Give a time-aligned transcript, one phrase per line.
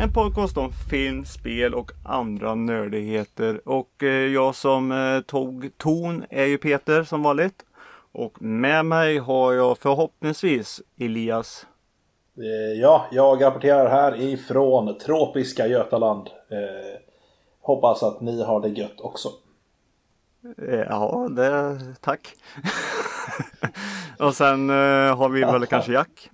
[0.00, 3.68] en podcast om film, spel och andra nördigheter.
[3.68, 7.64] Och eh, jag som eh, tog ton är ju Peter som vanligt.
[8.12, 11.66] Och med mig har jag förhoppningsvis Elias.
[12.36, 16.26] Eh, ja, jag rapporterar här ifrån tropiska Götaland.
[16.26, 17.00] Eh,
[17.60, 19.28] hoppas att ni har det gött också.
[20.88, 22.34] Ja, det, tack.
[24.18, 26.30] och sen eh, har vi väl kanske Jack.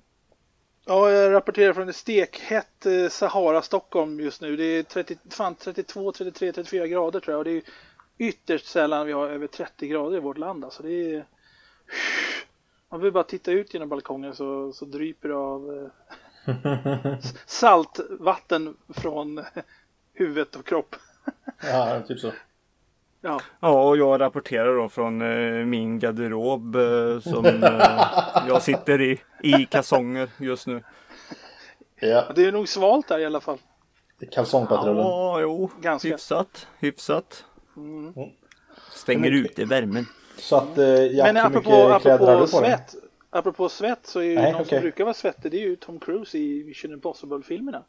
[0.87, 4.57] Ja, jag rapporterar från ett stekhett eh, Sahara, Stockholm just nu.
[4.57, 7.39] Det är 30, fan, 32, 33, 34 grader tror jag.
[7.39, 7.63] Och det är
[8.19, 10.65] ytterst sällan vi har över 30 grader i vårt land.
[10.65, 11.27] Alltså det är...
[12.91, 15.91] Man behöver bara titta ut genom balkongen så, så dryper det av
[16.47, 19.45] eh, saltvatten från
[20.13, 20.97] huvudet och kropp.
[21.63, 22.33] Ja, typ så.
[23.27, 23.41] Ja.
[23.61, 28.01] Ja, och jag rapporterar då från eh, min garderob eh, som eh,
[28.49, 30.83] jag sitter i, i kalsonger just nu.
[32.01, 33.59] Ja, Det är nog svalt där i alla fall.
[34.33, 34.97] kalsongpatrullen.
[34.97, 36.09] Ja, jo, Ganska.
[36.09, 37.45] hyfsat, hyfsat.
[37.77, 38.13] Mm.
[38.91, 40.07] Stänger ute värmen.
[40.39, 42.71] Så att eh, Jack, Men hur apropå, mycket kläder har apropå du på dig?
[42.71, 42.95] svett.
[43.31, 44.69] Apropå svett så är ju Nej, någon okej.
[44.79, 47.83] som brukar vara svettig det är ju Tom Cruise i Mission Impossible-filmerna.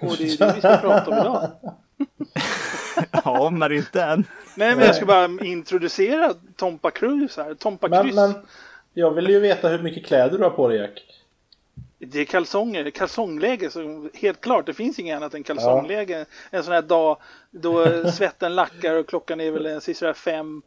[0.00, 1.50] Och det är det vi ska prata om idag.
[3.24, 4.24] Ja, men inte än.
[4.54, 7.54] Nej men jag ska bara introducera Tompa Cruise här.
[7.54, 8.14] Tompa Men, Kryss.
[8.14, 8.34] men
[8.94, 11.02] jag vill ju veta hur mycket kläder du har på dig Jack.
[11.98, 14.66] Det är kalsonger, kalsongläge så helt klart.
[14.66, 16.26] Det finns inget annat än kalsongläge.
[16.50, 17.16] En sån här dag
[17.50, 20.62] då svetten lackar och klockan är väl en sisådär fem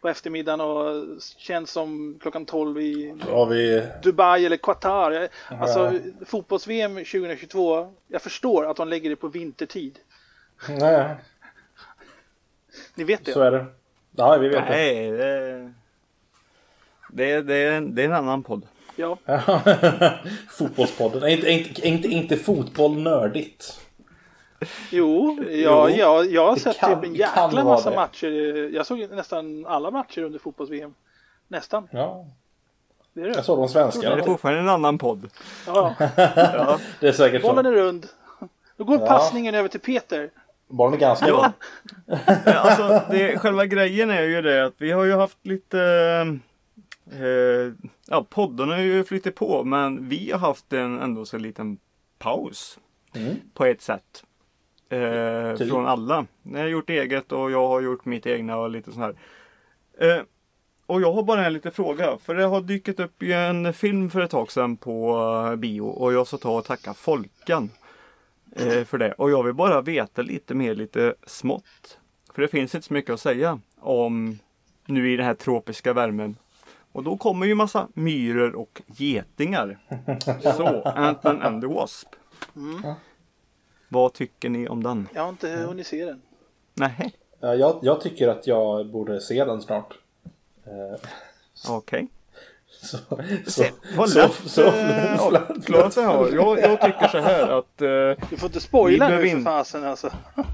[0.00, 1.04] på eftermiddagen och
[1.36, 3.86] känns som klockan tolv i Då har vi...
[4.02, 5.28] Dubai eller Qatar.
[5.60, 5.92] Alltså
[6.26, 7.92] fotbolls-VM 2022.
[8.08, 9.98] Jag förstår att de lägger det på vintertid.
[10.68, 11.14] Nej,
[12.94, 13.32] Ni vet det?
[13.32, 13.66] så är det.
[14.16, 14.70] Ja, vi vet det.
[14.70, 15.72] Nej, det,
[17.12, 18.66] det, det, är en- det är en annan podd.
[18.96, 19.18] Ja.
[20.50, 21.28] Fotbollspodden.
[21.30, 23.80] Inte, inte, inte, inte fotboll nördigt.
[24.90, 28.70] Jo, ja, Jo, ja, jag har sett kan- typ en jäkla massa matcher.
[28.74, 30.94] Jag såg nästan alla matcher under fotbolls-VM.
[31.48, 31.88] Nästan.
[31.92, 32.26] Ja,
[33.12, 33.34] Det är det.
[33.34, 34.14] jag såg de svenska.
[34.14, 35.30] Det är fortfarande en annan podd.
[35.66, 35.94] Ja,
[36.36, 37.70] Ja, Det är säkert bollen så.
[37.70, 38.06] är rund.
[38.76, 39.06] Då går Ja.
[39.06, 40.30] passningen över till Peter.
[40.68, 41.52] Bollen är ganska ja.
[42.06, 42.16] lång.
[42.46, 45.80] alltså det, själva grejen är ju det att vi har ju haft lite
[47.12, 47.72] eh,
[48.06, 51.78] Ja, podden har ju flyttat på men vi har haft en ändå så liten
[52.18, 52.78] paus.
[53.14, 53.34] Mm.
[53.54, 54.24] På ett sätt.
[54.88, 55.68] Eh, Typ.
[55.68, 56.26] Från alla.
[56.42, 59.14] Ni har gjort eget och jag har gjort mitt egna och lite sån här.
[60.00, 60.22] Eh,
[60.86, 62.18] och jag har bara en liten fråga.
[62.18, 65.18] För det har dykt upp ju en film för ett tag sedan på
[65.50, 67.70] eh, bio och jag ska ta och tacka Folkan.
[68.56, 69.12] Eh, för det.
[69.12, 71.98] Och jag vill bara veta lite mer, lite smått.
[72.34, 74.38] För det finns inte så mycket att säga om
[74.86, 76.36] nu i den här tropiska värmen.
[76.92, 79.78] Och då kommer ju massa myror och getingar.
[80.56, 82.08] Så, Ant-Man and the Wasp.
[83.88, 85.08] Vad tycker ni om den?
[85.14, 86.22] Jag har inte hunnit se den.
[86.74, 89.94] Nej, Ja, jag, jag tycker att jag borde se den snart.
[90.66, 91.00] Eh,
[91.68, 92.08] okej.
[92.80, 93.16] Så, så,
[93.46, 96.58] Se, Vad så, lätt så, eh, avklarat jag har.
[96.58, 100.10] Jag, tycker så här att eh, Du får inte spoila nu för fasen alltså.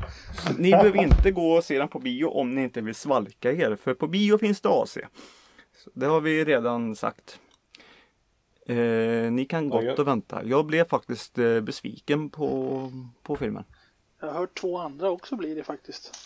[0.58, 3.76] ni behöver inte gå och se den på bio om ni inte vill svalka er.
[3.76, 4.98] För på bio finns det AC.
[5.84, 7.38] Så det har vi redan sagt.
[8.66, 10.44] Eh, ni kan Ja, gott och vänta.
[10.44, 12.90] Jag blev faktiskt eh, besviken på,
[13.22, 13.64] på filmen.
[14.20, 16.16] Jag har hört två andra också blir det faktiskt.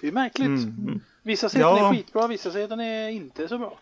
[0.00, 0.46] Det är märkligt.
[0.46, 1.00] Mm.
[1.22, 1.90] Vissa säger att den Ja.
[1.90, 3.78] är skitbra, vissa säger att den är inte så bra.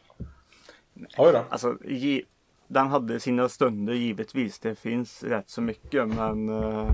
[1.19, 1.45] Oj då.
[1.51, 2.23] Alltså, ge,
[2.69, 4.59] den hade sina stunder givetvis.
[4.59, 6.91] Det finns rätt så mycket men uh,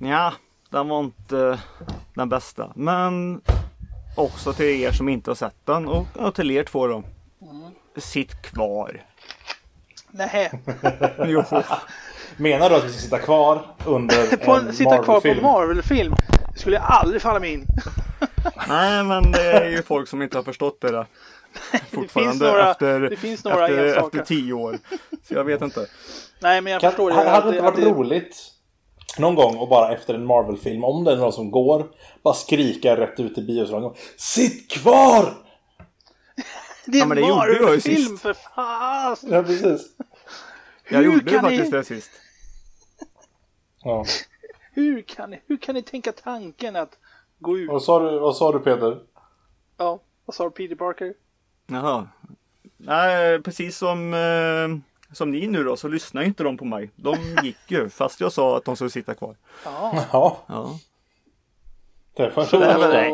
[0.00, 0.32] ja,
[0.70, 1.60] den var inte
[2.14, 2.72] den bästa.
[2.76, 3.40] Men
[4.16, 7.02] också till er som inte har sett den och, och till er två då.
[8.00, 9.02] Sitt kvar.
[10.10, 10.50] Nej,
[11.24, 11.44] Jo,
[12.36, 15.42] Menar du att vi ska sitta kvar under på en, en sitta kvar på en
[15.42, 16.14] Marvel-film?
[16.54, 17.66] Det skulle jag aldrig falla mig in.
[18.68, 21.06] nej men det är ju folk som inte har förstått det där.
[21.92, 24.78] Fortfarande några- efter, det finns några efter, efter tio år.
[25.28, 25.86] Så jag vet inte.
[26.40, 27.16] Nej, men jag Kan, förstår det.
[27.16, 28.36] hade det inte varit roligt
[29.18, 31.86] någon gång och bara efter en Marvel-film, om det är någon som går,
[32.22, 33.92] bara skrika rätt ut i biosalongen.
[34.16, 35.34] Sitt kvar!
[36.92, 38.20] Det är Ja, en det sist.
[38.22, 39.16] för fan!
[39.22, 39.86] Ja, precis.
[40.90, 42.10] Jag Hur gjorde ju kan faktiskt ni- det sist.
[43.82, 44.04] Ja.
[44.72, 46.98] Hur kan, ni, hur kan ni tänka tanken att
[47.38, 47.68] gå ut?
[47.70, 48.98] Vad, sa du, vad sa du Peter?
[49.76, 51.14] Ja, vad sa du Peter Parker?
[51.66, 52.08] Jaha.
[52.76, 56.90] Nej, precis som, eh, som ni nu då så lyssnar inte de på mig.
[56.96, 59.36] De gick ju fast jag sa att de skulle sitta kvar.
[59.64, 60.78] Ja, Ja, Ja.
[62.16, 63.10] det var så nej.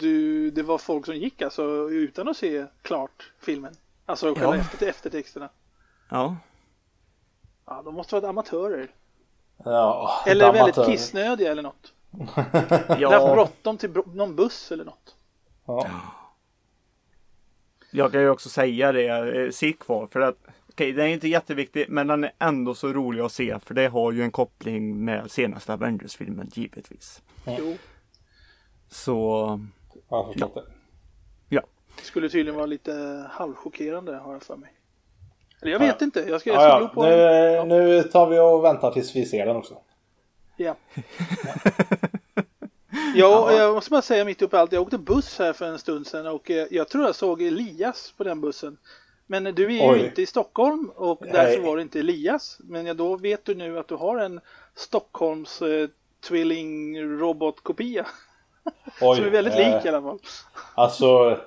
[0.00, 3.74] Du, det var folk som gick alltså utan att se klart filmen?
[4.06, 4.60] Alltså själva Ja.
[4.60, 5.48] efter, eftertexterna?
[6.10, 6.36] Ja.
[7.66, 8.88] Ja, de måste vara amatörer.
[9.64, 10.64] Ja, Eller amatör.
[10.64, 11.92] väldigt kissnödiga eller något.
[12.12, 12.36] Eller
[12.88, 15.14] haft Ja, bråttom till någon buss eller något.
[15.66, 15.88] Ja.
[17.90, 19.06] jag kan ju också säga det,
[19.44, 20.36] eh, sitt kvar för att
[20.68, 23.88] Okej, den är inte jätteviktig men den är ändå så rolig att se för det
[23.88, 27.22] har ju en koppling med senaste Avengers-filmen givetvis.
[27.46, 27.76] Jo,
[28.88, 29.60] Så
[30.08, 30.64] Jag har förstått det.
[31.96, 34.72] det skulle tydligen vara lite halvchockerande har jag för mig.
[35.62, 36.88] Eller jag vet inte, jag ska, jag Ja, ska ja.
[36.88, 39.78] på Nu, nu tar vi och väntar tills vi ser den också.
[40.56, 40.76] Ja.
[43.14, 44.72] ja, jag måste bara säga mitt uppe i allt.
[44.72, 48.14] Jag åkte buss här för en stund sedan och eh, jag tror jag såg Elias
[48.16, 48.76] på den bussen.
[49.26, 50.06] Men du är ju Oj.
[50.06, 51.30] inte i Stockholm och Nej.
[51.32, 52.58] därför var det inte Elias.
[52.60, 54.40] Men ja, då vet du nu att du har en
[54.74, 55.88] Stockholms eh,
[56.28, 58.06] tvilling robotkopia.
[59.00, 60.18] Oj, Som är väldigt eh, lik i alla fall.
[60.74, 61.38] Alltså,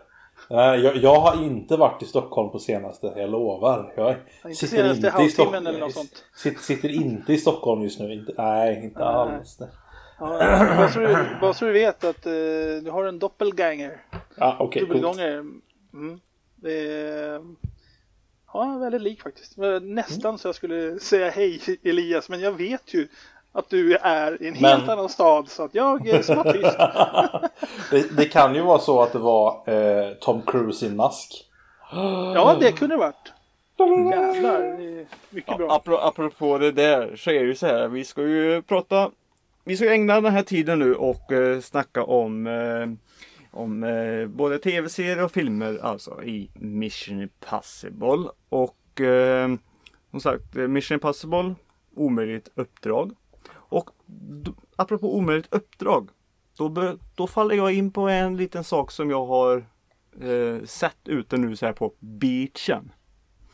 [0.49, 3.93] nej, jag, jag har inte varit i Stockholm på senaste, jag lovar.
[3.95, 4.15] Jag
[4.45, 6.23] Inte senaste i halvtimmen Stock- eller något sånt.
[6.35, 8.13] Sitter, sitter inte i Stockholm just nu.
[8.13, 9.07] Inte, nej, inte Nej.
[9.07, 9.59] alls.
[10.19, 10.27] Ja,
[10.77, 12.31] bara, så du, bara så du vet att eh,
[12.83, 14.01] du har en doppelganger.
[14.35, 14.81] Ja, okej.
[14.81, 14.89] coolt.
[14.93, 15.33] Dubbelgångare.
[15.93, 16.19] Mm.
[16.65, 17.41] Är
[18.53, 19.57] ja, väldigt lik faktiskt.
[19.81, 23.07] Nästan så jag skulle säga hej Elias, men jag vet ju
[23.57, 26.77] att du är i en helt Men- annan stad så att jag är smått tyst.
[27.91, 31.43] det, det kan ju vara så att det var eh, Tom Cruise i mask.
[32.35, 33.33] Ja, det kunde det varit.
[34.13, 34.77] Jävlar,
[35.29, 35.67] mycket bra.
[35.69, 37.87] apro- apropå det där så är det ju så här.
[37.87, 39.11] Vi ska ju prata.
[39.63, 42.87] Vi ska ägna den här tiden nu och eh, snacka om eh,
[43.59, 48.29] om eh, både tv-serier och filmer alltså i Mission Impossible.
[48.49, 49.49] Och eh,
[50.11, 51.55] som sagt Mission Impossible
[51.95, 53.11] omöjligt uppdrag.
[54.75, 56.09] Apropå omöjligt uppdrag.
[56.57, 59.65] Då, då faller jag in på en liten sak som jag har
[60.21, 62.91] eh, sett ute nu så här på beachen.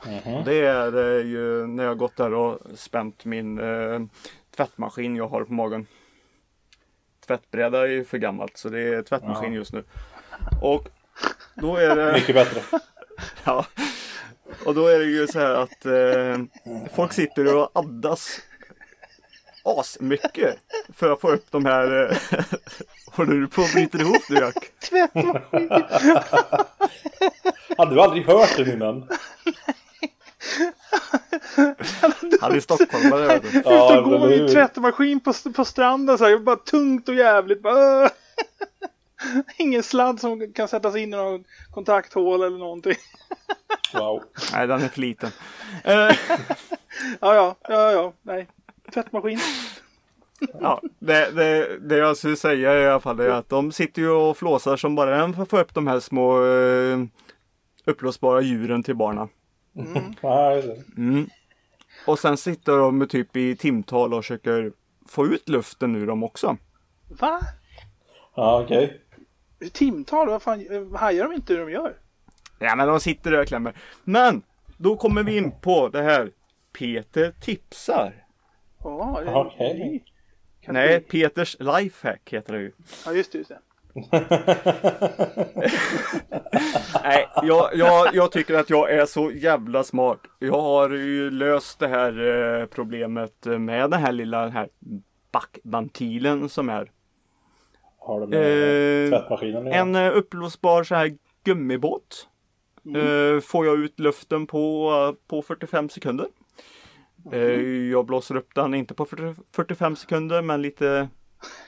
[0.05, 0.44] Mhm.
[0.45, 4.01] Det är eh, ju när jag gått där och spänt min eh,
[4.55, 5.88] tvättmaskin jag har på magen.
[7.27, 9.57] Tvättbräda är ju för gammalt så det är tvättmaskin Ja.
[9.57, 9.83] just nu.
[10.61, 10.89] Och
[11.56, 12.61] då är det, Mycket bättre.
[13.44, 13.65] ja,
[14.65, 16.38] och då är det ju så här att eh,
[16.95, 18.41] folk sitter och addas
[19.63, 20.56] asmycket
[20.94, 22.18] för att få upp de här eh,
[23.12, 24.71] Håller du på att bryta ihop nu Jack?
[24.89, 25.69] Tvättmaskin.
[27.77, 29.07] Har du aldrig hört den innan?
[32.42, 33.42] Han är stockholmare.
[33.65, 34.42] Ja, Ut och gå hur?
[34.42, 37.62] en tvättmaskin på, på stranden så här, bara tungt och jävligt.
[37.62, 38.09] Bara,
[39.57, 42.95] Ingen sladd som kan sättas in i någon kontakthål eller någonting.
[43.94, 44.24] Wow.
[44.54, 45.31] Nej den är för liten.
[45.83, 46.16] Eh,
[47.19, 48.48] Ja, ja, ja, ja, nej.
[48.94, 49.40] Tvättmaskin.
[50.62, 54.10] Ja, det, det, det jag skulle säga i alla fall är att de sitter ju
[54.10, 57.00] och flåsar som bara den för att få upp de här små eh,
[57.86, 59.28] uppblåsbara djuren till barnen.
[60.21, 60.83] Det.
[60.97, 61.30] Mm.
[62.07, 64.71] Och sen sitter de typ i timtal och försöker
[65.07, 66.57] få ut luften ur dem också.
[67.19, 67.40] Va?
[68.35, 69.02] ja okej.
[69.71, 70.30] Timtal?
[70.30, 71.94] Vad fan, eh, hajar de inte hur de gör?
[72.59, 73.73] Ja men de sitter där och klämmer.
[74.04, 74.42] Men
[74.78, 76.31] då kommer vi in på det här
[76.80, 78.22] Peter tipsar.
[78.83, 80.04] Ja, det är en ny
[80.61, 80.87] kategori.
[80.87, 82.71] Nej, Peters lifehack heter det ju.
[83.06, 83.37] Ja, just det.
[83.37, 83.59] Just det.
[87.04, 90.19] Nej, jag, jag, jag tycker att jag är så jävla smart.
[90.40, 92.19] Jag har ju löst det här
[92.59, 94.69] eh, problemet med den här lilla den här
[95.31, 96.92] backventilen som är.
[97.99, 101.11] Har du med Eh, tvättmaskinen En eh, uppblåsbar så här
[101.44, 102.28] gummibåt.
[102.95, 106.28] Eh, får jag ut luften på, eh, på 45 sekunder.
[107.31, 107.61] Eh,
[107.92, 111.09] jag blåser upp den, inte på 40, 45 sekunder men lite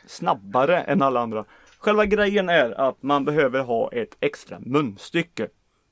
[0.05, 1.45] snabbare än alla andra.
[1.79, 5.49] Själva grejen är att man behöver ha ett extra munstycke.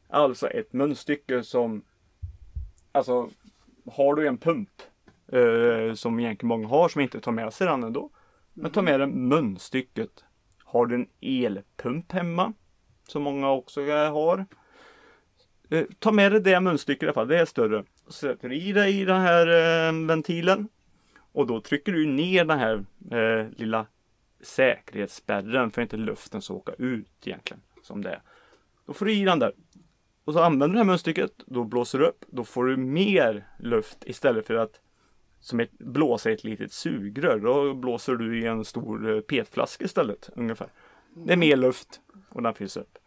[0.09, 1.83] Alltså ett munstycke som
[2.91, 3.29] Alltså
[3.91, 4.69] har du en pump
[5.31, 8.09] eh, som egentligen många har som inte tar med sig den ändå.
[8.53, 10.23] Men ta med dig munstycket.
[10.63, 12.53] Har du en elpump hemma
[13.07, 14.45] som många också har.
[15.69, 17.83] Eh, ta med dig det munstycket i alla fall, det är större.
[18.07, 20.69] Sätter i dig i den här eh, ventilen.
[21.31, 23.85] Och då trycker du ner den här eh, lilla
[24.41, 27.61] säkerhetsspärren för att inte luften ska åka ut egentligen.
[27.83, 28.21] Som det är.
[28.85, 29.53] Då får du i den där.
[30.23, 31.31] Och så använder du det här munstycket.
[31.45, 32.25] Då blåser du upp.
[32.27, 34.79] Då får du mer luft istället för att
[35.39, 37.39] som ett, blåsa i ett litet sugrör.
[37.39, 40.67] Då blåser du i en stor eh, petflaska istället ungefär.
[41.15, 42.97] Det är mer luft och den fylls upp.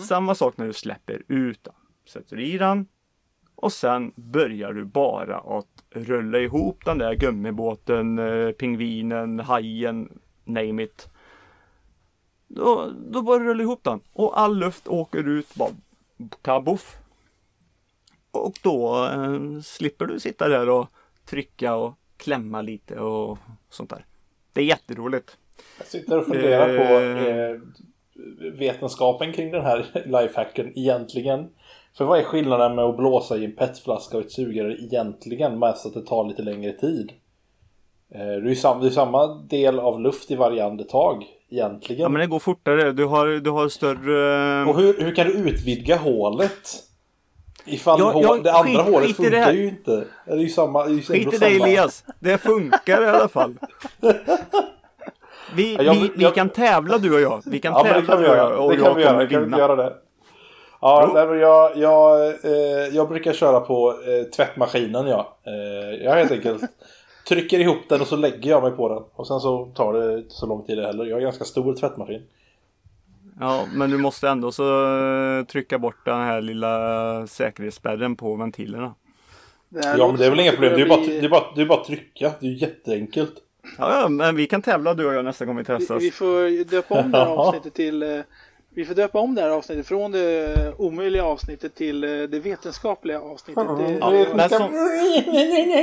[0.00, 1.74] Samma sak när du släpper ut den.
[2.06, 2.86] Sätter i den
[3.62, 10.82] och sen börjar du bara att rulla ihop den där gummibåten, eh, pingvinen, hajen, name
[10.82, 11.08] it.
[12.48, 15.70] Då, då bara rullar ihop den och all luft åker ut bara
[16.42, 16.96] kaboff.
[18.30, 20.86] Och då eh, slipper du sitta där och
[21.24, 23.38] trycka och klämma lite och
[23.68, 24.04] sånt där.
[24.52, 25.36] Det är jätteroligt.
[25.78, 27.46] Jag sitter och funderar på Eh.
[27.46, 27.60] eh,
[28.58, 31.48] vetenskapen kring den här lifehacken egentligen.
[31.98, 35.58] För vad är skillnaden med att blåsa i en petflaska och ett sugrör egentligen?
[35.58, 37.12] Mest att det tar lite längre tid.
[38.14, 42.02] Eh, det, är ju sam, det är samma del av luft i varje andetag egentligen.
[42.02, 42.92] Ja men det går fortare.
[42.92, 44.70] Du har, du har större...
[44.70, 46.68] Och hur, hur kan du utvidga hålet?
[47.64, 49.52] Ifall Ja, hå- ja, det andra skit- hålet skit det funkar här.
[49.52, 50.04] ju inte.
[50.26, 50.84] Det är ju samma.
[50.86, 51.66] Det är Skit i dig samma.
[51.68, 52.04] Elias.
[52.20, 53.54] Det funkar i alla fall.
[55.54, 57.42] Vi, Ja, jag- vi, vi jag- kan tävla du och jag.
[57.46, 58.64] Vi kan det tävla kan vi du och jag.
[58.64, 59.12] Och Det kan vi göra.
[59.12, 59.58] kommer Kan vi vinna.
[59.58, 59.92] göra det?
[60.84, 65.36] Ja, nej, jag, jag, eh, jag brukar köra på eh, tvättmaskinen ja.
[65.46, 66.62] Eh, jag helt enkelt
[67.28, 69.02] trycker ihop den och så lägger jag mig på den.
[69.14, 71.04] Och sen så tar det inte så lång tid det heller.
[71.04, 72.22] Jag har en ganska stor tvättmaskin.
[73.40, 78.94] Ja, men du måste ändå så eh, trycka bort den här lilla säkerhetsspärren på ventilerna.
[79.96, 80.74] Ja men det är väl inga problem.
[80.74, 82.32] Det är, bara, det, är bara, det är bara att trycka.
[82.40, 83.34] Det är ju jätteenkelt.
[83.78, 86.02] Ja, men vi kan tävla du och jag nästa gång vi Vi, testas.
[86.02, 88.20] vi får döpa om det här avsnittet till eh,
[88.74, 93.20] Vi får döpa om det här avsnittet från det omöjliga avsnittet till eh, det vetenskapliga
[93.20, 93.64] avsnittet.
[93.78, 94.70] Det, Ja, men, som,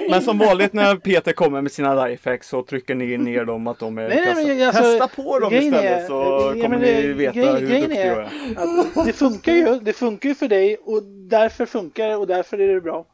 [0.09, 3.79] men som vanligt när Peter kommer med sina lifehacks så trycker ni ner dem att
[3.79, 4.47] de är Nej, nej, kassa.
[4.47, 7.79] men alltså, Testa på dem istället är- så ja, kommer men ni veta grej- hur
[7.79, 8.99] duktig är- jag är.
[8.99, 9.79] att det funkar ju.
[9.81, 13.05] Det funkar ju för dig och därför funkar det och därför är det bra.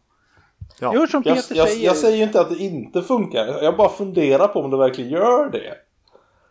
[0.79, 0.93] Ja.
[0.93, 1.85] Gör som Jag, Peter jag, säger.
[1.85, 3.63] jag säger ju inte att det inte funkar.
[3.63, 5.73] Jag bara funderar på om det verkligen gör det.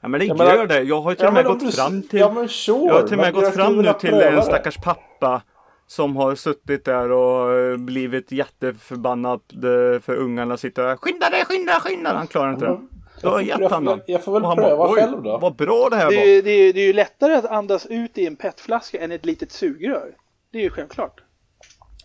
[0.05, 0.83] Ja men det Jag gör menar- det.
[0.83, 2.49] Jag har ju till Ja, och med men om gått du- fram till Ja men
[2.49, 2.87] sure.
[2.87, 4.43] Jag har till och med men gått fram nu till en det.
[4.43, 5.43] stackars pappa
[5.87, 10.97] som har suttit där och eh, blivit jätteförbannad eh, för ungarna sitter där.
[10.97, 12.13] Skynda dig, skynda, skynda!
[12.15, 12.79] Han klarar inte det.
[13.23, 14.01] Då har jag gett den.
[14.07, 16.17] jag får väl Och han pröva bara, "Oj, själv då." Vad bra det här Det
[16.17, 16.27] är, var.
[16.27, 19.27] ju, det, är, det är ju lättare att andas ut i en petflaska än ett
[19.27, 20.11] litet sugrör.
[20.53, 21.21] Det är ju självklart.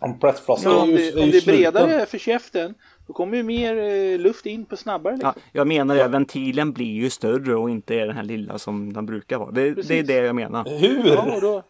[0.02, 2.74] En petflaska Så är om ju, det, är om ju det är bredare för käften
[3.10, 5.14] då kommer ju mer eh, luft in på snabbare.
[5.14, 5.34] Liksom.
[5.36, 8.94] Ja, jag menar det, ventilen blir ju större och inte är den här lilla som
[8.94, 9.52] den brukar vara.
[9.52, 10.80] Det, det är det jag menar.
[10.80, 11.08] Hur?
[11.08, 11.64] Ja, och då,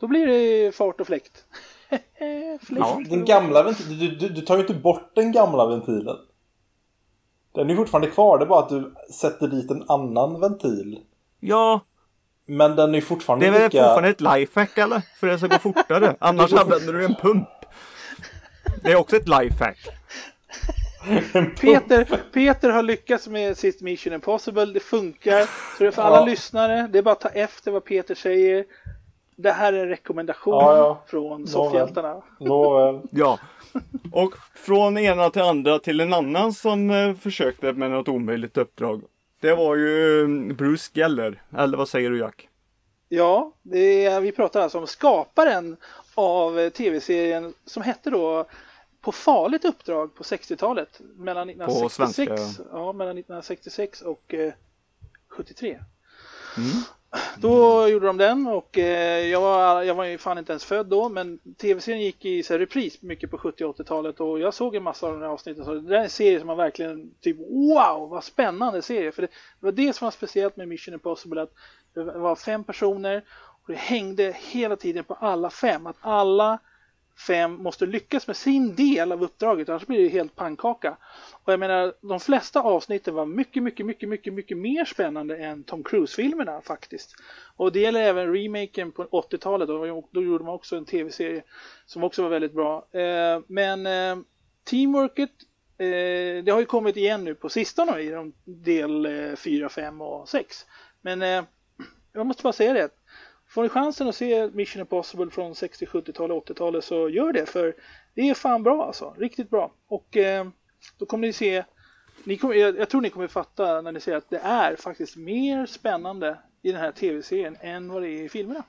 [0.00, 1.44] då blir det fart och fläkt.
[2.62, 2.80] fläkt.
[2.80, 3.02] Ja.
[3.08, 6.16] Den gamla ventilen, du, du, du tar ju inte bort den gamla ventilen.
[7.54, 10.98] Den är ju fortfarande kvar, det är bara att du sätter dit en annan ventil.
[11.40, 11.80] Ja,
[12.46, 13.78] Men den är ju det fortfarande är väl lika...
[13.78, 15.02] fortfarande ett lifehack eller?
[15.20, 16.16] För det ska gå fortare.
[16.20, 17.48] Annars använder du en pump.
[18.82, 19.99] Det är också ett lifehack.
[21.60, 24.64] Peter, Peter har lyckats med sitt Mission Impossible.
[24.64, 25.40] Det funkar.
[25.42, 26.24] Så det är för alla Ja.
[26.24, 26.88] lyssnare.
[26.92, 28.64] Det är bara att ta efter vad Peter säger.
[29.36, 31.02] Det här är en rekommendation Ja, ja.
[31.06, 32.22] från soffhjältarna.
[32.40, 33.00] Nåväl.
[33.10, 33.38] Ja.
[34.12, 39.02] Och från ena till andra till en annan som eh, försökte med något omöjligt uppdrag.
[39.40, 41.42] Det var ju eh, Bruce Geller.
[41.58, 42.48] Eller vad säger du Jack?
[43.08, 45.76] Ja, det är, vi pratar alltså om skaparen
[46.14, 48.44] av eh, tv-serien som hette då
[49.00, 51.00] På farligt uppdrag på 60-talet.
[51.16, 54.52] Mellan 1966, svenska, ja, mellan 1966 och eh,
[55.28, 55.80] 73.
[56.56, 56.82] Mm.
[57.36, 60.86] Då gjorde de den och eh, jag, var, jag var ju fan inte ens född
[60.86, 64.54] då men tv-serien gick i så här, repris mycket på 70 och 80-talet och jag
[64.54, 66.56] såg en massa av de här avsnitten så det där är en serie som man
[66.56, 69.28] verkligen typ wow vad spännande serie för det,
[69.60, 71.52] det var det som var speciellt med Mission Impossible att
[71.94, 73.24] det var fem personer
[73.62, 76.58] och det hängde hela tiden på alla fem att alla
[77.26, 80.96] fem måste lyckas med sin del av uppdraget annars blir det helt pannkaka.
[81.44, 85.64] Och jag menar, de flesta avsnitten var mycket, mycket, mycket, mycket, mycket mer spännande än
[85.64, 87.14] Tom Cruise-filmerna faktiskt.
[87.56, 91.42] Och det gäller även remaken på 80-talet, då, då gjorde man också en tv-serie
[91.86, 92.86] som också var väldigt bra.
[92.92, 94.24] Eh, men eh,
[94.64, 95.30] teamworket,
[95.78, 100.00] eh, det har ju kommit igen nu på sistone i de del eh, 4, 5
[100.00, 100.66] och 6.
[101.00, 101.44] Men eh,
[102.12, 102.88] jag måste bara säga det,
[103.50, 107.74] Får ni chansen att se Mission Impossible från 60, 70-talet, 80-talet så gör det för
[108.14, 109.14] det är fan bra alltså.
[109.18, 109.72] Riktigt bra.
[109.88, 110.48] Och eh,
[110.98, 111.64] då kommer ni se,
[112.24, 115.16] ni kommer, jag, jag tror ni kommer fatta när ni ser att det är faktiskt
[115.16, 118.64] mer spännande i den här tv-serien än vad det är i filmerna.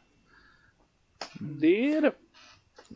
[1.39, 2.11] Det är det.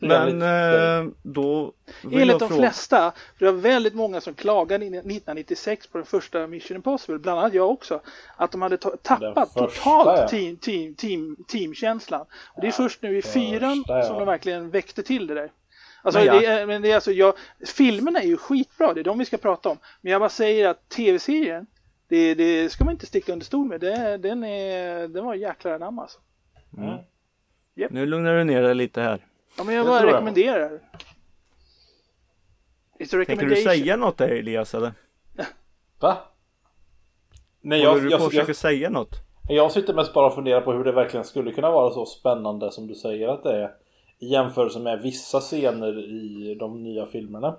[0.00, 1.72] Men eh, då
[2.02, 2.62] vill Enligt de fråga.
[2.62, 7.18] flesta, för det var väldigt många som klagade in- 1996 på den första Mission Impossible,
[7.18, 8.00] bland annat jag också,
[8.36, 10.28] att de hade ta- tappat första, totalt ja.
[10.28, 12.20] team, team, team, teamkänslan.
[12.20, 14.02] Och det är Ja, först nu i första, fyran ja.
[14.02, 15.50] som de verkligen väckte till det där.
[16.02, 17.34] Alltså, Men det är, men det är alltså, jag,
[17.76, 19.78] filmerna är ju skitbra, det är de vi ska prata om.
[20.00, 21.66] Men jag bara säger att tv-serien,
[22.08, 23.80] det, det ska man inte sticka under stol med.
[23.80, 26.18] Det, den, är, den var jäklar anamma alltså.
[27.90, 29.26] Nu lugnar du ner dig lite här.
[29.58, 30.06] Ja, men jag Det bara jag.
[30.12, 30.80] rekommenderar.
[32.98, 34.92] It's a Tänker du säga något där Elias eller?
[36.00, 36.16] Va?
[37.60, 39.10] Nej, Håller jag, du på att jag, försöka jag, säga något?
[39.48, 42.72] jag sitter mest bara och funderar på hur det verkligen skulle kunna vara så spännande
[42.72, 43.70] som du säger att det är.
[44.18, 47.56] I jämförelse med vissa scener i de nya filmerna.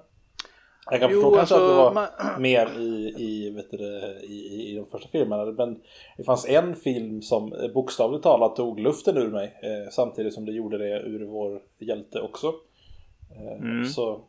[0.91, 3.77] Jag kan Jo, förstå kanske alltså, att det var man- mer i, i, vet du,
[4.24, 5.46] i, i, de första filmerna.
[5.46, 5.79] Men
[6.17, 9.60] det fanns en film som eh, bokstavligt talat tog luften ur mig.
[9.63, 12.48] Eh, samtidigt som det gjorde det ur vår hjälte också.
[12.48, 13.86] Eh, Mm.
[13.86, 14.22] Så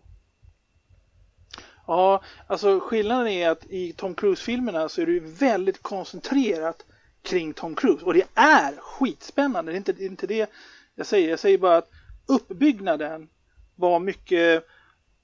[1.87, 6.85] Ja, alltså skillnaden är att i Tom Cruise-filmerna så är det ju väldigt koncentrerat
[7.23, 8.05] kring Tom Cruise.
[8.05, 9.73] Och det är skitspännande.
[9.73, 10.51] Det är inte, det är inte det
[10.95, 11.31] jag säger.
[11.31, 11.89] Jag säger bara att
[12.29, 13.29] uppbyggnaden
[13.77, 14.65] var mycket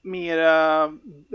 [0.05, 0.83] mera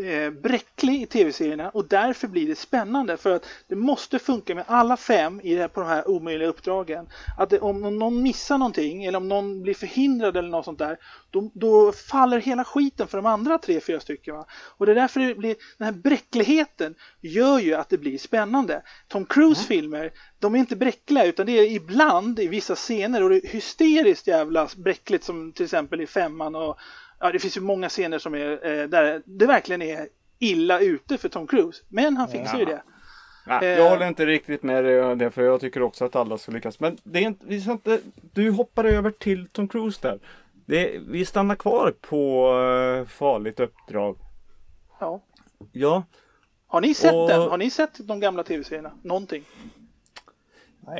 [0.03, 4.65] eh, bräcklig i tv-serierna och därför blir det spännande för att det måste funka med
[4.67, 7.09] alla fem i det här, på de här omöjliga uppdragen.
[7.39, 10.99] Att det, om någon missar någonting eller om någon blir förhindrad eller något sånt där
[11.31, 14.35] då, då faller hela skiten för de andra tre, fyra stycken.
[14.35, 14.47] Va?
[14.77, 18.83] Och det är därför det blir, den här bräckligheten gör ju att det blir spännande.
[19.09, 23.31] Tom Cruise filmer, de är inte bräckliga utan det är ibland i vissa scener och
[23.31, 26.79] det är hysteriskt jävla bräckligt som till exempel i femman och
[27.21, 28.51] ja, det finns ju många scener som är
[28.81, 30.09] eh, där det verkligen är
[30.39, 31.83] illa ute för Tom Cruise.
[31.89, 32.83] Men han fixar ju det.
[33.47, 33.79] Nej, Eh.
[33.79, 36.53] jag håller inte riktigt med dig om det för jag tycker också att alla ska
[36.53, 36.81] lyckas.
[36.81, 38.01] Men det är inte, vi ska inte,
[38.33, 40.19] du hoppar över till Tom Cruise där.
[40.67, 42.49] Det, vi stannar kvar på
[43.01, 44.17] eh, farligt uppdrag.
[45.01, 45.23] Ja.
[45.73, 46.03] Ja,
[46.67, 47.41] Har ni sett Och- den?
[47.41, 48.91] Har ni sett de gamla tv-serierna?
[49.03, 49.45] Någonting?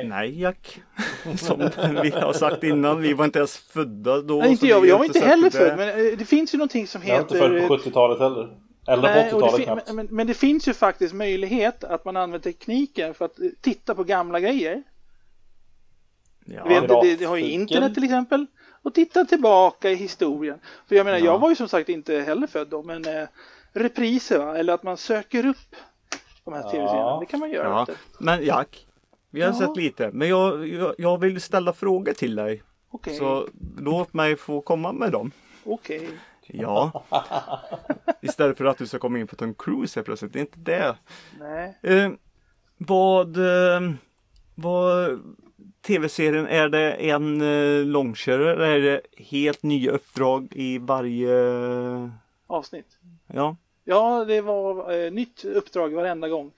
[0.03, 0.81] Nej Jack.
[1.37, 1.69] Som
[2.03, 4.35] vi har sagt innan, vi var inte ens födda då.
[4.37, 4.85] Nej, inte jag.
[4.87, 5.57] Jag var inte heller det.
[5.57, 5.77] född.
[5.77, 7.59] Men eh, det finns ju någonting som jag är inte heter...
[7.59, 8.57] född på 70-talet heller.
[8.87, 9.91] Eller Nej, på och det 80-talet fin- knappt.
[9.93, 13.95] men, men, det finns ju faktiskt möjlighet att man använder tekniken för att eh, titta
[13.95, 14.83] på gamla grejer.
[16.45, 18.45] Ja, Du vet, det, det, har ju internet till exempel.
[18.83, 20.59] Och titta tillbaka i historien.
[20.87, 21.25] För jag menar, Ja.
[21.25, 23.27] jag var ju som sagt inte heller född då, men eh,
[23.73, 24.57] repriser va?
[24.57, 25.75] Eller att man söker upp
[26.45, 26.71] de här Ja.
[26.71, 27.19] tv-serierna.
[27.19, 27.85] Det kan man göra.
[27.87, 27.93] ja.
[28.19, 28.87] Men Jack,
[29.31, 29.53] vi har Ja.
[29.55, 30.09] sett lite.
[30.13, 32.63] Men jag, jag, jag vill ställa frågor till dig.
[32.91, 35.31] Okej, Så låt mig få komma med dem.
[35.63, 36.09] okej.
[36.47, 37.03] Ja.
[38.21, 40.33] Istället för att du ska komma in på Tom Cruise helt plötsligt.
[40.33, 40.95] Det är inte det.
[41.39, 41.77] Nej.
[41.81, 42.11] Eh,
[42.77, 43.81] vad, eh,
[44.55, 45.19] vad
[45.87, 51.31] tv-serien, är det en eh, långkörare eller är det helt nya uppdrag i varje...
[52.47, 52.87] Avsnitt.
[53.27, 56.51] Ja, Ja, det var eh, nytt uppdrag varenda gång.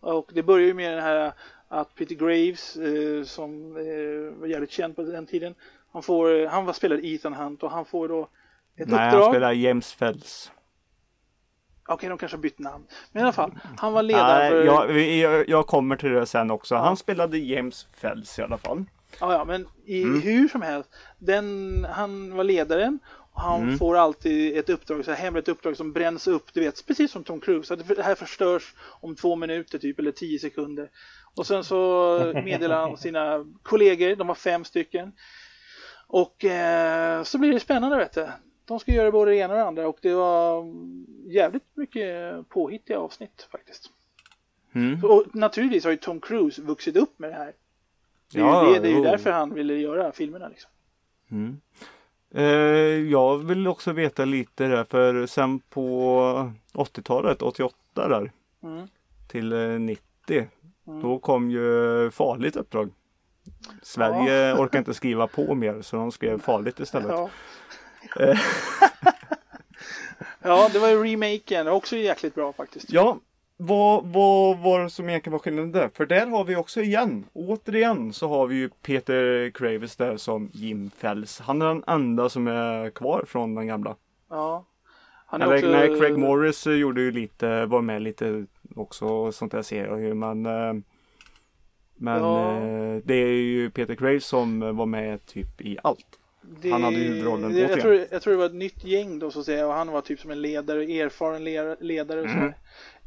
[0.00, 1.32] Och det börjar ju med den här
[1.72, 5.54] att Peter Graves, eh, som eh, var jävligt känd på den tiden,
[5.92, 8.28] han, får, eh, han var spelade Ethan Hunt och han får då
[8.76, 9.22] ett nej uppdrag.
[9.22, 10.52] han spelar James Fells.
[11.88, 12.84] Okej, de kanske har bytt namn.
[13.12, 14.64] Men i alla fall, han var ledare Nej, för...
[14.64, 16.74] jag, jag, jag kommer till det sen också.
[16.76, 18.84] Han spelade James Fells i alla fall.
[19.20, 20.20] Ja, ja, men i, Mm.
[20.22, 22.98] hur som helst, den, han var ledaren
[23.32, 23.78] han Mm.
[23.78, 27.24] får alltid ett uppdrag, så här hemligt uppdrag som bränns upp, du vet, precis som
[27.24, 27.74] Tom Cruise.
[27.74, 30.90] Att det här förstörs om två minuter typ, eller tio sekunder.
[31.36, 35.12] Och sen så meddelar han sina kollegor, de var fem stycken.
[36.06, 38.28] Och eh, så blir det spännande vet du.
[38.64, 40.64] De ska göra både det ena och det andra och det var
[41.26, 43.90] jävligt mycket påhittiga avsnitt faktiskt.
[44.74, 45.04] Mm.
[45.04, 47.52] Och naturligtvis har ju Tom Cruise vuxit upp med det här.
[48.32, 50.48] Det är, Ja, ju, det, det är ju därför han ville göra filmerna.
[50.48, 50.70] Liksom.
[51.30, 51.60] Mm.
[52.34, 52.44] Eh,
[53.10, 58.88] jag vill också veta lite där för sen på 80-talet, 88 där Mm.
[59.28, 60.02] till eh, 90.
[60.86, 61.02] Mm.
[61.02, 62.90] Då kom ju farligt uppdrag.
[63.82, 67.10] Sverige orkar inte skriva på mer så de skrev farligt istället.
[67.10, 67.30] Ja.
[68.20, 68.38] Eh.
[70.42, 72.92] ja, det var ju remaken, också jäkligt bra faktiskt.
[72.92, 73.18] Ja,
[73.62, 75.90] vad, vad var det som egentligen var skillnaden där?
[75.94, 80.50] För där har vi också igen, återigen så har vi ju Peter Kravis där som
[80.52, 81.40] Jim Fells.
[81.40, 83.96] Han är den enda som är kvar från den gamla.
[84.30, 84.64] Ja.
[85.26, 85.70] Han är Eller, också...
[85.70, 88.46] nej, Craig Morris gjorde ju lite, var med lite
[88.76, 90.74] också sånt där ser jag ju men eh,
[91.96, 92.56] Men Ja.
[92.56, 96.06] eh, det är ju Peter Kravis som var med typ i allt.
[96.62, 99.30] det, han hade huvudrollen, det, jag, tror, jag tror det var ett nytt gäng då
[99.30, 102.52] så att säga och han var typ som en ledare, erfaren le- ledare och Mm.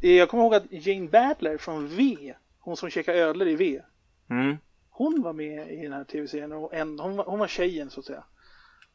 [0.08, 0.14] Så.
[0.14, 3.82] Jag kommer ihåg att Jane Badler från V, hon som käkar ödlor i V,
[4.30, 4.58] Mm.
[4.90, 8.00] hon var med i den här tv-serien och en, hon, var, hon var tjejen så
[8.00, 8.24] att säga.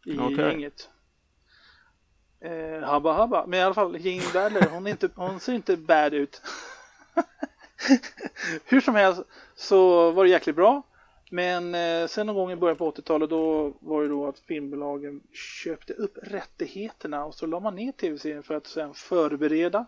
[0.06, 0.36] I Okej.
[0.36, 0.88] gänget.
[2.40, 3.46] Eh, habba habba.
[3.46, 6.42] Men i alla fall Jane Badler, hon, inte, hon ser inte bad ut.
[8.64, 9.22] Hur som helst
[9.54, 10.82] så var det jäkligt bra.
[11.30, 15.20] Men eh, sen någon gång i början på 80-talet då var det då att filmbolagen
[15.32, 19.86] köpte upp rättigheterna och så la man ner tv-serien för att sen förbereda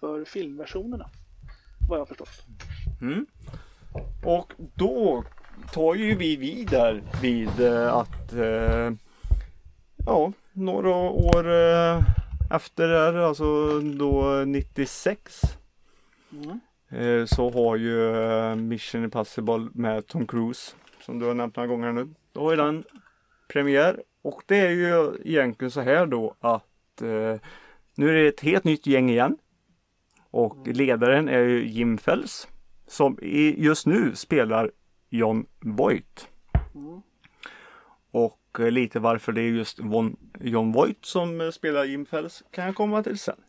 [0.00, 1.10] för filmversionerna.
[1.88, 2.46] Vad jag förstått.
[3.00, 3.26] Mm.
[4.24, 5.24] Och då
[5.72, 8.92] tar ju vi vid där vid eh, att eh,
[10.06, 12.02] ja, några år eh,
[12.50, 15.40] efter det här, alltså då 96
[16.32, 16.60] Mm.
[16.88, 18.14] eh, så har ju
[18.56, 22.08] Mission Impossible med Tom Cruise som du har nämnt några gånger nu.
[22.32, 22.84] Då har ju den
[23.52, 26.64] premiär och det är ju egentligen så här då att
[27.94, 29.38] Nu är det ett helt nytt gäng igen.
[30.30, 32.48] Och ledaren är ju Jim Fells.
[32.86, 33.18] Som
[33.56, 34.70] just nu spelar
[35.08, 36.28] John Voight.
[38.10, 42.42] Och eh, lite varför det är just Von, John Voight som eh, spelar Jim Fells
[42.50, 43.40] kan jag komma till sen.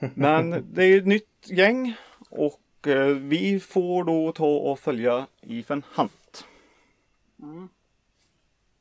[0.14, 1.94] Men det är ett nytt gäng
[2.30, 6.46] och eh, vi får då ta och följa Ethan Hunt.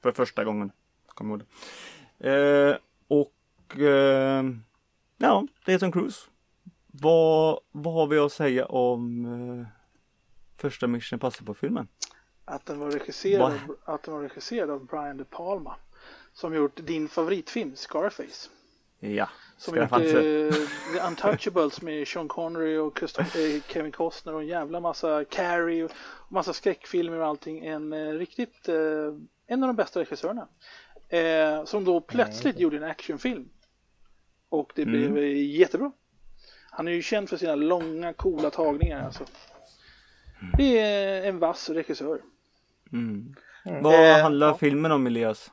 [0.02, 0.72] För första gången.
[1.08, 1.44] Kommer ihåg
[2.18, 2.30] det.
[2.30, 4.46] Eh, och eh,
[5.18, 6.20] ja, det är Tom Cruise.
[7.02, 9.68] Vad, vad har vi att säga om eh,
[10.58, 11.88] första Mission Impossible-filmen?
[12.46, 15.76] Att den var regisserad, att den var regisserad av Brian De Palma.
[16.34, 18.50] Som gjort din favoritfilm Scarface.
[19.00, 24.48] Ja, Som gjort eh, The Untouchables med Sean Connery och eh, Kevin Costner och en
[24.48, 25.92] jävla massa Carrie och
[26.30, 27.66] massa skräckfilmer och allting.
[27.66, 28.76] En eh, riktigt, eh,
[29.48, 30.48] en av de bästa regissörerna.
[31.10, 33.50] Eh, som då plötsligt gjorde en actionfilm.
[34.50, 35.92] Och det blev eh, jättebra.
[36.72, 39.24] Han är ju känd för sina långa coola tagningar alltså.
[40.58, 42.22] Det är en vass regissör.
[42.94, 43.36] Mm.
[43.82, 44.58] Vad Eh, handlar ja.
[44.58, 45.52] filmen om Elias?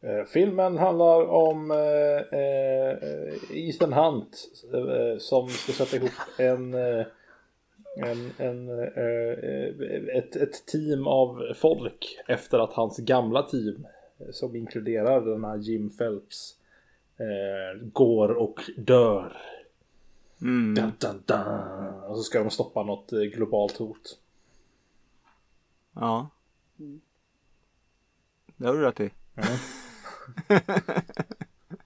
[0.00, 7.06] Eh, filmen handlar om eh, eh, Ethan Hunt eh, som ska sätta ihop en, eh,
[7.96, 13.86] en, en, eh, ett, ett team av folk efter att hans gamla team
[14.32, 16.54] som inkluderar den här Jim Phelps
[17.18, 19.36] eh, går och dör.
[20.40, 20.74] Mm.
[20.74, 22.04] Dun, dun, dun.
[22.04, 24.18] Och så ska de stoppa något eh, globalt hot.
[25.94, 26.28] Ja.
[28.56, 29.10] Det har du rätt i.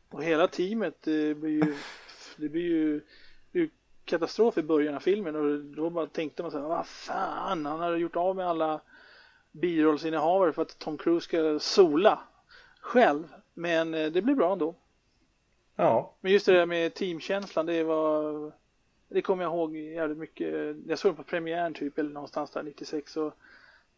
[0.09, 1.75] Och hela teamet det blir ju,
[2.37, 3.01] det blir ju,
[3.53, 3.71] det ju
[4.05, 7.81] katastrof i början av filmen och då bara tänkte man så här, vad fan, han
[7.81, 8.81] har gjort av med alla
[9.53, 12.19] birollsinnehavare för att Tom Cruise ska sola
[12.81, 13.35] själv.
[13.55, 14.75] Men eh, det blir bra ändå.
[15.77, 18.53] Ja, Men just det där med teamkänslan, det var,
[19.09, 20.77] det kommer jag ihåg jävligt mycket.
[20.87, 23.35] Jag såg den på premiären typ, eller någonstans där 96 och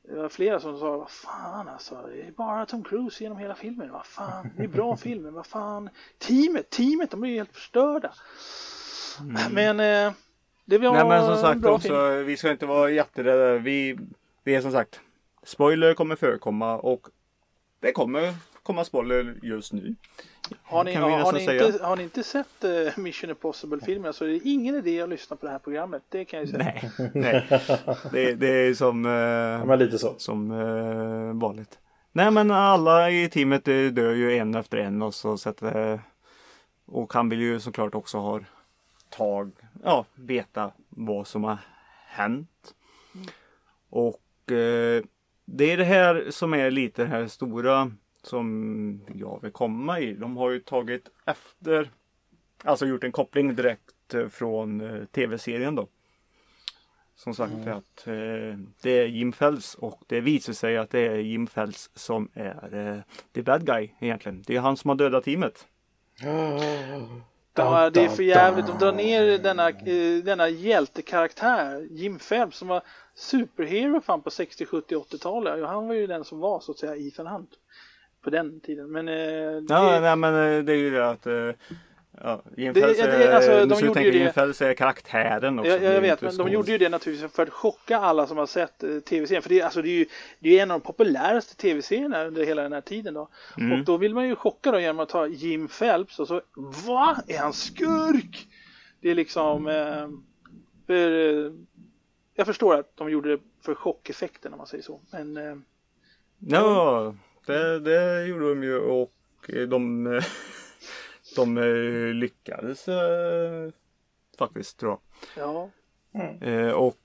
[0.08, 3.54] det var flera som sa, vad fan alltså, det är bara Tom Cruise genom hela
[3.54, 7.52] filmen, vad fan, det är bra filmer, vad fan, teamet, teamet, de är ju helt
[7.54, 8.14] förstörda.
[9.50, 10.12] Men eh,
[10.64, 12.26] det var Nej men som en sagt bra också, film.
[12.26, 13.58] vi ska inte vara jätterädda.
[13.58, 13.98] Vi,
[14.42, 15.00] det är som sagt,
[15.42, 17.08] spoiler kommer förekomma och
[17.80, 19.94] det kommer komma spoiler just nu.
[20.62, 21.66] Har ni, har, ni säga.
[21.66, 25.36] inte, har ni inte sett eh, Mission Impossible-filmerna så är det ingen idé att lyssna
[25.36, 26.64] på det här programmet, det kan jag säga.
[26.64, 27.60] Nej, nej.
[28.12, 30.14] Det, det är som, ja eh, lite så.
[30.18, 31.78] som eh, vanligt.
[32.12, 36.00] Nej men alla i teamet eh, dör ju en efter en och så sätter
[36.86, 38.40] och han vill ju såklart också ha
[39.08, 41.58] tag, ja, veta vad som har
[42.06, 42.74] hänt.
[43.90, 45.02] Och eh,
[45.44, 47.92] det är det här som är lite det här stora
[48.26, 50.14] som jag vill komma i.
[50.14, 51.90] De har ju tagit efter,
[52.64, 55.88] alltså gjort en koppling direkt eh, från eh, tv-serien då.
[57.16, 61.16] Som sagt att eh, det är Jim Fells och det visar sig att det är
[61.16, 63.02] Jim Fells som är eh,
[63.34, 64.42] the bad guy egentligen.
[64.46, 65.66] Det är han som har dödat teamet.
[67.56, 68.66] Ja, det är för jävligt.
[68.66, 69.70] De drar ner denna,
[70.22, 72.82] denna hjältekaraktär, Jim Phelps, som var
[73.14, 75.62] superhero fan på 60, 70, 80-talet.
[75.62, 77.50] Och han var ju den som var så att säga Ethan Hunt
[78.24, 78.90] på den tiden.
[78.92, 81.32] Men eh, det, Ja, nej men eh, det är ju det att eh,
[82.22, 85.70] ja, Jim Det- ja, det- alltså, de gjorde tänka ju det- är karaktären också.
[85.70, 88.38] jag, är jag vet, men de gjorde ju det naturligtvis för att chocka alla som
[88.38, 89.42] har sett eh, tv-serien.
[89.42, 90.06] För det, är- alltså, det är ju
[90.38, 93.14] det är ju en av de populäraste tv-serierna under hela den här tiden.
[93.14, 93.28] Då.
[93.58, 93.72] Mm.
[93.78, 96.40] Och då vill man ju chocka då genom att ta Jim Phelps och så,
[96.86, 97.16] va?
[97.28, 98.46] Är han skurk?
[99.00, 100.08] Det är liksom, eh,
[100.86, 101.10] för,
[101.46, 101.52] eh,
[102.34, 105.00] jag förstår att de gjorde det för chockeffekten om man säger så.
[105.12, 105.56] Men eh,
[106.38, 107.14] Ja,
[107.46, 109.12] det, det gjorde de ju och
[109.48, 110.04] eh, de,
[111.36, 113.70] de eh, lyckades eh,
[114.38, 115.00] faktiskt tror jag.
[115.44, 115.70] ja,
[116.40, 116.98] Eh, och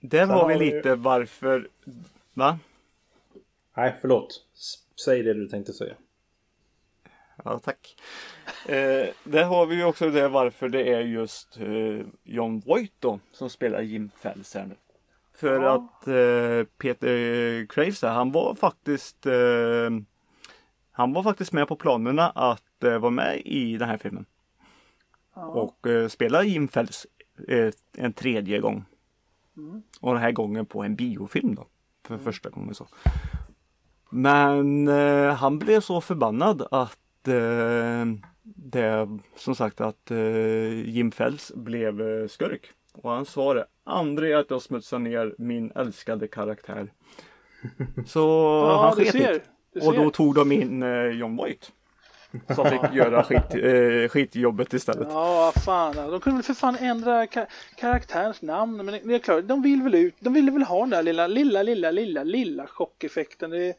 [0.00, 1.68] där har vi vi ju- lite varför,
[2.34, 2.58] va?
[3.76, 4.46] Nej, förlåt.
[5.04, 5.94] Säg det du tänkte säga.
[7.44, 7.96] Ja, tack.
[8.66, 13.20] Eh, där har vi ju också det varför det är just eh, John Voight då
[13.32, 14.74] som spelar Jim Fells här nu.
[15.42, 15.74] För Ja.
[15.74, 19.90] att eh, Peter Graves där, han var faktiskt eh,
[20.92, 24.24] Han var faktiskt med på planerna att eh, vara med i den här filmen.
[25.34, 25.46] ja.
[25.46, 27.06] Och eh, spela Jim Fells
[27.48, 28.84] eh, en tredje gång.
[30.00, 31.66] Och den här gången på en biofilm då.
[32.06, 32.86] För första gången så.
[34.10, 38.06] Men eh, han blev så förbannad att eh,
[38.42, 40.10] det som sagt att
[40.84, 42.70] Jim Fells blev skurk.
[42.92, 43.66] Och han sa det.
[43.84, 46.92] Aldrig att jag smutsar ner min älskade karaktär.
[48.06, 48.18] Så
[48.68, 49.42] ja han du sket ser.
[49.88, 51.72] Och då tog de in eh, John Voight.
[52.54, 55.08] Som fick göra skit, eh, skitjobbet istället.
[55.10, 55.96] Ja, fan.
[55.96, 58.76] De kunde väl för fan ändra ka karaktärens namn.
[58.76, 60.14] Men det är klart, de vill väl ut.
[60.20, 63.50] De ville väl ha den där lilla, lilla, lilla, lilla, lilla chockeffekten.
[63.50, 63.76] Det,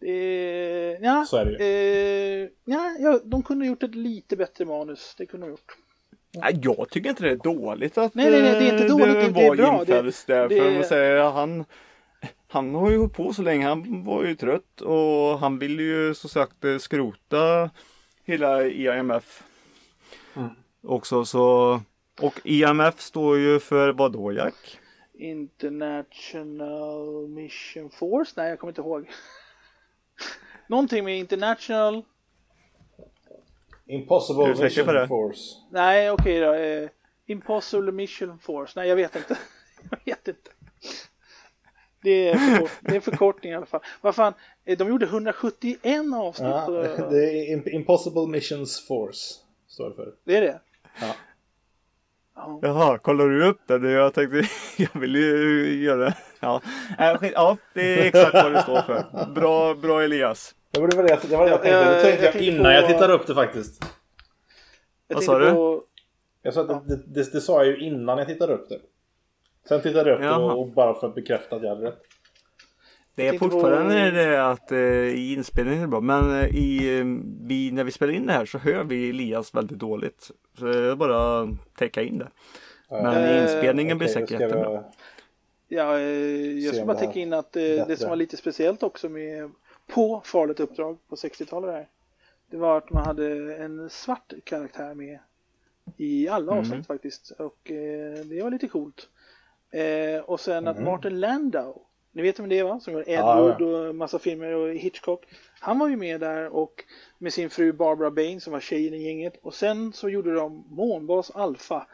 [0.00, 2.42] det, ja, Så är det ju.
[2.44, 5.14] eh, ja, ja, de kunde ha gjort ett lite bättre manus.
[5.18, 5.76] Det kunde de ha gjort.
[6.40, 8.90] Nej, jag tycker inte det är dåligt att Nej, nej, nej, det är inte eh,
[8.90, 9.84] dåligt, det- det är bra.
[9.84, 10.02] Där.
[10.02, 10.12] det-
[10.58, 11.64] För man säger, han,
[12.48, 13.66] han har ju hållit på så länge.
[13.66, 17.70] Han var ju trött och han vill ju så sagt eh, skrota
[18.24, 19.42] hela IMF.
[20.36, 20.48] Mm.
[20.86, 21.80] Också så.
[22.20, 24.78] Och IMF står ju för vad då Jack?
[25.18, 28.32] International Mission Force?
[28.36, 29.10] Nej, jag kommer inte ihåg.
[30.68, 32.02] Någonting med International...
[33.88, 34.44] Impossible
[34.92, 35.08] det?
[35.08, 35.54] Force.
[35.70, 36.52] Nej, okej då.
[36.54, 36.88] Eh,
[37.26, 38.72] Impossible Mission Force.
[38.80, 39.38] Nej, jag vet inte.
[39.90, 40.50] jag vet inte.
[42.02, 43.80] Det är, förkort, det är en förkortning i alla fall.
[44.00, 44.32] Vad fan,
[44.64, 46.48] eh, de gjorde 171 avsnitt.
[46.48, 46.72] Ja, på,
[47.10, 49.34] det är Imp- Impossible Missions Force.
[49.68, 50.14] Står det för.
[50.24, 50.60] det är det?
[51.00, 51.14] Ja.
[52.34, 52.58] Ja.
[52.62, 53.90] Jaha, kollar du upp det?
[53.90, 54.42] Jag tänkte,
[54.76, 56.60] jag vill ju göra Ja,
[56.98, 59.26] äh, skit, ja det är exakt vad det står för.
[59.34, 60.54] Bra, bra Elias.
[60.76, 61.78] Det var det jag, det var det jag tänkte.
[61.80, 63.82] Jag- Det tänkte jag jag innan på- jag tittade upp det faktiskt.
[65.08, 65.50] Jag Vad sa du?
[65.50, 65.82] på-
[66.42, 68.78] Jag sa att det, det, det sa jag ju innan jag tittade upp det.
[69.68, 70.52] Sen tittade jag upp det Jaha.
[70.54, 71.98] och bara för att bekräfta att jag hade rätt.
[73.14, 76.00] Det är fortfarande på- det att eh, i inspelningen är det bra.
[76.00, 77.04] Men eh, i, eh,
[77.46, 80.30] vi, när vi spelar in det här så hör vi Elias väldigt dåligt.
[80.58, 82.28] Så det är bara att täcka in det.
[82.90, 84.72] Men Eh, i inspelningen blir Okej, säkert jättebra.
[84.72, 84.84] jag-
[85.68, 88.82] Ja, eh, jag ska bara det täcka in att eh, det som var lite speciellt
[88.82, 89.50] också med
[89.86, 91.88] på Farligt uppdrag på 60-talet här.
[92.50, 95.18] Det var att man hade en svart karaktär med
[95.96, 96.60] i alla Mhm.
[96.60, 97.30] avsnitt faktiskt.
[97.30, 99.08] Och eh, det var lite coolt.
[99.70, 100.84] Eh, och sen att Mhm.
[100.84, 102.80] Martin Landau, ni vet vem det är va?
[102.80, 103.88] Som gjorde Ed Ja, Wood ja.
[103.88, 105.26] och massa filmer och Hitchcock.
[105.60, 106.84] Han var ju med där och
[107.18, 109.36] med sin fru Barbara Bain som var tjejen i gänget.
[109.42, 111.86] Och sen så gjorde de Månbas Alpha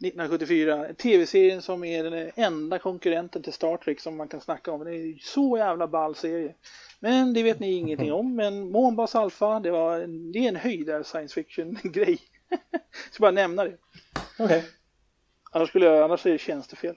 [0.00, 0.94] 1974.
[0.94, 4.84] Tv-serien som är den enda konkurrenten till Star Trek som man kan snacka om.
[4.84, 6.54] Det är så jävla ball serie.
[7.00, 8.36] Men det vet ni ingenting om.
[8.36, 12.18] Men Månbas Alpha, det, var en, det är en höjdare science fiction grej.
[13.12, 13.76] Så bara nämna det.
[14.38, 14.64] Okej.
[15.52, 16.96] Annars, skulle jag, annars är det tjänstefel.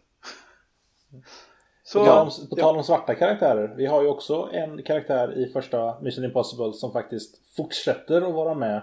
[1.83, 3.75] Så, På, tal om, på tal om svarta karaktärer.
[3.77, 8.53] Vi har ju också en karaktär i första Mission Impossible som faktiskt fortsätter att vara
[8.53, 8.81] med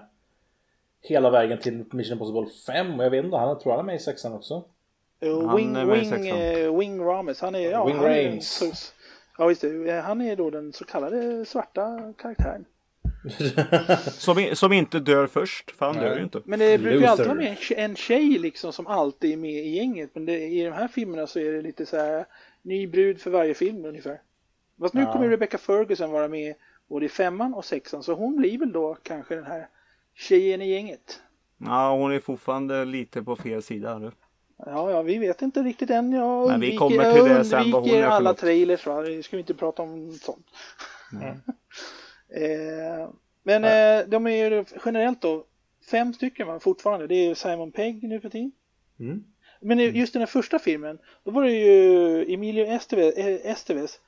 [1.04, 2.98] hela vägen till Mission Impossible 5.
[2.98, 4.64] Och jag vet inte, han tror han är med i sexan också.
[5.20, 6.38] Han Wing, är med i Wing, sexan.
[6.38, 8.50] eh, Wing Rames, han är, ja, Wing han är, Rames.
[8.50, 8.72] så-
[9.38, 9.90] ja, det.
[9.90, 12.64] Eh, Han är då den så kallade svarta karaktären.
[14.12, 15.70] Som, som inte dör först.
[15.70, 16.04] För han Nej.
[16.04, 16.40] dör ju inte.
[16.44, 19.36] Men det brukar ju alltid vara med en tjej, en tjej liksom som alltid är
[19.36, 20.10] med i gänget.
[20.14, 22.26] Men det, i de här filmerna så är det lite så här
[22.62, 24.20] ny brud för varje film ungefär.
[24.80, 25.12] Fast nu Ja.
[25.12, 26.54] kommer Rebecca Ferguson vara med
[26.88, 28.02] både i femman och sexan.
[28.02, 29.68] Så hon blir väl då kanske den här
[30.14, 31.20] tjejen i gänget.
[31.58, 33.98] Ja, hon är fortfarande lite på fel sida.
[33.98, 34.12] Nu.
[34.66, 36.12] Ja, ja, vi vet inte riktigt än.
[36.12, 38.38] Jag Men vi undviker, kommer till det sen, vad hon undviker är för alla något.
[38.38, 39.00] trailers va.
[39.00, 40.46] Vi ska inte prata om sånt.
[41.12, 41.28] Mm.
[42.36, 43.08] eh,
[43.42, 45.44] men eh, de är ju generellt då
[45.90, 47.06] fem stycken va, fortfarande.
[47.06, 48.52] Det är ju Simon Pegg nu för tiden.
[49.00, 49.24] Mm.
[49.60, 54.00] Men i- just den här första filmen, då var det ju Emilio Estevez, eh, Estevez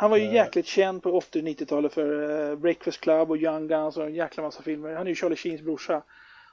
[0.00, 0.34] han var ju Eh.
[0.34, 4.14] jäkligt känd på 80 och 90-talet för eh, Breakfast Club och Young Guns och en
[4.14, 4.94] jäkla massa filmer.
[4.94, 6.02] Han är ju Charlie Sheens brorsa.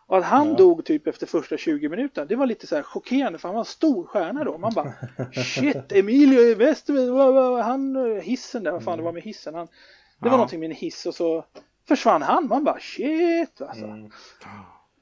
[0.07, 0.55] Och att han Ja.
[0.55, 3.61] dog typ efter första 20 minuterna, det var lite så här chockerande för han var
[3.61, 4.57] en stor stjärna då.
[4.57, 4.93] Man bara
[5.45, 6.55] shit, Emilio
[7.13, 9.55] vad- vad- han, eh, hissen där, vad fan det var med hissen.
[9.55, 9.71] Han, det
[10.19, 10.37] var Ja.
[10.37, 11.45] någonting med en hiss och så
[11.87, 12.47] försvann han.
[12.47, 13.85] Man bara shit alltså.
[13.85, 14.11] Mm.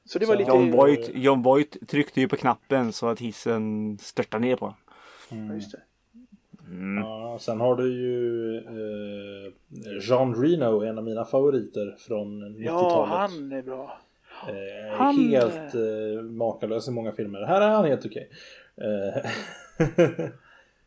[0.06, 0.50] Så det var Så lite...
[0.50, 5.48] John Voight, John Voight tryckte ju på knappen så att hissen störtade ner på honom.
[5.48, 5.78] Ja, just det.
[6.70, 7.04] Mm.
[7.04, 9.52] Ja, sen har du ju eh,
[10.08, 12.64] Jean Reno, en av mina favoriter från 90-talet.
[12.66, 13.98] Ja, han är bra.
[14.48, 17.42] Eh, Han- Helt eh, makalös i många filmer.
[17.42, 18.28] Här är han helt okej.
[18.76, 19.30] Eh,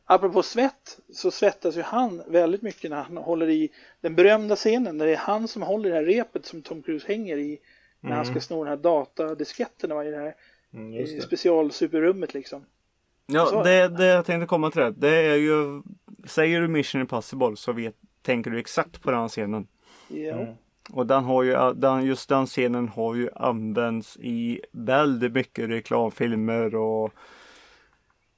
[0.05, 3.69] Apropå svett så svettas ju han väldigt mycket när han håller i
[4.01, 7.07] den berömda scenen där det är han som håller det här repet som Tom Cruise
[7.07, 7.59] hänger i
[7.99, 10.35] när han ska sno den här datadisketten och i det här
[10.73, 11.21] mm, det.
[11.21, 12.65] specialsuperrummet liksom.
[13.27, 14.91] Ja, det, det jag tänkte komma till det.
[14.91, 15.81] Det är ju,
[16.25, 19.67] säger du Mission Impossible så vet, tänker du exakt på den scenen.
[20.07, 20.33] Ja.
[20.33, 20.53] Mm.
[20.89, 26.75] Och den har ju, den, just den scenen har ju använts i väldigt mycket reklamfilmer
[26.75, 27.13] och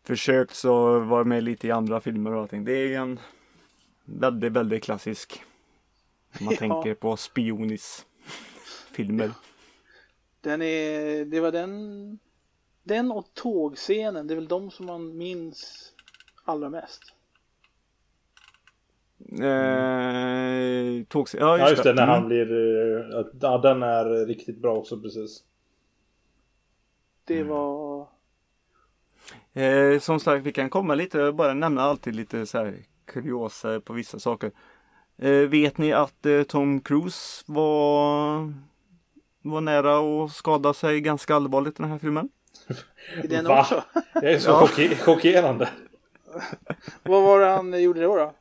[0.03, 2.65] försökt så vara med lite i andra filmer och allting.
[2.65, 3.19] Det är ju en
[4.05, 5.43] väldigt, väldigt klassisk.
[6.39, 6.59] Om man Ja.
[6.59, 8.05] tänker på spionis
[8.91, 9.31] filmer.
[10.41, 12.19] Den är, det var den,
[12.89, 15.91] den och tågscenen, det är väl de som man minns
[16.45, 17.01] allra mest.
[19.31, 22.15] Eh, tågs- Ja just det, när Mm.
[22.15, 22.51] han blir...
[23.11, 25.43] eh, att- Ja den är riktigt bra också precis.
[27.25, 27.47] Det Mm.
[27.47, 28.07] var...
[29.53, 32.75] Eh, som sagt, vi kan komma lite, bara nämna alltid lite så här
[33.05, 34.51] kuriosa på vissa saker.
[35.17, 38.53] Eh, vet ni att eh, Tom Cruise var,
[39.41, 42.29] var nära att skada sig ganska allvarligt i den här filmen?
[43.23, 43.59] I den Va?
[43.61, 43.83] också.
[44.21, 44.59] Det är så Ja.
[44.67, 45.69] chocker- chockerande.
[47.03, 48.15] Vad var det han gjorde då?
[48.15, 48.33] då?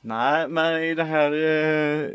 [0.00, 2.10] Nej, men i det här eh,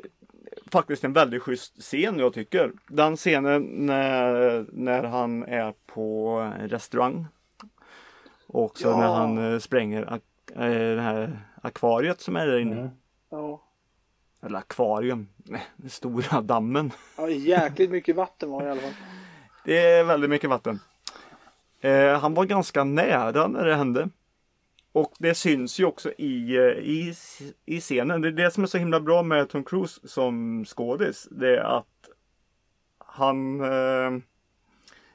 [0.72, 2.72] faktiskt en väldigt schysst scen jag tycker.
[2.88, 7.28] Den scenen när, när han är på en restaurang.
[8.48, 8.98] Och också Ja.
[9.00, 12.76] när han eh, spränger ak- eh, det här akvariet som är där inne.
[12.80, 12.90] Mm.
[13.30, 13.62] Ja.
[14.46, 15.28] Eller akvarium,
[15.78, 16.92] den stora dammen.
[17.18, 18.94] ja, jäkligt mycket vatten var det i alla fall.
[19.66, 20.80] Det är väldigt mycket vatten.
[21.82, 24.10] Eh, han var ganska nära när det hände.
[24.92, 27.14] Och det syns ju också i, eh, i,
[27.66, 28.22] i scenen.
[28.22, 31.28] Det är det som är så himla bra med Tom Cruise som skådis.
[31.32, 31.86] Det är att
[32.98, 34.22] han, eh,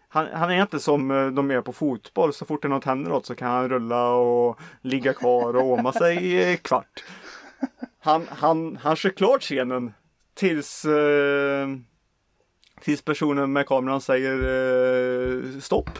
[0.08, 2.32] han, han är inte som eh, de är på fotboll.
[2.32, 5.92] Så fort det något händer något så kan han rulla och ligga kvar och åma
[5.92, 7.04] sig i kvart.
[8.00, 9.92] Han, han, han kör klart scenen
[10.34, 11.68] tills eh,
[12.80, 15.90] Tills personen med kameran säger eh, stopp.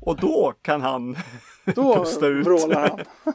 [0.00, 1.16] Och då kan han
[1.64, 2.46] Då pusta ut.
[2.46, 3.00] vrålar han.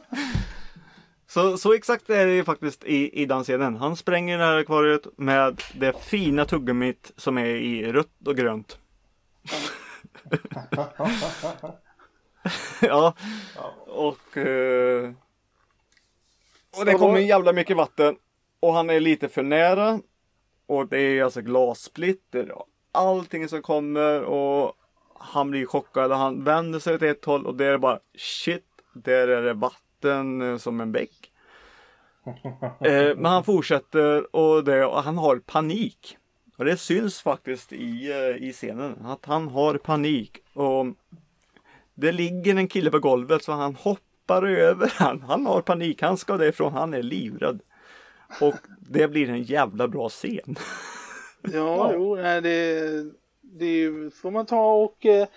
[1.28, 3.76] Så, så exakt är det faktiskt i, i den scenen.
[3.76, 8.78] Han spränger det här akvariet med det fina tuggummit som är i rött och grönt.
[12.80, 13.14] ja,
[13.86, 15.12] och eh,
[16.78, 18.16] och det kommer jävla mycket vatten
[18.60, 20.00] och han är lite för nära.
[20.66, 22.52] Och det är alltså glassplitter
[22.96, 24.72] allting som kommer och
[25.18, 28.64] han blir chockad och han vänder sig åt ett håll och det är bara shit,
[28.92, 31.32] där är det vatten som en bäck.
[32.80, 36.16] Eh, men han fortsätter och, det, och han har panik.
[36.56, 40.38] Och det syns faktiskt i, eh, i scenen att han har panik.
[40.54, 40.86] Och
[41.94, 45.22] det ligger en kille på golvet så han hoppar över han.
[45.22, 47.60] Han har panik, han ska därifrån, han är livrädd.
[48.40, 50.56] Och det blir en jävla bra scen.
[51.52, 53.04] Ja, jo, det,
[53.42, 55.28] det får man ta och eh,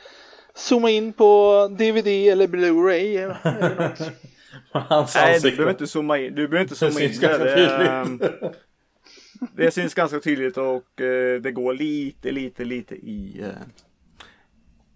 [0.56, 3.18] zooma in på DVD eller Blu-ray.
[3.30, 4.08] eh.
[4.72, 6.36] Hans Nej, du behöver inte zooma in.
[6.36, 7.10] Du behöver inte Det zooma in.
[7.10, 7.30] syns där.
[7.30, 8.20] ganska Det, ehm,
[9.56, 13.50] det syns ganska tydligt och eh, det går lite, lite, lite i, eh,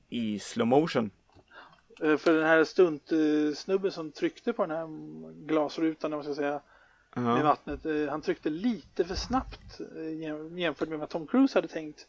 [0.10, 1.12] i slow motion.
[2.03, 4.88] Eh, För den här stuntsnubben som tryckte på den här
[5.47, 6.62] glasrutan, om man ska säga,
[7.15, 7.43] med Ja.
[7.43, 7.86] vattnet.
[7.86, 12.08] eh, Han tryckte lite för snabbt eh, jäm- jämfört med vad Tom Cruise hade tänkt.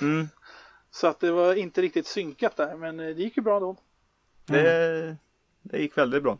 [0.00, 0.28] Mm.
[0.90, 3.76] Så att det var inte riktigt synkat där, men eh, det gick ju bra då.
[4.46, 5.16] Det,
[5.62, 6.38] det gick väldigt bra.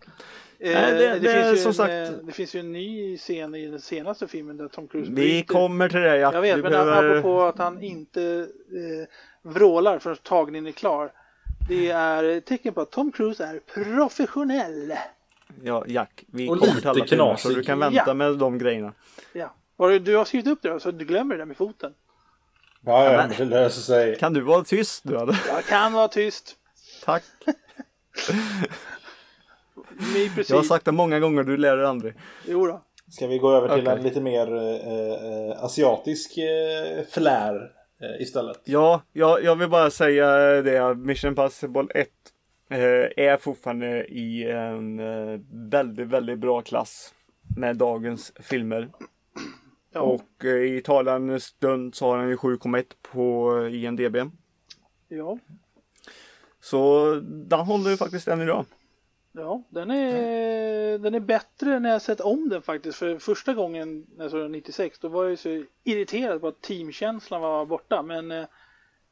[0.58, 3.16] Eh, Nej, det- det är finns ju som en, sagt- det finns ju en ny
[3.18, 6.34] scen i den senaste filmen där Tom Cruise Vi bryter- kommer till det Jack.
[6.34, 9.08] Jag vet, Du men behöver- apropå att han inte eh,
[9.42, 11.12] vrålar förrän tagningen är klar.
[11.68, 14.92] Det är ett tecken på att Tom Cruise är professionell.
[15.64, 16.24] Ja, Jack.
[16.26, 18.14] Vi Och kommer lite till alla filmer så du kan vänta Ja.
[18.14, 18.92] med de grejerna.
[19.32, 19.54] Ja.
[19.78, 21.92] Du, du har skrivit upp det så du glömmer det där med foten.
[22.84, 24.18] Ja, ja, men- det löser sig.
[24.18, 25.40] Kan du vara tyst du eller?
[25.48, 26.56] Jag kan vara tyst.
[27.04, 27.22] Tack.
[30.48, 32.14] Jag har sagt det många gånger, du lär dig aldrig.
[32.46, 32.82] Jo då.
[33.10, 33.98] Ska vi gå över till Okej.
[33.98, 37.54] en lite mer eh, eh, asiatisk eh, flär
[38.02, 38.60] eh, istället?
[38.64, 40.26] Ja, jag, jag vill bara säga
[40.62, 42.04] det Mission Impossible 1 eh,
[43.16, 47.14] är fortfarande i en eh, väldigt, väldigt bra klass
[47.56, 48.90] med dagens filmer.
[49.92, 50.00] Ja.
[50.00, 54.16] Och eh, i talande stund så har han ju 7,1 på eh, IMDB.
[55.08, 55.38] Ja.
[56.60, 58.64] Så den håller ju faktiskt än idag.
[59.32, 62.98] Ja, den är, den är bättre när jag sett om den faktiskt.
[62.98, 66.48] För första gången när jag såg den 96 då var jag ju så irriterad på
[66.48, 68.02] att teamkänslan var borta.
[68.02, 68.46] Men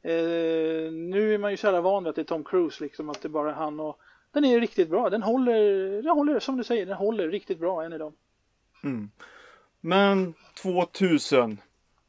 [0.03, 3.09] eh, nu är man ju så jävla van vid att det är Tom Cruise liksom,
[3.09, 3.99] att det bara är han och
[4.33, 5.09] den är riktigt bra.
[5.09, 8.13] Den håller, den håller som du säger, den håller riktigt bra än idag.
[9.81, 11.57] Men 2000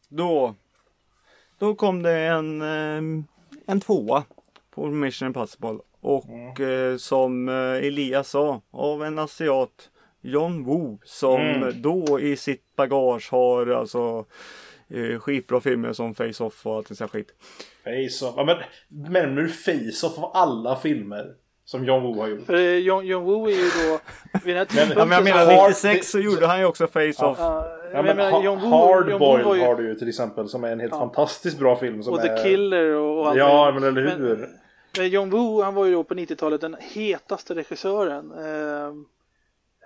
[0.09, 0.55] då
[1.59, 3.25] då kom det en, eh,
[3.67, 4.25] en tvåa
[4.71, 5.79] på Mission Impossible.
[6.01, 7.55] Och eh, som eh,
[7.87, 9.91] Elias sa, av en asiat,
[10.21, 11.83] John Woo, som Mm.
[11.83, 14.25] då i sitt bagage har alltså
[14.91, 17.29] eh, skitbra filmer som Face-Off och allt det där skit.
[17.85, 18.35] Face-Off.
[18.37, 18.57] Ja, men
[19.13, 21.27] nämner du Face-Off av alla filmer
[21.65, 22.47] som John Woo har gjort?
[22.47, 23.99] För eh, John, John Woo är ju då,
[24.45, 26.65] vid den här tidpunkten Ja, men jag menar så- Hard- 96 så gjorde han ju
[26.65, 27.37] också Face-Off.
[27.41, 30.65] Ja, Ja, men men John Woo, John Hardboiled Woo har du ju till exempel som
[30.65, 32.03] är en helt fantastiskt bra film.
[32.03, 32.37] Som och är...
[32.37, 34.49] The Killer och, och allt Ja, men eller hur?
[34.99, 38.31] Men John Woo, han var ju då på 90-talet den hetaste regissören.
[38.33, 38.93] Eh,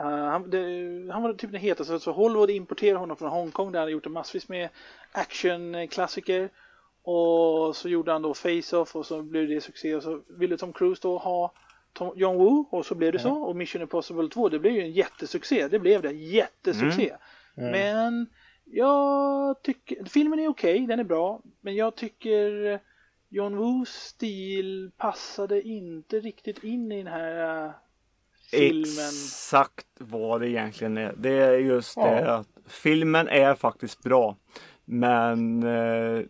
[0.01, 0.59] Uh, han, det,
[1.13, 4.07] han, var typ den hetaste, så Hollywood importerade honom från Hongkong där han hade gjort
[4.07, 4.69] massvis med
[5.13, 6.51] actionklassiker.
[7.03, 10.73] Och så gjorde han då Face-Off och så blev det succé och så ville Tom
[10.73, 11.53] Cruise då ha
[11.93, 13.33] Tom, John Woo och så blev det så.
[13.33, 15.69] Och Mission Impossible 2 det blev ju en jättesuccé.
[15.69, 17.09] Det blev det, jättesuccé.
[17.57, 17.69] Mm.
[17.69, 17.73] Mm.
[17.73, 18.27] Men
[18.65, 21.41] jag tycker, filmen är okej, okay, den är bra.
[21.61, 22.81] Men jag tycker
[23.29, 27.73] John Woos stil passade inte riktigt in i den här
[28.59, 29.09] filmen.
[29.09, 31.15] Exakt vad det egentligen är.
[31.17, 32.07] Det är just ja.
[32.07, 34.37] det att filmen är faktiskt bra.
[34.85, 36.23] Men eh,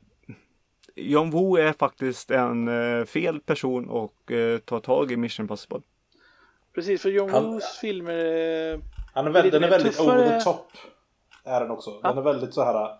[0.96, 5.80] John Woo är faktiskt en eh, fel person och eh, ta tag i Mission Impossible.
[6.74, 8.78] Precis, för John han, Woos filmer eh,
[9.14, 10.18] han är väldigt, Den är väldigt tuffare.
[10.18, 10.66] over the top.
[11.44, 12.00] Är den också.
[12.02, 12.90] Den är väldigt så här.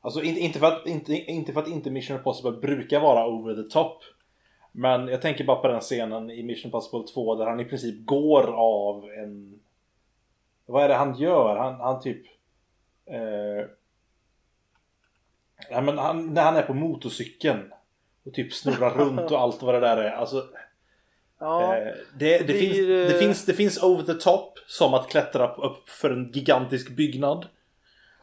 [0.00, 3.62] Alltså inte, inte, för att, inte, inte för att inte Mission Impossible brukar vara over
[3.62, 4.02] the top.
[4.72, 8.06] Men jag tänker bara på den scenen i Mission Impossible 2 där han i princip
[8.06, 9.60] går av en...
[10.66, 11.56] Vad är det han gör?
[11.56, 12.26] Han, han typ...
[13.06, 13.66] Eh...
[15.70, 17.72] Ja, men han, när han är på motorcykeln
[18.24, 20.10] och typ snurrar runt och allt vad det där är.
[20.10, 20.48] Alltså...
[21.38, 22.58] Ja, eh, det, det, blir...
[22.58, 26.90] finns, det, finns, det finns over the top som att klättra upp för en gigantisk
[26.90, 27.46] byggnad.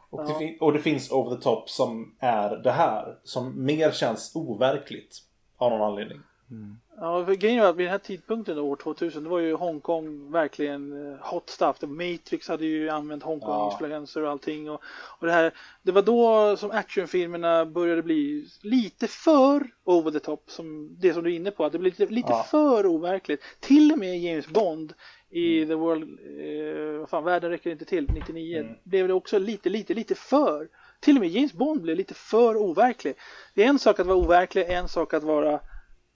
[0.09, 0.37] Och, ja.
[0.39, 3.17] det, och det finns over the top som är det här.
[3.23, 5.17] Som mer känns overkligt.
[5.57, 6.19] Av någon anledning.
[6.51, 6.77] Mm.
[6.99, 10.31] Ja, för grejen var att vid den här tidpunkten år 2000 då var ju Hongkong
[10.31, 11.77] verkligen eh, hot stuff.
[11.81, 14.69] Matrix hade ju använt Hongkong-influenser och allting.
[14.69, 14.81] Och,
[15.19, 20.43] och det, här, det var då som actionfilmerna började bli lite för over the top.
[20.47, 22.43] Som det som du är inne på, att det blev lite, lite ja.
[22.43, 23.41] för overkligt.
[23.59, 24.93] Till och med James Bond
[25.29, 25.69] i mm.
[25.69, 28.73] The World, eh, vad fan, världen räcker inte till, 99, mm.
[28.83, 30.67] blev det också lite, lite, lite för.
[30.99, 33.15] Till och med James Bond blev lite för overklig.
[33.53, 35.59] Det är en sak att vara overklig, en sak att vara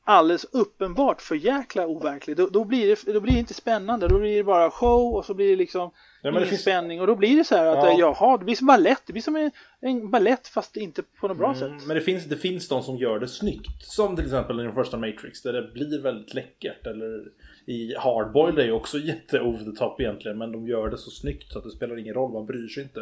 [0.04, 2.38] alldeles uppenbart för jäkla overklig.
[2.38, 5.26] Då, då, blir det, då blir det inte spännande, då blir det bara show och
[5.26, 5.91] så blir det liksom
[6.22, 6.62] ja, ingen finns...
[6.62, 7.95] spänning och då blir det så här att ja.
[7.99, 11.38] jaha, det blir som ballett, det blir som en, en ballett fast inte på något
[11.38, 11.88] bra mm, sätt.
[11.88, 14.74] Men det finns, det finns de som gör det snyggt, som till exempel i den
[14.74, 17.24] första Matrix där det blir väldigt läckert eller
[17.66, 21.12] i Hardboiled är ju också jätte over the top egentligen men de gör det så
[21.12, 22.99] snyggt så att det spelar ingen roll, man bryr sig inte.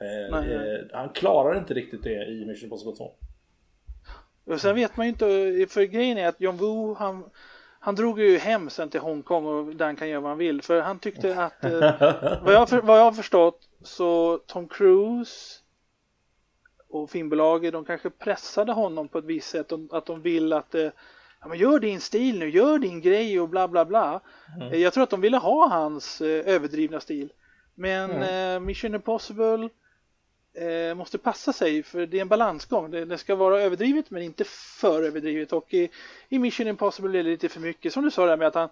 [0.00, 0.88] Eh, nej, eh, nej.
[0.92, 3.12] Han klarar inte riktigt det i Mission Impossible 2.
[4.48, 5.26] Och sen vet man ju inte,
[5.74, 7.24] för grejen är att John Woo han,
[7.80, 10.62] han drog ju hem sen till Hongkong och där han kan göra vad han vill.
[10.62, 11.80] För han tyckte att, eh,
[12.42, 15.60] vad, jag, vad jag har förstått så Tom Cruise
[16.88, 19.72] och filmbolaget de kanske pressade honom på ett visst sätt.
[19.90, 20.90] Att de vill att eh,
[21.40, 24.20] ja, men gör din stil nu, gör din grej och bla bla bla.
[24.60, 24.80] Mm.
[24.80, 27.32] Jag tror att de ville ha hans eh, överdrivna stil.
[27.74, 28.56] Men mm.
[28.56, 29.68] eh, Mission Impossible
[30.60, 32.90] eh, måste passa sig för det är en balansgång.
[32.90, 34.44] Det, det, ska vara överdrivet men inte
[34.80, 35.88] för överdrivet och i,
[36.28, 37.92] i Mission Impossible är det lite för mycket.
[37.92, 38.68] Som du sa där med att han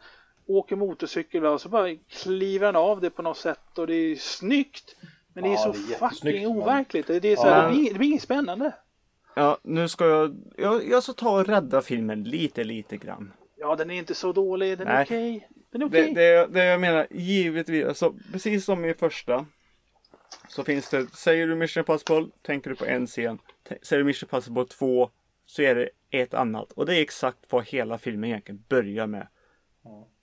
[0.47, 4.17] åker motorcykel och så bara kliver han av det på något sätt och det är
[4.17, 4.97] snyggt.
[5.33, 7.07] Men det är så det är fucking overkligt.
[7.07, 7.69] Det, är så här, ja.
[7.69, 8.75] det, blir, det blir inget spännande.
[9.35, 13.33] Ja, nu ska jag, jag, jag ska ta och rädda filmen lite, lite grann.
[13.57, 14.79] Ja, den är inte så dålig.
[14.79, 15.37] Den är okej.
[15.37, 15.49] Okay.
[15.73, 16.03] Den är okej.
[16.03, 16.15] Okay.
[16.15, 19.47] Det, det, det jag menar, givetvis, alltså, precis som i första
[20.49, 23.39] så finns det, säger du Mission Impossible, tänker du på en scen.
[23.83, 25.11] Säger du Mission Impossible 2
[25.47, 26.73] så är det ett annat.
[26.73, 29.27] Och det är exakt vad hela filmen egentligen börjar med.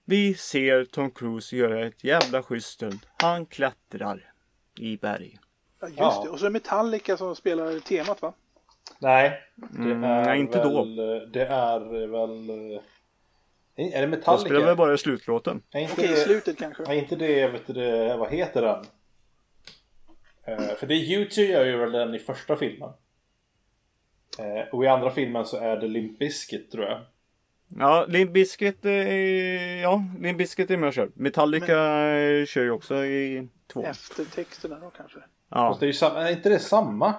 [0.06, 3.00] Vi ser Tom Cruise göra ett jävla schysst stund.
[3.22, 4.34] Han klättrar
[4.80, 5.40] i berg.
[5.80, 6.30] Ja, just det.
[6.30, 8.34] Och så är det Metallica som spelar temat va?
[9.00, 11.26] Nej, det mm, är nej, inte väl, då.
[11.26, 12.50] Det är väl...
[13.76, 14.32] Är det Metallica?
[14.32, 15.62] De spelar väl bara i slutlåten?
[15.70, 16.84] Okej, okay, slutet kanske.
[16.84, 18.86] Är inte det, vet du, vad heter den?
[20.48, 22.90] Uh, för det är YouTube gör ju väl den i första filmen.
[24.40, 27.02] Uh, och i andra filmen så är det Limp Bizkit tror jag.
[27.80, 31.12] Ja, Limp Bizkit, är, ja, Limp Bizkit är med och kör.
[31.14, 32.46] Metallica Men...
[32.46, 33.84] kör ju också i två.
[33.84, 35.20] Eftertexterna då kanske?
[35.50, 35.70] Ja.
[35.70, 37.14] Fast det är, ju samma, är inte det samma?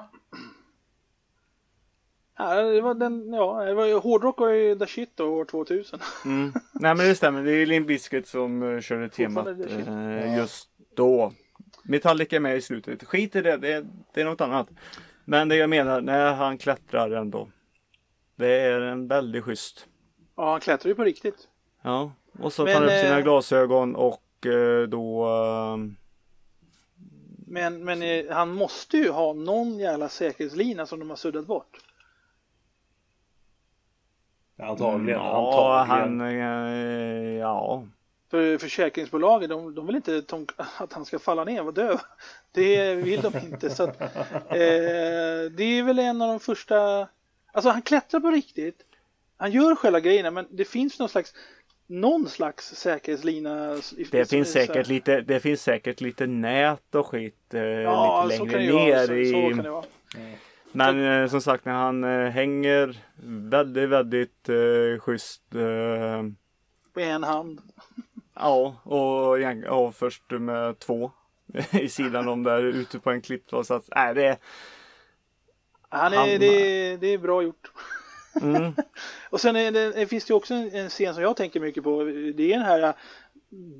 [2.36, 5.44] Ja, det var den, ja, det var ju, hårdrock var ju the shit då år
[5.44, 5.98] 2000.
[6.24, 6.52] Mm.
[6.72, 11.32] Nej men det stämmer, det är Limp Bizkit som körde temat eh, just då.
[11.84, 13.04] Metallica är med i slutet.
[13.04, 14.68] Skit i det, det, det är något annat.
[15.24, 17.48] Men det jag menar, när han klättrar ändå.
[18.36, 19.86] Det är en väldigt schysst.
[20.36, 21.48] Ja, han klättrar ju på riktigt.
[21.82, 25.26] Ja, och så tar han upp sina eh, glasögon och eh, då...
[25.26, 25.76] Eh,
[27.46, 31.78] men, men eh, han måste ju ha någon jävla säkerhetslina som de har suddat bort.
[34.58, 35.20] Antagligen.
[35.20, 36.50] Ja, antagligen.
[36.50, 37.34] han...
[37.36, 37.84] Ja.
[38.30, 40.22] För försäkringsbolagen, de, de vill inte
[40.76, 41.96] att han ska falla ner och dö.
[42.52, 43.70] Det vill de inte.
[43.70, 44.08] Så att, eh,
[45.50, 47.08] det är väl en av de första...
[47.52, 48.80] Alltså han klättrar på riktigt.
[49.36, 51.34] Han gör själva grejerna men det finns någon slags
[51.86, 53.80] någon slags säkerhetslina.
[54.10, 58.44] Det finns, säkert lite, det finns säkert lite nät och skit eh, Ja, lite så
[58.44, 59.06] längre ner vara.
[59.06, 59.26] Så, i...
[59.26, 59.84] så kan det vara.
[60.72, 62.98] Men eh, som sagt när han eh, hänger
[63.50, 65.54] väldigt, väldigt eh, schysst.
[65.54, 66.22] Eh,
[66.94, 67.60] Med en hand.
[68.34, 71.10] Ja, och ja, först med två
[71.72, 73.68] i sidan om där ute på en klippplats.
[73.68, 74.36] Så att, nej, det är...
[75.88, 77.70] Han är, Han- det, det är bra gjort.
[78.42, 78.74] Mm,
[79.30, 82.04] Och sen det, finns det ju också en, en scen som jag tänker mycket på.
[82.04, 82.94] Det är den här äh,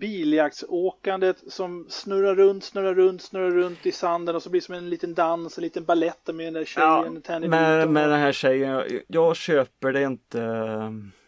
[0.00, 4.74] biljaktsåkandet som snurrar runt, snurrar runt, snurrar runt i sanden och så blir det som
[4.74, 8.11] en liten dans, en liten balett med den där ja, tjejen, Tanny med, med och
[8.11, 10.40] den här tjejen, jag, jag köper det inte.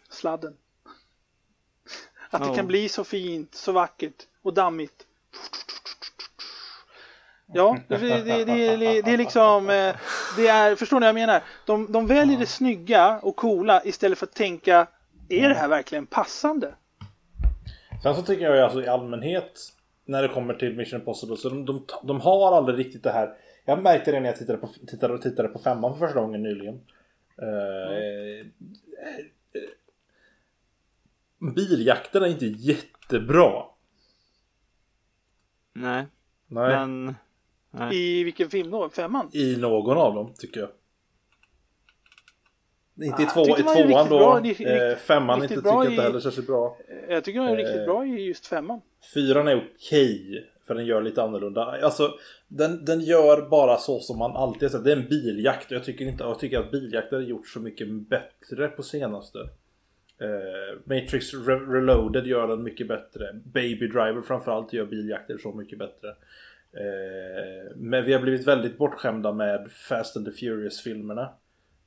[0.09, 0.53] sladden.
[2.29, 5.03] Att det kan bli så fint, så vackert och dammigt.
[7.53, 8.45] Ja, det, det, det,
[9.01, 9.95] det, är liksom, eh,
[10.37, 11.43] det är, förstår ni vad jag menar?
[11.65, 14.87] De, de väljer det snygga och coola istället för att tänka,
[15.29, 16.73] är det här verkligen passande?
[18.03, 19.59] Sen så tycker jag alltså i allmänhet
[20.05, 23.33] när det kommer till Mission Impossible så de, de, de har aldrig riktigt det här.
[23.65, 26.81] Jag märkte det när jag tittade på, tittade, tittade på femman för första gången nyligen.
[27.41, 28.45] Eh, eh,
[31.39, 33.63] biljakten är inte jättebra.
[35.73, 36.05] Nej,
[36.47, 36.69] Nej.
[36.87, 37.15] men...
[37.71, 37.95] Nej.
[38.19, 38.89] I vilken film då?
[38.89, 39.29] Femman?
[39.33, 40.69] I någon av dem tycker jag.
[43.07, 44.73] Inte i, Ah, två, i man är tvåan riktigt då.
[44.73, 46.77] bra, eh, femman riktigt inte tycker jag inte i- heller särskilt bra.
[47.09, 47.85] Jag tycker den är riktigt Eh.
[47.85, 48.81] bra i just femman.
[49.13, 50.51] Fyran är okej.
[50.67, 51.61] För den gör lite annorlunda.
[51.83, 52.13] Alltså
[52.47, 54.83] den, den gör bara så som man alltid har sett.
[54.83, 55.65] Det är en biljakt.
[55.65, 59.39] Och jag tycker, inte, jag tycker att biljakter har gjort så mycket bättre på senaste.
[60.21, 63.33] Eh, Matrix Re- Reloaded gör den mycket bättre.
[63.45, 66.07] Baby Driver framförallt gör biljakter så mycket bättre.
[66.73, 71.29] Eh, men vi har blivit väldigt bortskämda med Fast and the Furious-filmerna.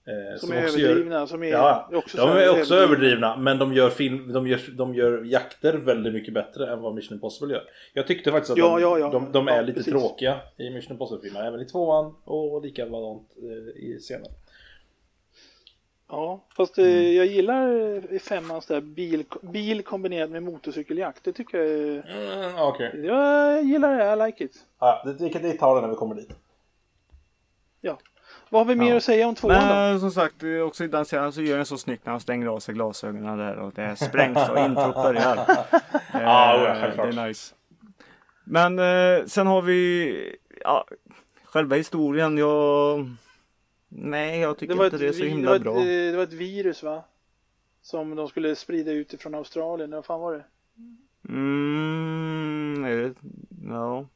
[0.07, 1.27] Eh, Som är också gör- överdrivna.
[1.27, 3.37] Som är Ja, också de är också överdrivna.
[3.37, 7.15] Men de gör, film, de, gör, de gör jakter väldigt mycket bättre än vad Mission
[7.15, 7.63] Impossible gör.
[7.93, 9.11] Jag tyckte faktiskt att Ja, de, ja, ja.
[9.11, 9.93] de, de är lite precis.
[9.93, 11.47] tråkiga i Mission Impossible-filmerna.
[11.47, 13.37] Även i tvåan och likadant
[13.77, 14.27] i scenen.
[16.11, 17.15] Ja, fast eh, Mm.
[17.17, 17.69] jag gillar
[18.15, 21.25] i femman så där bil, bil kombinerat med motorcykeljakt.
[21.25, 22.43] Det tycker jag är...
[22.43, 23.01] Mm, Okej.
[23.07, 24.53] Jag gillar det, I like it.
[24.81, 26.31] Ja, det, kan vi tar det när vi kommer dit.
[27.81, 27.99] Ja.
[28.49, 28.97] Vad har vi mer Ja.
[28.97, 29.75] att säga om tvåan då?
[29.75, 32.21] Men som sagt, eh, också i den scenen så gör den så snyggt när han
[32.21, 35.37] stänger av sig glasögonen där och det sprängs och introt börjar.
[36.15, 37.11] Eh, Ja, ja, självklart.
[37.15, 37.55] det är nice.
[38.45, 40.85] Men eh, sen har vi ja,
[41.45, 42.39] själva historien.
[42.39, 43.07] Jag...
[43.93, 45.79] Nej, jag tycker Det inte det är så himla var ett, bra.
[45.81, 47.05] eh, det var ett virus va?
[47.83, 49.91] Som de skulle sprida ut ifrån Australien.
[49.91, 50.45] Vad fan var det?
[51.29, 53.15] Mm, är det...
[53.69, 54.09] Ja.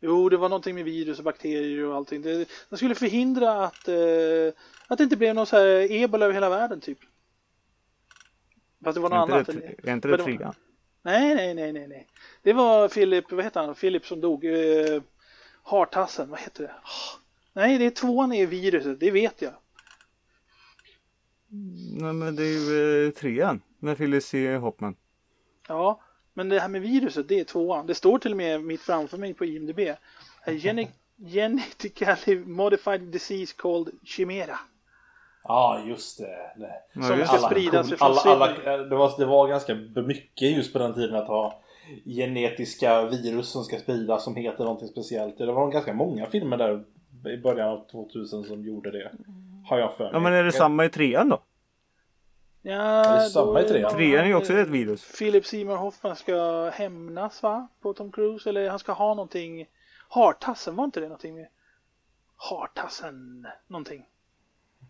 [0.00, 2.22] Jo, det var någonting med virus och bakterier och allting.
[2.22, 4.52] Det, de skulle förhindra att, eh,
[4.88, 6.98] att det inte blev någon så här ebola över hela världen typ.
[8.84, 9.76] Fast det var Är något inte annat.
[9.82, 10.54] det, är inte det trean?
[11.02, 12.08] Nej, nej, nej, nej, nej.
[12.42, 13.74] Det var Philip, vad heter han?
[13.74, 14.44] Philip som dog.
[14.44, 15.02] Eh,
[15.62, 16.74] Hartassen, vad heter det?
[16.82, 17.18] Ah,
[17.56, 19.52] Nej, det är tvåan är viruset, det vet jag.
[22.00, 24.56] Nej men det är ju eh, trean med Phyllis C.
[24.56, 24.96] Hoffman.
[25.68, 26.00] Ja,
[26.34, 27.86] men det här med viruset, det är tvåan.
[27.86, 29.78] Det står till och med mitt framför mig på IMDB.
[30.46, 30.88] A gene-
[31.32, 34.58] genetically modified disease called chimera.
[35.44, 36.52] Ja, just det.
[36.56, 36.72] det.
[36.94, 37.46] Ja, Som just ska det.
[37.46, 39.74] spridas alla, alla, alla, det, var, det var ganska
[40.06, 41.62] mycket just på den tiden att ha
[42.04, 45.38] genetiska virus som ska spridas som heter någonting speciellt.
[45.38, 46.84] Det var ganska många filmer där
[47.26, 49.12] i början av 2000 som gjorde det.
[49.64, 50.12] Har jag för mig.
[50.12, 51.42] Ja men är det samma i trean då?
[52.62, 53.92] Ja, det är samma i trean.
[53.92, 55.18] Trean är ju också ett virus.
[55.18, 57.68] Philip Seymour Hoffman ska hämnas va?
[57.80, 59.66] På Tom Cruise eller han ska ha någonting.
[60.08, 61.46] Hartassen, var inte det någonting med?
[62.36, 64.06] Hartassen, någonting.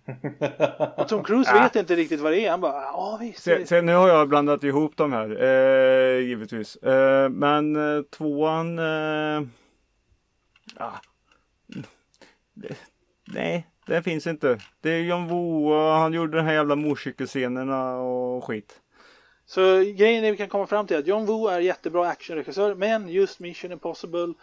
[0.96, 2.50] Och Tom Cruise vet inte riktigt vad det är.
[2.50, 3.42] Han bara, ja visst.
[3.42, 6.76] Se, se, nu har jag blandat ihop de här, eh, givetvis.
[6.76, 8.78] Eh, men eh, tvåan...
[8.78, 9.42] Eh,
[10.78, 10.92] ja.
[11.04, 11.13] det,
[13.24, 14.58] nej, det finns inte.
[14.80, 18.80] Det är John Woo och han gjorde de här jävla motorcykelscenerna och skit.
[19.46, 23.08] Så grejen är vi kan komma fram till att John Woo är jättebra actionregissör men
[23.08, 24.34] just Mission Impossible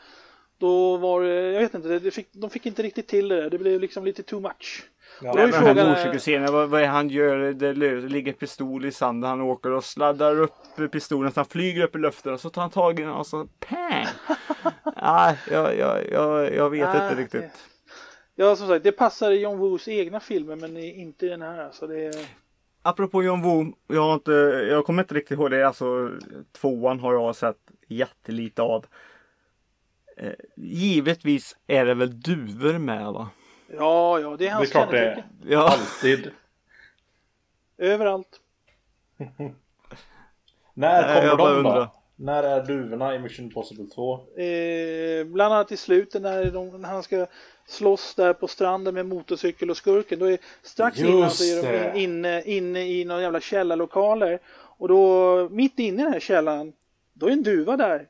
[0.61, 3.49] då var det, jag vet inte, det fick, de fick inte riktigt till det.
[3.49, 4.83] Det blev liksom lite too much.
[5.21, 7.53] Ja, Men de här frågan, eh, motorcykelscenerna, vad, vad är han gör?
[7.53, 11.95] Det ligger pistol i sanden, han åker och sladdar upp pistolen så han flyger upp
[11.95, 14.05] i luften och så tar han tag i den och så pang!
[15.01, 17.51] Nej, jag, jag, jag, jag vet Ah, inte riktigt.
[18.35, 21.63] Ja som sagt, det passar i John Woos egna filmer men inte i den här.
[21.63, 22.27] Alltså det,
[22.81, 24.31] Apropå John Woo, jag, har inte,
[24.69, 25.67] jag kommer inte riktigt ihåg det.
[25.67, 26.11] Alltså,
[26.51, 27.57] tvåan har jag sett
[27.87, 28.85] jättelite av.
[30.17, 33.29] Eh, givetvis är det väl duvor med va?
[33.77, 35.23] ja, ja, det är Det är hans klart det är.
[35.45, 36.31] Ja, Alltid.
[37.77, 38.39] Överallt.
[40.73, 41.91] När kommer jag bara de då?
[42.15, 44.13] När är duvorna i Mission Impossible 2?
[44.41, 47.27] Eh, bland annat i slutet när, de, när han ska
[47.71, 50.19] slåss där på stranden med motorcykel och skurken.
[50.19, 54.39] Då är strax Just innan så är de in, inne, inne i några jävla källarlokaler.
[54.77, 56.73] Och då mitt inne i den här källaren,
[57.13, 58.07] då är en duva där.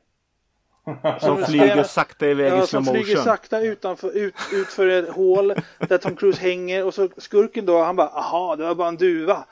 [1.20, 3.24] Som flyger sakta iväg i Ja, slow som flyger motion.
[3.24, 5.54] sakta utanför, ut, ut för ett hål
[5.88, 8.96] där Tom Cruise hänger och så skurken då, han bara aha, det var bara en
[8.96, 9.44] duva.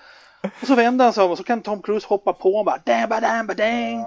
[0.60, 2.78] Och så vänder han sig om och så kan Tom Cruise hoppa på och bara
[2.84, 4.04] dang, ba, dang, ba, dang.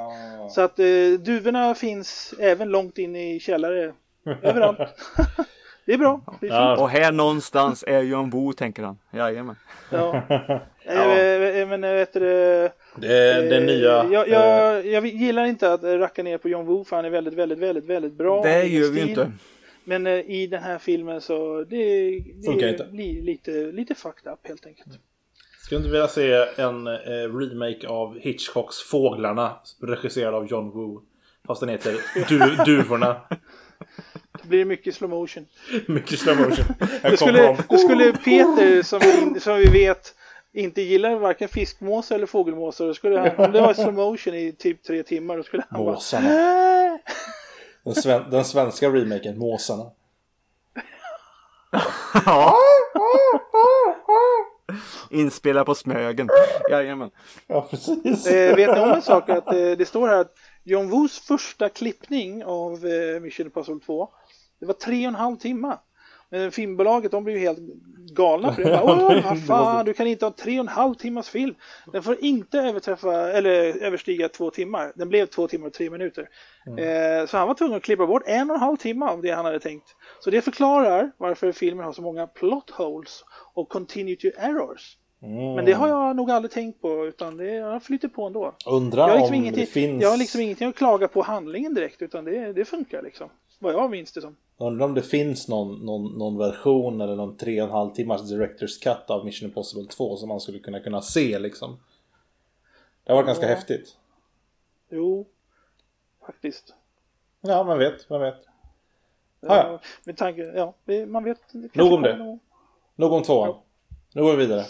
[0.49, 0.85] Så att eh,
[1.19, 3.93] duvorna finns även långt in i källare.
[4.41, 4.79] Överallt.
[5.85, 6.21] det är bra.
[6.41, 6.51] Det är.
[6.51, 6.77] Ja.
[6.77, 8.97] Och här någonstans är John Woo tänker han.
[9.11, 9.55] Jajamän.
[9.89, 10.21] Ja.
[10.85, 12.19] Eh, Men eh, vet du,
[12.95, 14.05] det, är den eh, nya...
[14.11, 17.09] Jag, eh, jag, jag gillar inte att racka ner på John Woo för han är
[17.09, 18.43] väldigt, väldigt, väldigt, väldigt bra.
[18.43, 19.31] Det gör vi inte.
[19.83, 24.65] Men eh, i den här filmen så det, det blir lite, lite fucked up helt
[24.65, 24.99] enkelt.
[25.65, 31.01] Skulle inte vilja se en eh, remake av Hitchcocks Fåglarna regisserad av John Woo.
[31.47, 31.95] Fast den heter
[32.29, 33.21] du, Duvorna.
[34.43, 35.45] Det blir mycket slow motion.
[35.87, 36.65] Mycket slow motion.
[37.01, 37.57] Kommer skulle, de.
[37.69, 38.99] då skulle Peter som,
[39.33, 40.15] vi- som vi vet
[40.53, 42.85] inte gillar varken fiskmåsar eller fågelmåsar.
[42.87, 45.83] Då skulle han, om det var slow motion i typ tre timmar då skulle han
[45.83, 46.29] Måsarna.
[46.29, 46.99] bara
[47.93, 49.91] Den, sven, den svenska remaken, Måsarna.
[52.25, 52.55] Ja.
[55.11, 56.29] Inspelad på Smögen.
[56.69, 57.11] Jajamän.
[57.47, 58.27] Ja, precis.
[58.27, 59.29] Eh, vet ni om en sak?
[59.29, 60.33] Att eh, det står här att
[60.63, 64.09] John Woos första klippning av eh, Mission Impossible 2
[64.63, 65.77] det var tre och en halv timme.
[66.29, 67.59] Men filmbolaget de blev ju helt
[68.13, 68.69] galna för det.
[68.85, 71.55] Bara, Åh, vad fan, du kan inte ha tre och en halv timmas film.
[71.91, 74.91] Den får inte överträffa, eller överstiga två timmar.
[74.95, 76.29] Den blev två timmar och tre minuter.
[76.67, 79.31] Eh, så han var tvungen att klippa bort en och en halv timme av det
[79.31, 79.87] han hade tänkt.
[80.19, 84.97] Så det förklarar varför filmen har så många plot holes och continuity errors.
[85.23, 85.55] Mm.
[85.55, 88.55] Men det har jag nog aldrig tänkt på utan det jag flyter på ändå.
[88.65, 90.03] Undrar Jag har, liksom om det finns...
[90.03, 93.29] jag har liksom ingenting att klaga på handlingen direkt utan det, det funkar liksom.
[93.59, 94.35] Vad jag minns det som.
[94.57, 98.21] Undrar om det finns någon, någon, någon version eller någon tre och en halv timmars
[98.29, 101.79] Directors Cut av Mission Impossible 2 som man skulle kunna kunna se liksom.
[103.03, 103.55] Det har varit ganska Ja.
[103.55, 103.97] häftigt.
[104.89, 105.25] Jo,
[106.25, 106.73] faktiskt.
[107.41, 108.35] Ja, man vet, man vet.
[109.41, 109.71] Ah, ja.
[109.71, 110.73] Ja, med tanke, ja,
[111.07, 111.53] man vet.
[111.73, 112.17] Nog om det.
[112.17, 112.39] någon-
[112.95, 113.47] Nog om tvåan.
[113.49, 113.63] Ja.
[114.13, 114.65] Nu går vi vidare.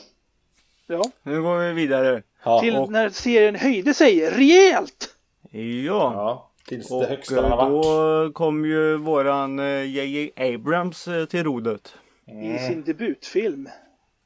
[0.88, 2.24] Ja, Nu går vi vidare.
[2.44, 5.16] Ja, till och- när serien höjde sig rejält.
[5.52, 5.60] Ja.
[6.14, 8.28] ja tills det Och högsta den har eh, varit.
[8.28, 10.32] då kom ju våran eh, J.J.
[10.54, 11.96] Abrams eh, till rodet.
[12.26, 13.70] I sin debutfilm.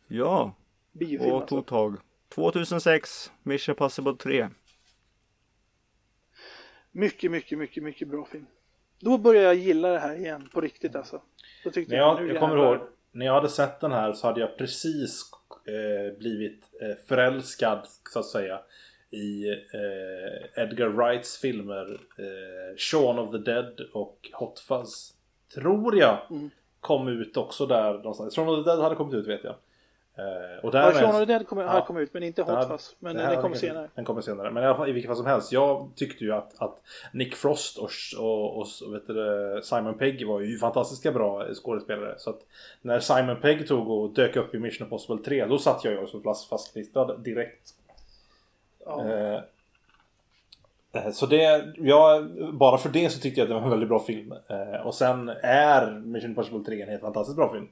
[0.07, 0.55] Ja,
[0.91, 1.55] Biofilm och alltså.
[1.55, 1.95] tog tag.
[2.35, 4.47] 2006, Mission Possible 3.
[6.91, 8.45] Mycket, mycket, mycket, mycket bra film.
[8.99, 11.21] Då började jag gilla det här igen på riktigt alltså.
[11.63, 12.77] Då tyckte När jag, jag, jag kommer ihåg,
[13.11, 15.31] när jag hade sett den här så hade jag precis
[15.67, 18.59] eh, blivit eh, förälskad så att säga
[19.11, 25.13] i eh, Edgar Wrights filmer eh, Shaun of the Dead och Hot Fuzz.
[25.55, 26.49] Tror jag Mm.
[26.79, 28.35] kom ut också där någonstans.
[28.35, 29.55] Shaun of the Dead hade kommit ut vet jag.
[30.19, 31.85] Eh, och Ja, därmed- Shaun of the Dead kom, Ja.
[31.85, 32.95] kommit ut men inte Hot Fuzz.
[32.99, 33.89] Men den kommer kanske- senare.
[33.95, 34.51] Den kommer senare.
[34.51, 35.51] Men i, fall, i vilket fall som helst.
[35.51, 36.81] Jag tyckte ju att, att
[37.13, 37.89] Nick Frost och,
[38.19, 42.15] och, och vet du, Simon Pegg var ju fantastiska bra skådespelare.
[42.17, 42.39] Så att
[42.81, 46.07] när Simon Pegg tog och dök upp i Mission Impossible 3 då satt jag ju
[46.07, 47.73] så fast, fastklistrad direkt.
[48.87, 49.05] Ja.
[49.07, 49.41] Eh,
[51.05, 53.89] eh, så det, ja, bara för det så tyckte jag att det var en väldigt
[53.89, 54.33] bra film.
[54.47, 57.67] Eh, och sen är Mission Impossible 3 en helt fantastiskt bra film.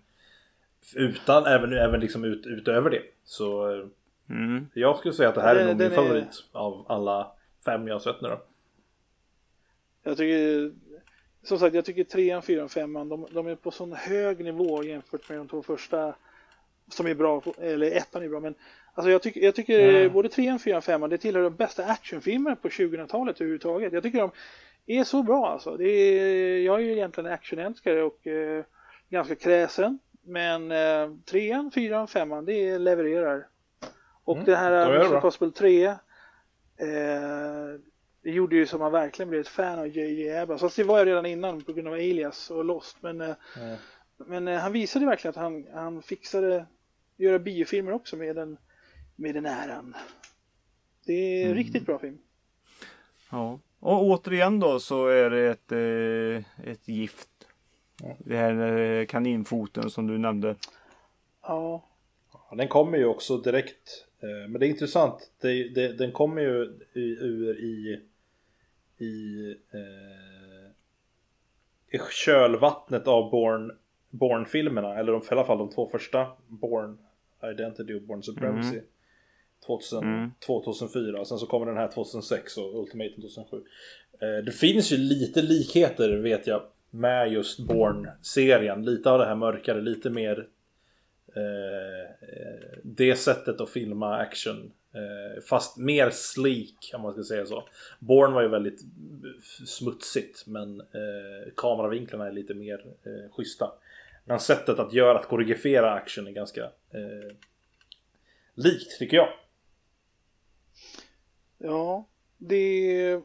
[0.96, 3.02] Utan, även, även liksom ut, utöver det.
[3.24, 3.66] Så
[4.30, 4.68] Mm.
[4.74, 7.32] jag skulle säga att det här Ja, är nog min är- favorit av alla
[7.66, 8.42] fem jag har sett nu då.
[10.04, 10.72] Jag tycker,
[11.44, 15.30] som sagt, jag tycker trean, fyran, femman, de, de är på sån hög nivå jämfört
[15.30, 16.16] med de två första
[16.92, 18.56] som är bra, eller ettan är bra, men
[18.96, 20.14] alltså jag tycker, jag tycker Mm.
[20.14, 23.94] både trean, fyran, femman, det tillhör de bästa actionfilmerna på 2000-talet överhuvudtaget.
[23.94, 24.32] Jag tycker de
[24.86, 25.78] är så bra alltså.
[25.78, 28.64] Det är, jag är ju egentligen actionälskare och eh,
[29.10, 33.48] ganska kräsen, men eh, trean, fyran, femman, det levererar.
[34.24, 35.18] Och Mm, det här det Mission bra.
[35.18, 35.98] Impossible 3 eh,
[38.24, 40.38] det gjorde ju som man verkligen blev ett fan av J.J.
[40.38, 40.62] Abrams.
[40.62, 42.98] Fast det var jag redan innan på grund av Alias och Lost.
[43.02, 43.36] Men, Mm.
[44.18, 46.66] men eh, han visade verkligen att han, han fixade
[47.18, 48.58] göra biofilmer också med den,
[49.16, 49.96] med den äran.
[51.06, 51.58] Det är en Mm.
[51.58, 52.18] riktigt bra film.
[53.32, 53.60] Ja.
[53.80, 57.30] Och återigen då så är det ett, eh, ett gift.
[58.20, 60.56] Det här eh, kaninfoten som du nämnde.
[61.42, 61.90] Ja,
[62.50, 64.06] Ja, Den kommer ju också direkt.
[64.22, 65.32] eh, Men det är intressant.
[65.42, 68.02] Det, det, den kommer ju i- ur i,
[68.98, 70.72] i, eh,
[71.96, 73.72] i kölvattnet av Born,
[74.10, 75.00] Born-filmerna.
[75.00, 76.28] Eller de, i alla fall de två första.
[76.48, 76.98] Born
[77.54, 78.82] Identity och Born Supremacy.
[79.66, 80.32] 2000, mm.
[80.46, 83.58] 2004 och sen så kommer den här 2006 och Ultimatum 2007.
[84.22, 88.86] Eh, det finns ju lite likheter vet jag med just Born-serien.
[88.86, 90.48] Lite av det här mörkare, lite mer
[91.36, 92.28] eh,
[92.84, 94.72] det sättet att filma action.
[94.94, 97.68] Eh, fast mer sleek om man ska säga så.
[98.00, 98.80] Born var ju väldigt
[99.66, 103.72] smutsigt men eh, kameravinklarna är lite mer eh, schyssta.
[104.26, 107.36] Men sättet att göra, att koreografera action är ganska eh,
[108.56, 109.30] likt tycker jag.
[111.66, 112.06] Ja,
[112.38, 113.22] det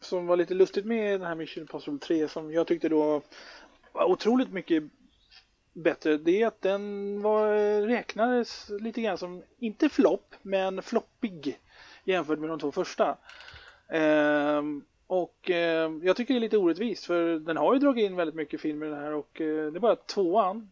[0.00, 3.22] som var lite lustigt med den här Mission Impossible 3 som jag tyckte då
[3.92, 4.82] var otroligt mycket
[5.72, 7.52] bättre det är att den var,
[7.86, 11.58] räknades lite grann som, inte flopp, men floppig
[12.04, 13.16] jämfört med de två första.
[13.88, 18.16] Ehm, och eh, jag tycker det är lite orättvist för den har ju dragit in
[18.16, 20.70] väldigt mycket filmer den här och eh, det är bara tvåan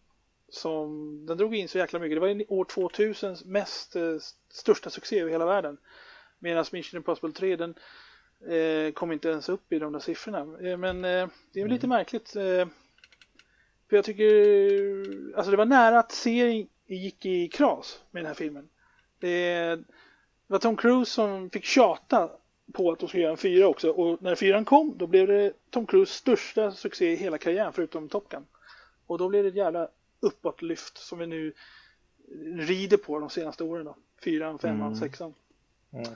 [0.48, 2.16] som den drog in så jäkla mycket.
[2.16, 4.16] Det var år 2000 mest eh,
[4.48, 5.78] största succé i hela världen.
[6.45, 7.74] Medan Mission Impossible 3 den
[8.49, 10.68] eh, kom inte ens upp i de där siffrorna.
[10.68, 11.72] Eh, men eh, det är mm.
[11.72, 12.36] lite märkligt.
[12.36, 12.66] Eh,
[13.88, 14.26] för jag tycker,
[15.36, 18.68] alltså det var nära att serien gick i kras med den här filmen.
[19.18, 19.78] Det
[20.47, 22.30] var Tom Cruise som fick tjata
[22.72, 25.53] på att de skulle göra en fyra också och när fyran kom då blev det
[25.70, 28.47] Tom Cruise största succé i hela karriären förutom Top Gun.
[29.07, 29.88] Och då blev det ett jävla
[30.20, 31.53] uppåtlyft som vi nu
[32.57, 33.97] rider på de senaste åren då.
[34.24, 35.01] Fyran, femman, mm.
[35.01, 35.34] sexan.
[35.92, 36.07] Mm.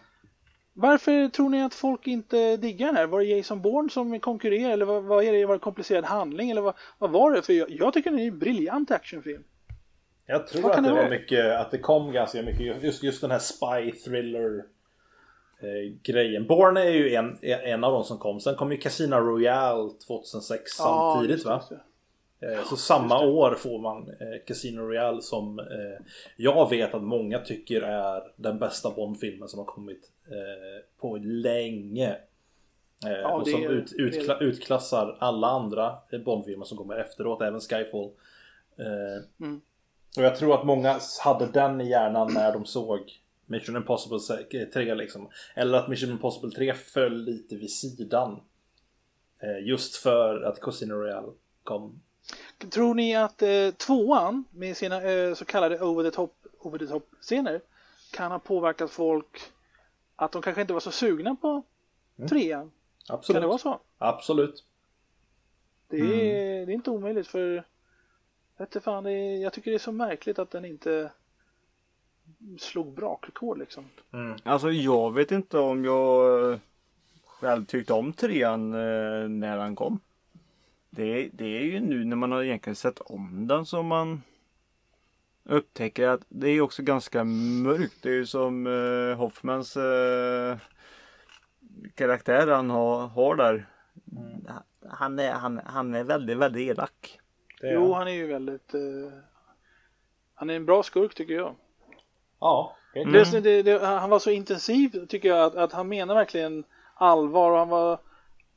[0.81, 3.07] Varför tror ni att folk inte diggar den här?
[3.07, 5.47] Var det Jason Bourne som konkurrerar eller vad, vad är det?
[5.47, 7.43] Var det komplicerad handling eller vad, vad var det?
[7.43, 9.45] För jag, jag tycker det är en briljant actionfilm.
[10.27, 13.31] Jag tror att det, det var mycket, att det kom ganska mycket, just, just den
[13.31, 14.65] här spy thriller
[15.61, 16.47] eh, grejen.
[16.47, 18.41] Bourne är ju en, en av de som kom.
[18.41, 21.63] Sen kom ju Casino Royale 2006 samtidigt va?
[21.71, 21.81] Det.
[22.41, 26.05] Eh, så samma år får man eh, Casino Royale som eh,
[26.37, 30.11] jag vet att många tycker är den bästa Bond-filmen som har kommit
[31.01, 32.17] på länge.
[33.05, 38.11] Ja, och som ut, utkla, utklassar alla andra Bond-filmer som kommer efteråt, även Skyfall.
[39.41, 39.61] Mm.
[40.17, 43.01] Och jag tror att många hade den i hjärnan när de såg
[43.47, 45.29] Mission Impossible 3 liksom.
[45.55, 48.41] Eller att Mission Impossible 3 föll lite vid sidan.
[49.63, 51.33] Just för att Casino Royale
[51.65, 52.01] kom
[52.71, 56.87] Tror ni att eh, tvåan med sina eh, så kallade over the top, over the
[56.87, 57.61] top scener
[58.13, 59.41] kan ha påverkat folk
[60.17, 61.63] att de kanske inte var så sugna på
[62.19, 62.29] mm.
[62.29, 62.71] trean?
[63.09, 63.35] Absolut.
[63.35, 63.81] Kan det vara så?
[63.99, 64.65] Absolut.
[65.89, 66.67] Det är, mm.
[66.67, 67.65] det är inte omöjligt för
[68.59, 71.11] vet fan, det är, jag tycker det är så märkligt att den inte
[72.59, 73.85] slog brakrekord liksom.
[74.13, 74.37] Mm.
[74.43, 76.59] Alltså jag vet inte om jag eh,
[77.27, 80.01] själv tyckte om trean eh, när den kom.
[80.99, 84.23] Det, det är ju nu när man har egentligen sett om den som man
[85.45, 88.03] upptäcker att det är också ganska mörkt.
[88.03, 90.57] Det är ju som eh, Hoffmans eh,
[91.95, 93.69] karaktär han har, har där.
[94.13, 94.47] Mm.
[94.89, 97.21] Han, är, han, han är väldigt, väldigt elak.
[97.63, 98.75] Jo, han är ju väldigt...
[98.75, 99.13] Eh,
[100.35, 101.55] han är en bra skurk tycker jag.
[102.41, 102.77] Ja.
[102.95, 103.13] Mm.
[103.13, 107.53] Det, det, det, han var så intensiv tycker jag att, att han menar verkligen allvar
[107.53, 107.99] och han var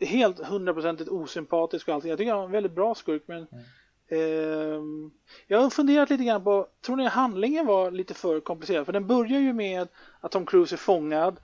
[0.01, 2.09] helt hundraprocentigt osympatisk och allting.
[2.09, 3.63] Jag tycker han var en väldigt bra skurk men mm.
[4.07, 5.11] eh,
[5.47, 8.85] Jag har funderat lite grann på, tror ni handlingen var lite för komplicerad?
[8.85, 9.87] För den börjar ju med
[10.19, 11.37] att Tom Cruise är fångad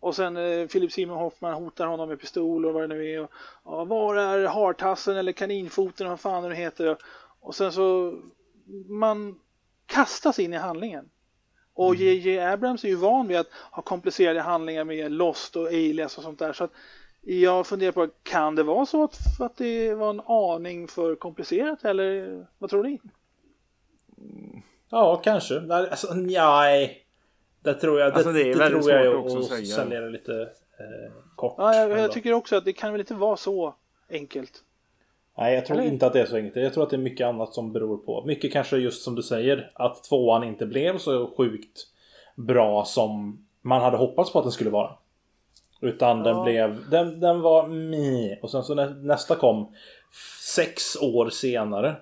[0.00, 3.20] och sen eh, Philip Simon Hoffman hotar honom med pistol och vad det nu är.
[3.20, 3.30] Och,
[3.62, 6.96] och var är hartassen eller kaninfoten och vad fan det heter.
[7.40, 8.18] Och sen så
[8.88, 9.40] man
[9.86, 11.10] kastas in i handlingen.
[11.74, 12.38] Och J.J.
[12.38, 12.52] Mm.
[12.52, 16.38] Abrams är ju van vid att ha komplicerade handlingar med Lost och Alias och sånt
[16.38, 16.52] där.
[16.52, 16.72] Så att
[17.22, 21.84] jag funderar på, kan det vara så att, att det var en aning för komplicerat
[21.84, 23.00] eller vad tror ni?
[24.90, 25.72] Ja, kanske.
[25.72, 27.06] Alltså, nej.
[27.62, 28.12] Det tror jag.
[28.12, 29.76] Alltså, det, det, det tror jag också att säga.
[29.76, 30.40] sälja det lite
[30.78, 31.54] eh, kort.
[31.58, 33.74] Ja, jag, jag, tycker också att det kan väl inte vara så
[34.10, 34.64] enkelt.
[35.38, 35.88] Nej, jag tror eller?
[35.88, 36.56] inte att det är så enkelt.
[36.56, 38.24] Jag tror att det är mycket annat som beror på.
[38.26, 39.70] Mycket kanske just som du säger.
[39.74, 41.86] Att tvåan inte blev så sjukt
[42.34, 44.90] bra som man hade hoppats på att den skulle vara.
[45.80, 46.24] Utan ja.
[46.24, 48.38] den blev, den, den var mi.
[48.42, 49.74] Och sen så nästa kom
[50.54, 51.96] sex år senare.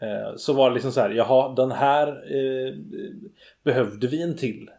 [0.00, 2.74] Eh, så var det liksom så här, jaha den här eh,
[3.62, 4.70] behövde vi en till.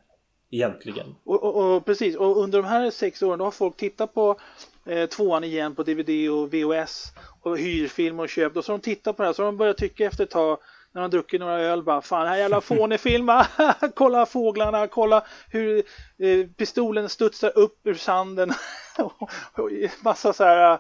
[0.49, 1.15] Egentligen.
[1.24, 4.39] Och, och, och, precis, och under de här sex åren då har folk tittat på
[4.86, 8.84] eh, tvåan igen på DVD och VHS och hyrfilm och köpt och så har de
[8.84, 10.57] tittat på det här så har de börjat tycka efter ett tag
[10.93, 13.29] när man druckit några öl bara fan den här jävla fånig film
[13.95, 15.77] kolla fåglarna, kolla hur
[16.19, 18.51] eh, pistolen studsar upp ur sanden
[18.99, 19.21] och,
[19.53, 19.69] och
[20.03, 20.79] massa så här uh,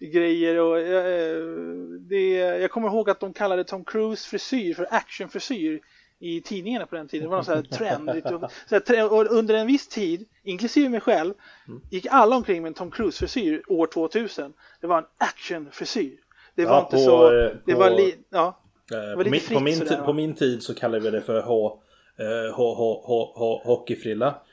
[0.00, 5.80] grejer och uh, det, jag kommer ihåg att de kallade Tom Cruise frisyr för actionfrisyr
[6.18, 7.24] i tidningarna på den tiden.
[7.24, 7.52] Det var något så
[7.84, 8.34] här.
[8.34, 8.50] Och,
[8.86, 11.34] så här, och under en viss tid, inklusive mig själv,
[11.90, 14.52] gick alla omkring med en Tom Cruise-frisyr år 2000.
[14.80, 16.18] Det var en actionfrisyr.
[16.54, 17.26] Det var Ja, inte på, så...
[17.38, 18.60] eh, Det på- var li, ja.
[18.92, 21.42] Eh, På min, fritt på, min, sådär, på min tid så kallade vi det för
[21.42, 21.78] H,
[22.18, 24.34] eh, H, H, H, H, hockeyfrilla.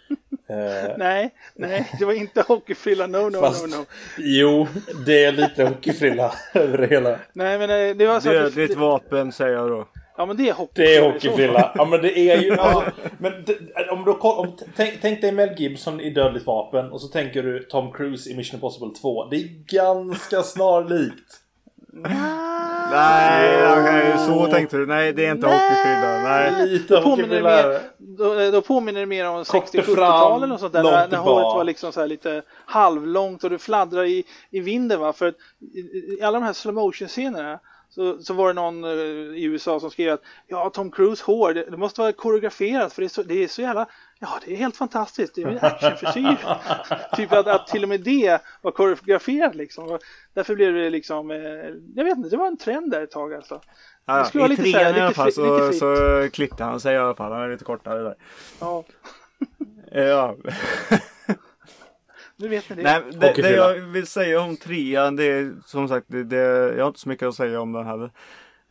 [0.49, 3.07] Eh, Nej, nej, det var inte hockeyfrilla.
[3.07, 3.85] No, no, Fast- no, no.
[4.17, 4.67] Jo,
[5.05, 7.19] det är lite hockeyfrilla över det hela.
[7.33, 9.87] Nej, men det var så Det, att det är ett vapen säger jag då.
[10.17, 11.01] Ja, men det är hockeyfrilla.
[11.01, 11.71] Det är hockeyfrilla.
[11.75, 12.51] Ja men det är ju...
[12.57, 13.57] Alltså, men det,
[13.91, 17.63] om du, om, tänk, tänk dig Mel Gibson i Dödligt vapen och så tänker du
[17.63, 19.25] Tom Cruise i Mission Impossible 2.
[19.25, 21.37] Det är ganska snarlikt.
[22.91, 24.85] Nej, okej, så tänkte du.
[24.85, 26.23] Nej, det är inte hockeyfrilla.
[26.23, 26.67] Nej.
[26.67, 30.73] Lite Då påminner, mer, då, då påminner det mer om Koppte 60-70-talet eller något sånt
[30.73, 30.83] där.
[30.83, 35.13] När, håret var liksom så här lite halvlångt och det fladdrar i, i vinden va.
[35.13, 35.35] För att
[35.75, 35.79] i,
[36.19, 37.59] i alla de här slow motion scenerna
[37.95, 38.89] så, så var det någon eh,
[39.37, 43.01] i USA som skrev att ja, Tom Cruise hår, det, det måste vara koreograferat för
[43.01, 43.87] det är så, det är så jävla,
[44.21, 46.37] ja det är helt fantastiskt, det är en actionfrisyr.
[47.15, 49.83] typ att, att till och med det var koreograferat liksom.
[49.91, 49.99] Och
[50.33, 51.37] därför blev det liksom, eh,
[51.95, 53.61] jag vet inte, det var en trend där ett tag alltså.
[54.05, 56.29] Ja, Det skulle I vara lite så här, trean i alla fall så, lite så
[56.33, 57.31] klippte han sig i alla fall.
[57.31, 58.15] Han är lite kortare där.
[58.59, 58.83] Ja,
[59.93, 60.35] Ja.
[62.35, 62.81] nu vet ni det.
[62.83, 66.37] Nej, det, det jag vill säga om trean, det är som sagt, det, det,
[66.75, 68.11] jag har inte så mycket att säga om den heller.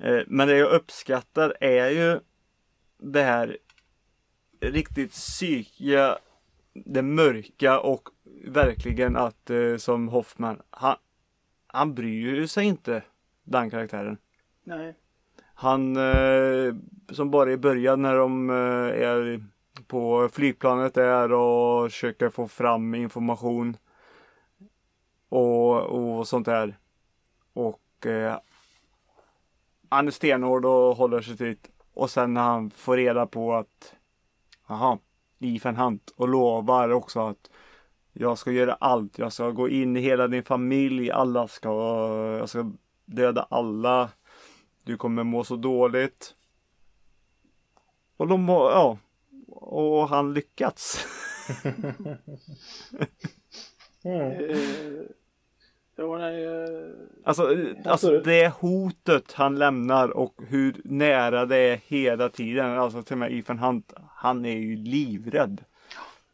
[0.02, 2.20] Eh, Men det jag uppskattar är ju
[3.02, 3.56] det här
[4.60, 6.18] riktigt psykiga,
[6.72, 8.08] det mörka och
[8.44, 10.96] verkligen att eh, som Hoffman, han,
[11.66, 13.02] han bryr sig inte
[13.44, 14.18] den karaktären.
[14.64, 14.94] Nej.
[15.54, 16.74] Han eh,
[17.12, 19.44] som bara i början när de eh, är
[19.86, 23.76] på flygplanet där och försöker få fram information.
[25.28, 26.78] Och, och sånt där.
[27.52, 28.38] Och eh,
[29.88, 31.56] han är stenhård och håller sig till
[31.94, 33.94] Och sen när han får reda på att
[34.70, 34.98] Jaha,
[35.40, 37.50] Ethan Hunt och lovar också att
[38.12, 39.18] jag ska göra allt.
[39.18, 41.10] Jag ska gå in i hela din familj.
[41.10, 41.68] Alla ska,
[42.38, 42.72] jag ska
[43.04, 44.10] döda alla.
[44.82, 46.34] Du kommer må så dåligt.
[48.16, 48.98] Och de har, ja.
[49.48, 51.06] Och han lyckats.
[54.04, 54.56] Eh,
[56.00, 56.90] ja, nej, eh,
[57.24, 62.78] Alltså, eh, alltså det hotet han lämnar och hur nära det är hela tiden.
[62.78, 65.64] Alltså till och med Ethan Hunt, han är ju livrädd.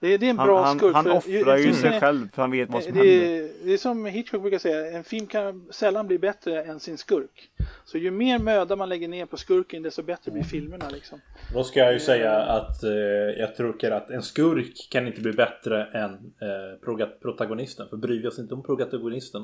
[0.01, 0.95] Det, det är en Han, bra han, skurk.
[0.95, 3.15] han offrar ju det- sig själv för han vet vad som det, händer.
[3.45, 6.99] är, det är som Hitchcock brukar säga, en film kan sällan bli bättre än sin
[6.99, 7.51] skurk.
[7.85, 11.21] Så ju mer möda man lägger ner på skurken desto bättre blir filmerna liksom.
[11.55, 12.91] Då ska jag ju säga att eh,
[13.39, 17.89] jag tror att en skurk kan inte bli bättre än eh, protagonisten.
[17.89, 19.43] För bryr vi oss inte om protagonisten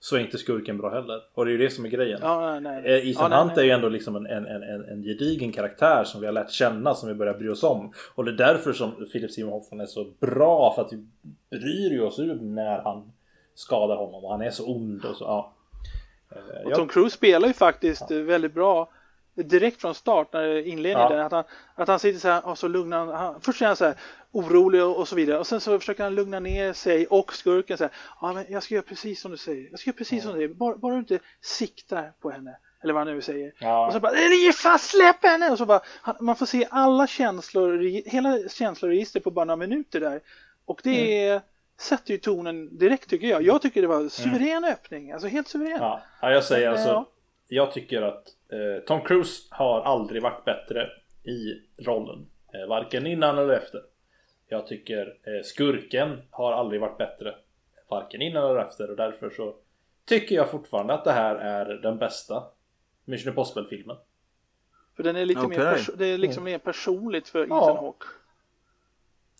[0.00, 1.22] så är inte skurken bra heller.
[1.34, 2.18] Och det är ju det som är grejen.
[2.22, 2.98] Ja, nej, nej.
[2.98, 6.04] Eh, Ethan ja, Hunt är ju ändå liksom en, en, en, en, en gedigen karaktär
[6.04, 7.92] som vi har lärt känna, som vi börjar bry oss om.
[8.14, 11.06] Och det är därför som Philip Seymour Hoffman är så bra, för att vi
[11.58, 13.12] bryr oss ur när han
[13.54, 15.52] skadar honom och han är så ond och så, ja.
[16.30, 18.88] Eh, Och Tom Cruise spelar ju faktiskt eh, väldigt bra
[19.36, 21.24] direkt från start när inledningen Ja.
[21.24, 23.40] Att han, att han sitter så här och så lugnar han, han.
[23.40, 23.94] Först är han så här
[24.32, 25.38] orolig och, och så vidare.
[25.38, 27.92] Och sen så försöker han lugna ner sig och skurken så här.
[28.20, 29.68] Ja men jag ska göra precis som du säger.
[29.70, 30.48] Jag ska göra precis som du säger.
[30.48, 32.56] Bara, bara du inte siktar på henne.
[32.82, 33.52] Eller vad han nu säger.
[33.58, 33.86] Ja.
[33.86, 35.50] Och så bara ge fast släpp henne!
[35.50, 37.78] Och så bara, han, man får se alla känslor,
[38.10, 40.20] hela känsloregister på bara några minuter där.
[40.64, 41.40] Och det Mm.
[41.80, 43.42] sätter ju tonen direkt tycker jag.
[43.42, 45.12] Jag tycker det var en suverän öppning.
[45.12, 45.78] Alltså helt suverän.
[45.80, 46.88] Ja, ja, jag säger alltså.
[46.88, 47.08] Ja.
[47.48, 48.32] Jag tycker att eh,
[48.86, 50.88] Tom Cruise har aldrig varit bättre
[51.24, 52.26] i rollen.
[52.54, 53.80] Eh, varken innan eller efter.
[54.48, 57.34] Jag tycker eh, skurken har aldrig varit bättre.
[57.88, 59.54] Varken innan eller efter och därför så
[60.04, 62.44] tycker jag fortfarande att det här är den bästa
[63.04, 63.96] Mission Impossible-filmen.
[64.96, 65.64] För den är lite mer, Okej.
[65.74, 67.44] perso- det är liksom mer personligt för Ja.
[67.44, 68.06] Ethan Hawke.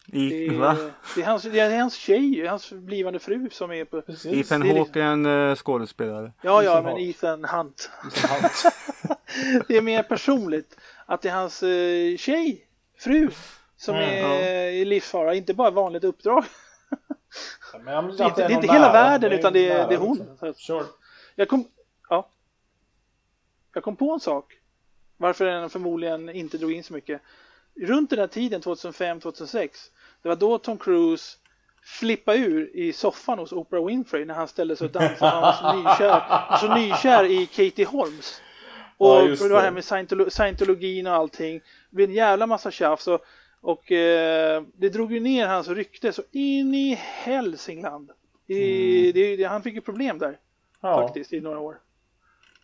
[0.06, 0.76] Det I, är, va?
[1.14, 3.98] det, är hans, det är hans tjej, hans blivande fru som är på...
[4.24, 6.32] Ethan det är Hawke är en eh, skådespelare.
[6.42, 6.98] Ja, ja, Ethan men.
[6.98, 7.90] Ethan Hunt.
[8.16, 8.62] Ethan Hunt.
[9.68, 10.76] Det är mer personligt.
[11.06, 12.66] Att det är hans eh, tjej,
[12.98, 13.30] fru,
[13.76, 15.34] som Mm, är i livsfara.
[15.34, 16.44] Inte bara vanligt uppdrag.
[17.84, 20.16] Menar Det är inte, det är inte hela världen utan det är, det är hon.
[20.18, 20.36] liksom.
[20.38, 20.84] Så att- Sure.
[21.34, 21.64] Jag kom,
[22.08, 22.28] ja.
[23.74, 24.52] Jag kom på en sak.
[25.16, 27.20] Varför den förmodligen inte drog in så mycket.
[27.80, 29.68] Runt den här tiden, 2005-2006,
[30.22, 31.36] det var då Tom Cruise
[31.82, 35.30] flippade ur i soffan hos Oprah Winfrey när han ställde sig och dansade.
[35.30, 36.08] Han var så nykär,
[36.50, 38.42] var så nykär i Katie Holmes.
[38.98, 39.74] Och Ja, just det var det här det.
[39.74, 41.54] med scientolo- scientologin och allting.
[41.90, 43.06] Det blev en jävla massa tjafs.
[43.08, 43.20] Och,
[43.60, 48.10] och eh, det drog ju ner hans rykte så in i Hälsingland.
[48.46, 50.38] I, det, det, han fick ju problem där
[50.80, 51.02] Ja.
[51.06, 51.78] faktiskt i några år.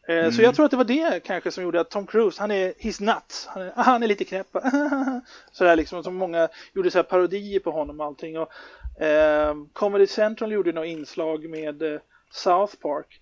[0.09, 2.51] Eh, Så jag tror att det var det kanske som gjorde att Tom Cruise, han
[2.51, 4.57] är, he's nuts, han är, han är lite knäpp.
[5.53, 8.39] Sådär liksom, som många gjorde så här parodier på honom och allting.
[8.39, 8.53] Och,
[9.03, 12.01] eh, Comedy Central gjorde något inslag med eh,
[12.33, 13.21] South Park.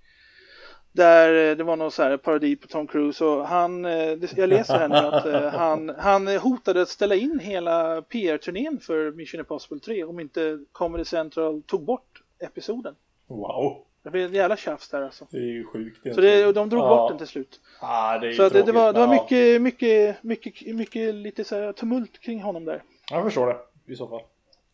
[0.93, 4.49] Där eh, det var någon så här parodi på Tom Cruise och han, eh, jag
[4.49, 9.41] läser här nu att eh, han, han hotade att ställa in hela PR-turnén för Mission
[9.41, 12.95] Impossible 3 om inte Comedy Central tog bort episoden.
[13.27, 13.87] Wow.
[14.03, 15.27] Det blev ett jävla tjafs där alltså.
[15.31, 16.15] Det är ju sjukt.
[16.15, 16.89] Så det, de drog Ja.
[16.89, 17.61] bort den till slut.
[17.81, 19.23] Ah, det är Så att det, det, var, det var ja.
[19.23, 22.83] mycket, mycket, mycket, mycket lite så här tumult kring honom där.
[23.11, 24.21] Jag förstår det i så fall.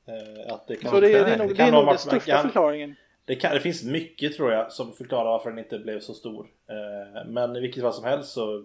[0.07, 1.99] Eh, att det kan, Så det, det är nog, kan det är ha nog den
[1.99, 2.95] största kan- förklaringen.
[3.24, 6.47] Det, kan, det finns mycket tror jag som förklarar varför den inte blev så stor.
[6.68, 8.64] Eh, men i vilket fall som helst så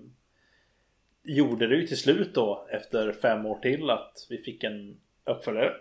[1.24, 5.74] gjorde det ju till slut då efter fem år till att vi fick en uppföljare.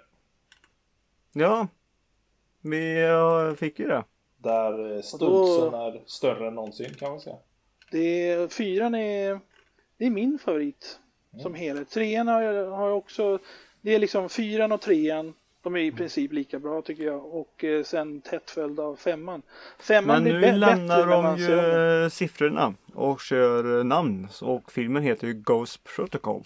[1.33, 1.69] Ja,
[2.63, 3.07] vi
[3.59, 4.05] fick ju det.
[4.43, 7.37] Där eh, studsen är större än någonsin kan man säga.
[7.91, 9.41] Det är, fyran är,
[9.99, 10.99] det är min favorit
[11.43, 11.91] som helhet.
[11.91, 13.39] Trean har jag, har jag också,
[13.81, 15.35] det är liksom fyran och trean.
[15.63, 17.35] De är i princip lika bra tycker jag.
[17.35, 19.43] Och eh, sen tätt följd av femman.
[19.79, 24.29] Femman Men nu lämnar de ju eh, siffrorna och kör namn.
[24.43, 26.43] Och filmen heter ju Ghost Protocol.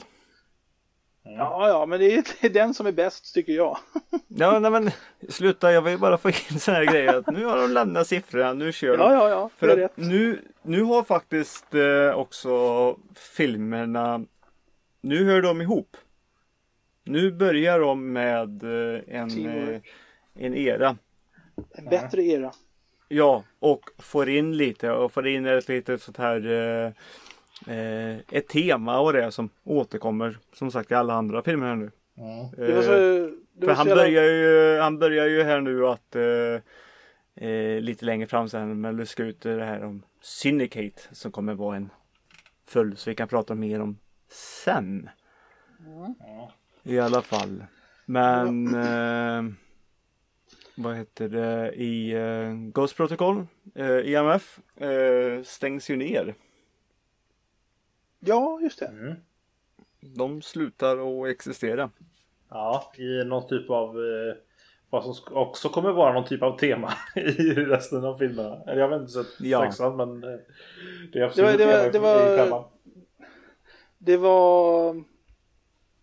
[1.27, 3.79] Ja, ja, men det är, den som är bäst tycker jag.
[4.29, 4.91] Ja, nej men
[5.29, 5.72] sluta.
[5.72, 7.14] Jag vill bara få in såna här grejer.
[7.14, 8.53] Att nu har de lämnat siffrorna.
[8.53, 9.12] Nu kör Ja, de.
[9.14, 9.97] ja, ja, För det är att rätt.
[9.97, 14.25] nu, nu har faktiskt eh, också filmerna.
[15.01, 15.97] Nu hör de ihop.
[17.05, 19.81] Nu börjar de med eh, en, eh,
[20.35, 20.97] en era.
[21.75, 22.53] En bättre era.
[23.09, 26.95] Ja, och får in lite och får in ett litet sånt här
[27.66, 31.90] eh, ett tema och det som återkommer som sagt i alla andra filmer här nu.
[32.57, 36.16] Så, Eh, det för han så jävla- börjar ju, han börjar ju här nu att
[36.16, 41.55] eh, eh, lite längre fram sen med luska ut det här om Syndicate som kommer
[41.55, 41.90] vara en
[42.66, 43.98] följd så vi kan prata mer om
[44.28, 45.09] sen.
[46.82, 47.64] I alla fall.
[48.07, 49.52] Men eh,
[50.76, 56.34] vad heter det i eh, Ghost Protocol, eh, IMF, eh, stängs ju ner.
[58.25, 58.87] Ja, just det.
[58.87, 59.14] Mm.
[60.01, 61.91] De slutar att existera.
[62.51, 64.35] Ja, i någon typ av eh,
[64.91, 67.20] vad som också kommer vara någon typ av tema i
[67.55, 68.62] resten av filmerna.
[68.66, 69.61] Eller jag vet inte så Ja.
[69.64, 70.39] sexan men eh,
[71.12, 72.64] det är absolut Det var- det var- tema i- det var- i femman.
[73.99, 75.05] Det var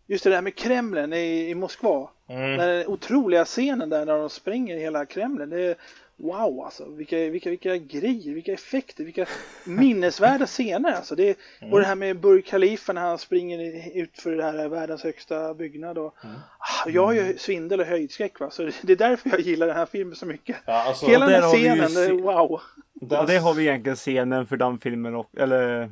[0.08, 2.10] just det där med Kremlen i, i Moskva.
[2.28, 2.58] Mm.
[2.58, 5.50] Den otroliga scenen där när de spränger hela Kremlen.
[5.50, 5.76] Det är,
[6.22, 9.26] wow alltså, vilka, vilka, vilka grejer, vilka effekter, vilka
[9.66, 11.16] minnesvärda scener alltså.
[11.16, 11.74] Det, Mm.
[11.74, 13.60] Och det här med Burj Khalifa när han springer
[13.98, 15.98] ut för det här världens högsta byggnad.
[15.98, 16.36] Och, Mm.
[16.60, 19.76] ah, jag har ju svindel och höjdskräck va, så det, är därför jag gillar den
[19.76, 20.56] här filmen så mycket.
[20.66, 22.62] Ja, alltså, Hela den här scenen, det wow.
[23.02, 25.90] Och det har vi egentligen scenen för den filmen och, eller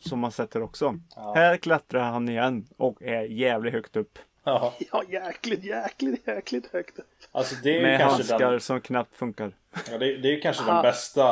[0.00, 0.94] som man sätter också.
[1.16, 1.32] Ja.
[1.36, 4.18] Här klättrar han igen och är jävligt högt upp.
[4.44, 6.98] Ja, Ja, jäkligt, jäkligt, jäkligt högt.
[7.32, 9.52] alltså det är ju Med handskar den, som knappt funkar.
[9.92, 11.28] Ja, det, det är ju kanske den bästa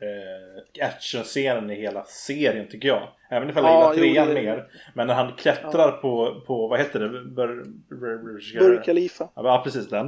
[0.00, 3.08] eh, actionscenen i hela serien tycker jag.
[3.30, 4.66] Även ifall Ja, jag jo, gillar trean det- mer.
[4.94, 7.08] Men när han klättrar på, på, vad heter det?
[7.08, 9.28] Bur, bur, bur, Burj Khalifa.
[9.34, 10.06] Ja, precis den.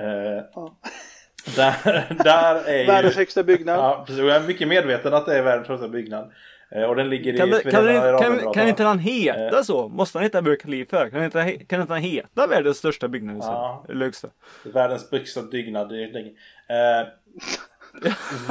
[0.00, 0.78] Eh, Ja.
[1.56, 2.86] där, där är ju...
[2.86, 3.78] Världens högsta byggnad.
[3.78, 4.22] Ja, precis.
[4.22, 6.32] Och jag är mycket medveten att det är världens högsta byggnad.
[6.74, 9.62] Eh, och den ligger Kan, i det, kan, det, kan, inte han heta Eh.
[9.62, 9.88] så?
[9.88, 11.10] Måste han heta Burj Khalifa?
[11.10, 13.36] Kan inte, kan inte han heta världens största byggnad?
[13.40, 13.84] Ja.
[13.88, 14.28] Eller högsta?
[14.64, 15.88] Världens högsta byggnad.
[15.88, 16.02] Det.
[16.04, 17.06] Eh,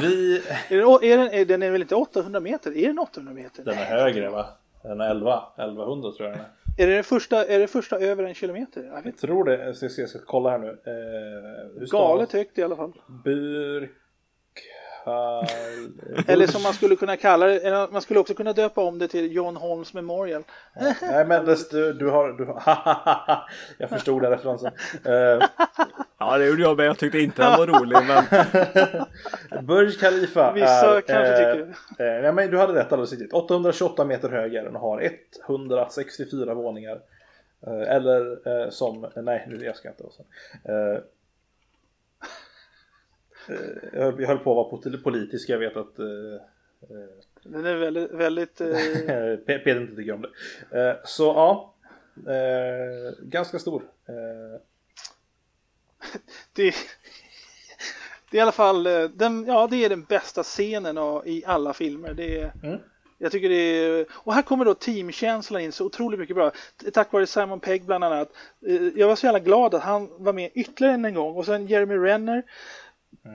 [0.00, 0.42] vi...
[0.68, 2.76] Är den, är den, är den är väl inte 800 meter?
[2.76, 3.64] Är den 800 meter?
[3.64, 4.46] Den är högre va?
[4.82, 5.42] Den är 11.
[5.58, 6.50] 1100 tror jag den är.
[6.78, 8.82] Är det den första, är det första över en kilometer?
[8.82, 9.04] Jag vet.
[9.04, 9.64] Jag tror det.
[9.64, 10.68] Jag ska, jag ska kolla här nu.
[10.68, 12.92] Eh, Galet högt i alla fall.
[13.24, 13.90] Burk...
[16.26, 19.08] Eller som man skulle kunna kalla det, eller man skulle också kunna döpa om det
[19.08, 20.42] till John Holmes Memorial.
[21.02, 22.32] Nej men det, du, du har...
[22.32, 22.58] Du har
[23.78, 24.72] jag förstod den referensen.
[25.04, 25.46] Eh,
[26.18, 27.98] Ja det gjorde jag men jag tyckte inte han var rolig.
[28.06, 31.68] Men Burj Khalifa Vissa är, kanske eh, tycker-
[32.04, 33.32] Eh, nej, men du hade rätt alldeles riktigt.
[33.32, 35.10] 828 meter hög är den och har
[35.48, 37.00] 164 våningar.
[37.66, 38.20] Eh, eller
[38.62, 40.22] eh, som, nej nu jag ska inte vara så.
[40.72, 40.98] Eh, eh,
[43.92, 46.04] jag höll- jag höll på att vara pol- politisk, jag vet att eh,
[47.42, 48.76] Den är väldigt, väldigt eh, eh,
[49.46, 50.22] Pe- Peter inte tycker om
[50.70, 50.88] det.
[50.88, 51.74] Eh, så ja,
[52.32, 53.82] eh, ganska stor.
[54.08, 54.60] Eh,
[56.52, 56.74] det,
[58.30, 61.42] det är i alla fall eh, den, ja, det är den bästa scenen av- i
[61.46, 62.14] alla filmer.
[62.14, 62.78] Det är, Mm.
[63.18, 66.52] Jag tycker det är, och här kommer då teamkänslan in så otroligt mycket bra.
[66.92, 68.32] Tack vare Simon Pegg bland annat.
[68.66, 71.66] Eh, Jag var så jävla glad att han var med ytterligare en gång och sen
[71.66, 72.42] Jeremy Renner.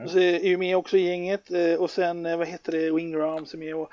[0.03, 2.91] Och så är ju med också i gänget eh, och sen eh, vad heter det,
[2.91, 3.91] Wing Rams är med och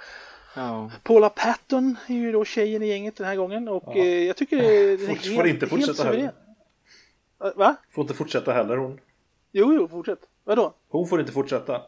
[0.57, 0.91] Ja.
[1.03, 3.97] Paula Patton är ju då tjejen i gänget den här gången och Ja.
[3.97, 6.33] eh, jag tycker det är, Fort- helt, får inte fortsätta heller.
[7.45, 7.77] Eh, Va?
[7.91, 9.01] Får inte fortsätta heller hon.
[9.53, 10.19] Jo, jo, fortsätt.
[10.45, 10.75] Vadå?
[10.89, 11.83] Hon får inte fortsätta.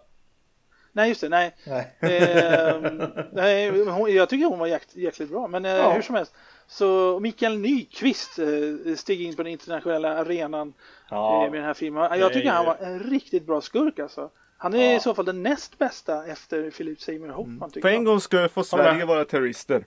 [0.93, 1.55] Nej, just det, nej.
[1.67, 1.93] Nej.
[2.01, 5.93] Ehm, nej, hon, jag tycker hon var jäkt, jäkligt bra, men eh, Ja.
[5.93, 6.35] hur som helst.
[6.67, 10.73] Så Mikael Nyqvist eh, steg in på den internationella arenan
[11.11, 11.41] Ja.
[11.51, 12.19] med den här filmen.
[12.21, 14.31] Jag tycker han var en riktigt bra skurk alltså.
[14.59, 14.97] Han är Ja.
[14.97, 18.49] i så fall den näst bästa efter Philip Seymour Hoffman tycker För en gång skulle
[18.49, 19.85] få Sverige vara terrorister.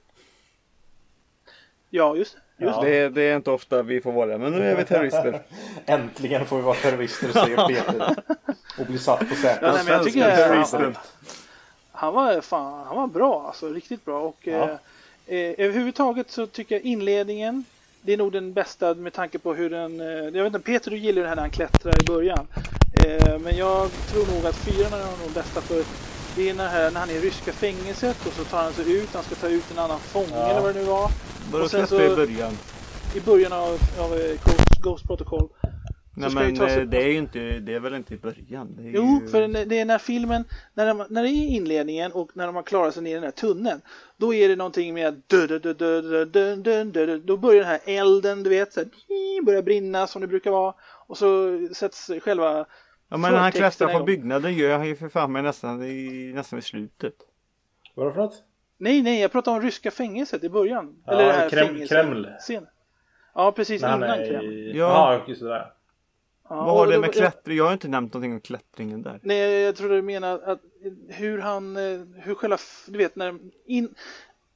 [1.90, 2.66] Ja, just det.
[2.66, 2.84] Just Ja.
[2.84, 5.42] Det, det är inte ofta vi får vara det, men nu är vi terrorister.
[5.86, 8.16] Äntligen får vi vara terrorister, säger Peter.
[8.80, 9.60] Och bli satt på sätet.
[9.62, 10.96] Ja, nej, men jag tycker han, terroristen.
[11.92, 14.20] han var fan, han var bra alltså, riktigt bra.
[14.22, 14.54] Och Ja.
[14.54, 14.70] eh,
[15.40, 17.66] eh, överhuvudtaget så tycker jag inledningen,
[18.10, 20.91] det är nog den bästa med tanke på hur den, eh, jag vet inte, Peter
[20.91, 22.47] du gillar det här när han klättrar i början.
[23.05, 25.84] Eh, men jag tror nog att fyran är nog den bästa för
[26.36, 28.97] det är när, här, när han är i ryska fängelset och så tar han sig
[28.97, 30.49] ut, han ska ta ut en annan fånge Ja.
[30.49, 31.10] eller vad det nu var.
[31.51, 32.53] Bara Och sen så- i början.
[33.16, 35.49] I början av, av eh, Ghost, Ghost Protocol.
[36.16, 38.76] Nej men sig- det är ju inte, det är väl inte i början.
[38.78, 39.28] Det Jo, ju...
[39.30, 40.43] för det är när filmen,
[40.74, 43.24] när, de, när det är inledningen och när de har klarat sig ner i den
[43.24, 43.82] här tunneln.
[44.20, 45.22] Då är det någonting med
[47.24, 48.90] då börjar den här elden, du vet, så här,
[49.46, 50.74] börjar brinna som det brukar vara
[51.08, 52.66] och så sätts själva
[53.10, 56.32] Ja men när han klättrar på byggnaden gör han ju för fan mig nästan, i,
[56.36, 57.14] nästan vid slutet.
[57.96, 58.44] Vad för något?
[58.78, 61.04] Nej, nej, jag pratar om ryska fängelset i början.
[61.06, 61.88] Ja, Eller det här Kreml.
[61.88, 62.28] Kreml.
[62.42, 62.68] Sen.
[63.36, 63.82] Ja, precis.
[63.82, 64.30] Nej, innan nej.
[64.30, 64.76] Kreml.
[64.76, 65.48] Ja, ja just det.
[65.48, 65.72] Där.
[66.50, 67.58] Ja, Vad har det med klättring?
[67.58, 69.20] Jag har inte nämnt någonting om klättringen där.
[69.24, 70.62] Nej, jag tror du menar att
[71.08, 73.36] hur han, eh, hur själva, du vet när,
[73.66, 73.95] in,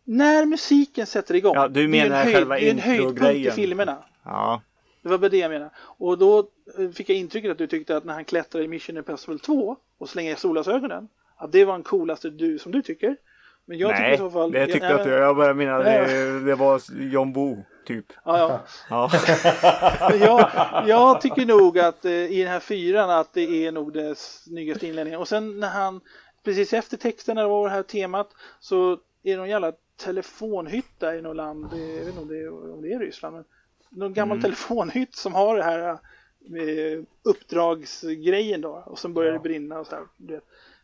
[0.04, 1.56] när musiken sätter igång.
[1.56, 4.04] Ja, du det är menar en själva det är en höjdpunkt i filmerna.
[4.26, 4.62] Ja.
[5.02, 5.72] Det var bara det jag menade.
[5.80, 6.40] Och då
[6.80, 9.78] eh, fick jag intrycket att du tyckte att när han klättrar i Mission Impossible 2
[9.98, 13.18] och slänger solglasögonen, att det var den coolaste du, som du tycker.
[13.66, 14.52] Men jag tycker Nej, i så fall...
[14.52, 15.10] det tyckte jag, inte.
[15.10, 18.06] Jag bara menar det, det var John Woo typ.
[18.26, 18.62] Ja, ja.
[18.90, 19.10] Ja.
[20.20, 20.50] Jag,
[20.88, 24.88] jag tycker nog att eh, i den här fyran att det är nog det snyggaste
[24.88, 25.20] inledningen.
[25.20, 26.02] Och sen när han,
[26.44, 28.30] precis efter texten när det var det här temat,
[28.60, 28.92] så
[29.24, 32.82] är det någon jävla telefonhytta i något land, jag vet inte om det är, om
[32.82, 33.46] det är Ryssland, men
[33.90, 38.84] någon gammal telefonhytt som har det här eh, uppdragsgrejen då.
[38.86, 40.06] Och sen börjar det brinna och så här.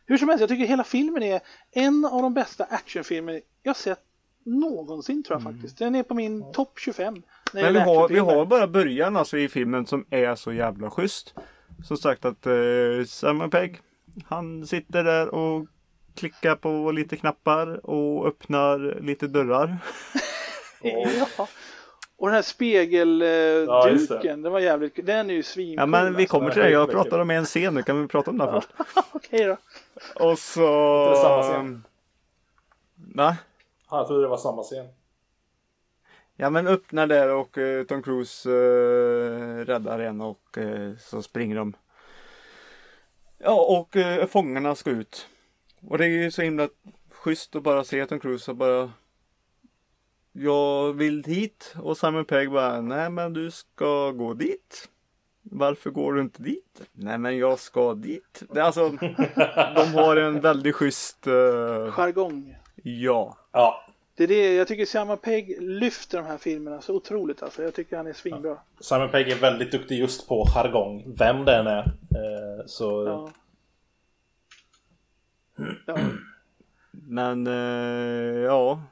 [0.06, 1.40] Hur som helst, jag tycker hela filmen är
[1.70, 4.02] en av de bästa actionfilmer jag sett
[4.44, 5.78] någonsin tror jag faktiskt.
[5.78, 7.14] Den är på min topp 25.
[7.52, 10.52] när det Men vi har, vi har bara början alltså i filmen som är så
[10.52, 11.34] jävla schysst.
[11.84, 12.52] Som sagt att eh,
[13.06, 13.80] Simon Pegg
[14.24, 15.66] han sitter där och
[16.14, 19.78] klickar på lite knappar och öppnar lite dörrar.
[20.82, 21.48] Ja.
[22.16, 24.22] Och den här spegelduken, Ja, just det.
[24.22, 25.82] den var jävligt, den är ju svincool.
[25.82, 26.38] Ja men vi alltså.
[26.38, 26.70] kommer till det.
[26.70, 27.82] Jag pratar om en scen nu.
[27.82, 28.68] Kan vi prata om den först?
[29.12, 29.56] Okej då.
[30.24, 30.60] Och så...
[30.60, 31.84] Det är samma scen.
[33.14, 33.36] Va?
[33.90, 34.86] Ja, jag trodde det var samma scen.
[36.36, 41.56] Ja men öppnar där och eh, Tom Cruise eh, räddar en och eh, så springer
[41.56, 41.76] de.
[43.38, 45.26] Ja och eh, fångarna ska ut.
[45.88, 46.68] Och det är ju så himla
[47.10, 48.92] schysst att bara se Tom Cruise och bara
[50.32, 54.88] Jag vill hit och Simon Pegg bara nej men du ska gå dit.
[55.42, 56.82] Varför går du inte dit?
[56.92, 58.42] Nej men jag ska dit.
[58.50, 58.88] Det, alltså,
[59.76, 61.32] de har en väldigt schysst eh,
[61.92, 62.56] Jargong.
[62.82, 63.36] Ja.
[63.52, 63.84] Ja.
[64.20, 67.62] Det är det, jag tycker Simon Pegg lyfter de här filmerna så otroligt alltså.
[67.62, 68.58] Jag tycker han är svinbra.
[68.80, 71.14] Simon Pegg är väldigt duktig just på jargong.
[71.18, 71.78] Vem det än är.
[71.80, 73.30] Eh, så Ja.
[75.86, 75.98] Ja.
[76.90, 78.82] Men eh, ja.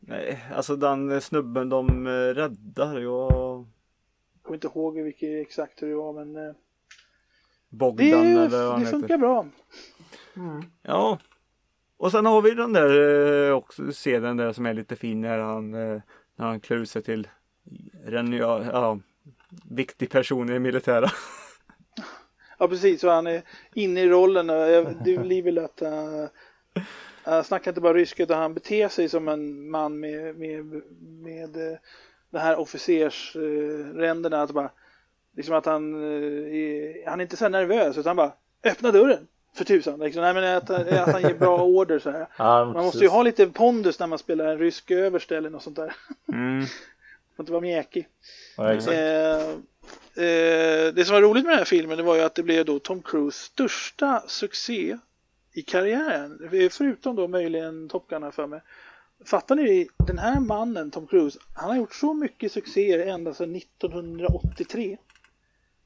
[0.00, 2.98] Nej, alltså den snubben de eh, räddar.
[3.00, 3.32] Jag...
[3.32, 3.66] Jag
[4.42, 6.54] kommer inte ihåg vilket exakt hur det var men eh,
[7.68, 8.98] Bogdan det, eller vad han det heter.
[8.98, 9.46] funkar bra.
[10.82, 11.18] Ja.
[12.02, 15.38] Och sen har vi den där eh, också scenen där som är lite fin när
[15.38, 16.00] han, eh,
[16.36, 17.28] när han klär ut sig till
[18.06, 18.98] den, ja, ja,
[19.70, 21.10] viktig person i militära.
[22.58, 23.42] Ja precis, så han är
[23.74, 24.50] inne i rollen.
[24.50, 26.26] Eh, det blir väl att uh,
[27.22, 31.56] han snackar inte bara ryska utan han beter sig som en man med, med, med
[31.56, 31.76] uh,
[32.30, 34.42] det här officersränderna.
[34.42, 34.70] att bara,
[35.36, 38.32] liksom att han, uh, är, han är inte så här nervös utan han bara
[38.64, 40.00] öppna dörren för tusan.
[40.00, 40.22] Liksom.
[40.22, 42.26] Nej, men att, att han ger bra order så här.
[42.36, 45.62] Ja, Man måste ju ha lite pondus när man spelar en rysk överste eller något
[45.62, 45.94] sånt där.
[46.28, 46.66] Mm.
[47.36, 48.08] Får inte vara mjäkig.
[48.56, 48.96] Ja, exakt.
[48.96, 49.48] Eh,
[50.24, 52.64] eh, det som var roligt med den här filmen det var ju att det blev
[52.64, 54.98] då Tom Cruise största succé
[55.52, 56.48] i karriären.
[56.70, 58.60] Förutom då möjligen Top Gun här för mig.
[59.24, 59.88] Fattar ni?
[60.06, 64.98] Den här mannen, Tom Cruise, han har gjort så mycket succéer ända sedan 1983.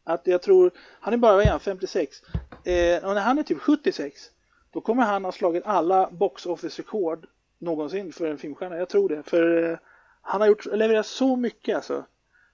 [0.08, 0.70] Att jag tror,
[1.00, 2.16] han är bara han, 56.
[2.64, 4.30] eh, och när han är typ 76,
[4.70, 7.26] då kommer han ha slagit alla box office-rekord
[7.58, 8.76] någonsin för en filmstjärna.
[8.76, 9.22] Jag tror det.
[9.22, 9.78] För eh,
[10.22, 12.04] han har gjort, levererat så mycket alltså.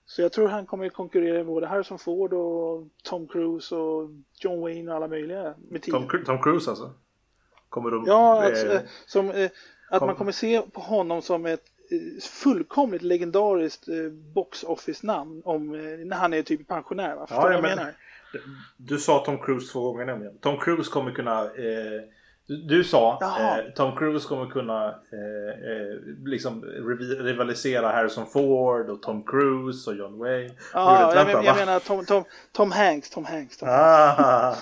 [0.07, 4.11] Så jag tror han kommer konkurrera med både Harrison Ford och Tom Cruise och
[4.41, 6.09] John Wayne och alla möjliga med tiden.
[6.09, 6.91] Tom, Tom Cruise alltså?
[7.69, 9.51] Kommer de, Ja, alltså, eh, som, eh,
[9.91, 11.65] att kom- man kommer se på honom som ett
[12.23, 13.95] fullkomligt legendariskt eh,
[14.35, 17.15] box office-namn om, eh, när han är typ pensionär.
[17.17, 17.27] Va?
[17.27, 17.93] Förstår Ja, jag men- menar?
[18.77, 20.39] Du sa Tom Cruise två gånger nämligen.
[20.39, 21.41] Tom Cruise kommer kunna...
[21.45, 22.01] Eh,
[22.47, 26.65] du, du sa eh, Tom Cruise kommer kunna eh, eh, liksom
[27.21, 30.51] rivalisera Harrison Ford och Tom Cruise och John Wayne.
[30.75, 33.57] Ja, jag, vänta, men, jag menar Tom, Tom, Tom Hanks, Tom Hanks.
[33.59, 33.69] Tom.
[33.73, 34.55] Ah,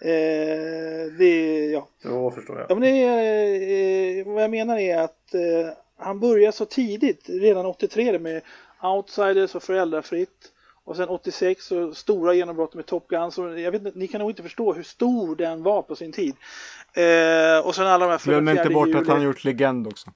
[0.00, 1.88] Eh, det ja.
[2.02, 2.66] då förstår jag.
[2.70, 7.66] Ja, men det eh, vad jag menar är att eh, han börjar så tidigt, redan
[7.66, 8.42] 83 med
[8.82, 10.50] Outsiders och Föräldrafritt.
[10.86, 13.30] Och sen 86 så stora genombrott med Top Gun.
[13.32, 16.34] Så jag vet, ni kan nog inte förstå hur stor den var på sin tid.
[16.94, 19.10] Eh, och sen alla de här Glöm inte bort att juli.
[19.10, 20.10] han gjort Legend också.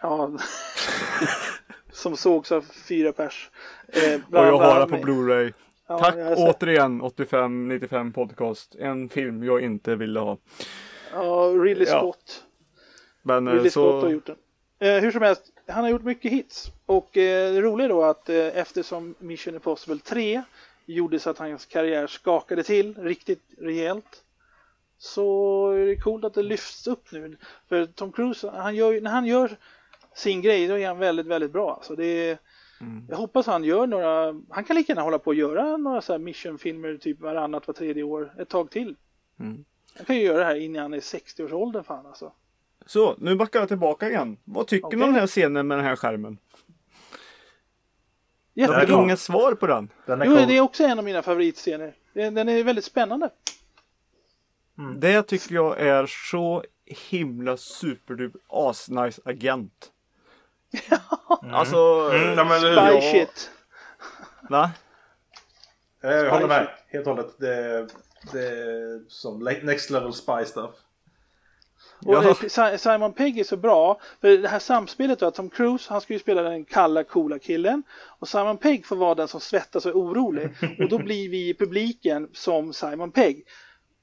[0.00, 0.30] Ja,
[1.92, 3.50] som sågs av fyra pers.
[3.88, 5.52] Eh, Och bland- jag har det på Blu-ray.
[5.88, 8.74] Ja, Tack återigen 85-95 podcast.
[8.74, 10.38] En film jag inte ville ha.
[11.12, 11.98] Ja, Ridley Ja.
[11.98, 12.42] Scott.
[13.22, 14.10] Men eh, Ridley Scott har så...
[14.10, 14.36] gjort den.
[14.78, 16.70] Eh, hur som helst, han har gjort mycket hits.
[16.86, 20.42] Och eh, det roliga då att eh, eftersom Mission Impossible 3
[20.86, 24.22] gjorde så att hans karriär skakade till riktigt rejält.
[24.98, 27.36] Så är det coolt att det lyfts upp nu.
[27.68, 29.56] För Tom Cruise, han gör, när han gör
[30.14, 31.74] sin grej, då är han väldigt, väldigt bra.
[31.74, 32.38] Alltså det
[32.80, 33.06] Mm.
[33.08, 36.12] Jag hoppas han gör några, han kan lika gärna hålla på och göra några så
[36.12, 38.96] här mission-filmer typ varannat, var tredje år, ett tag till.
[39.40, 39.64] Mm.
[39.96, 42.32] Han kan ju göra det här innan han är 60-årsåldern fan alltså.
[42.86, 44.36] Så, nu backar jag tillbaka igen.
[44.44, 46.38] Vad tycker ni om den här scenen med den här skärmen?
[48.54, 48.80] Jag Jättebra.
[48.80, 49.88] fick inget svar på den.
[50.06, 50.46] Den är Jo, cool.
[50.46, 51.94] det är också en av mina favoritscener.
[52.12, 53.30] Den är väldigt spännande.
[54.96, 59.90] Det tycker jag är så himla superduper asnice agent.
[61.52, 62.10] Alltså...
[62.14, 63.50] Mm, ja, men, Spy ja, shit.
[64.50, 64.70] Va?
[66.02, 66.68] eh, Jag håller med.
[66.88, 67.34] Helt och hållet.
[67.38, 67.88] Det,
[68.32, 70.70] det är som next level spy stuff.
[72.04, 72.24] Och Ja.
[72.28, 74.00] eh, Si- Simon Pegg är så bra.
[74.20, 77.38] För det här samspelet då, att Tom Cruise, han ska ju spela den kalla, coola
[77.38, 77.82] killen.
[78.18, 80.48] Och Simon Pegg får vara den som svettas och är orolig.
[80.78, 83.44] Och då blir vi i publiken som Simon Pegg.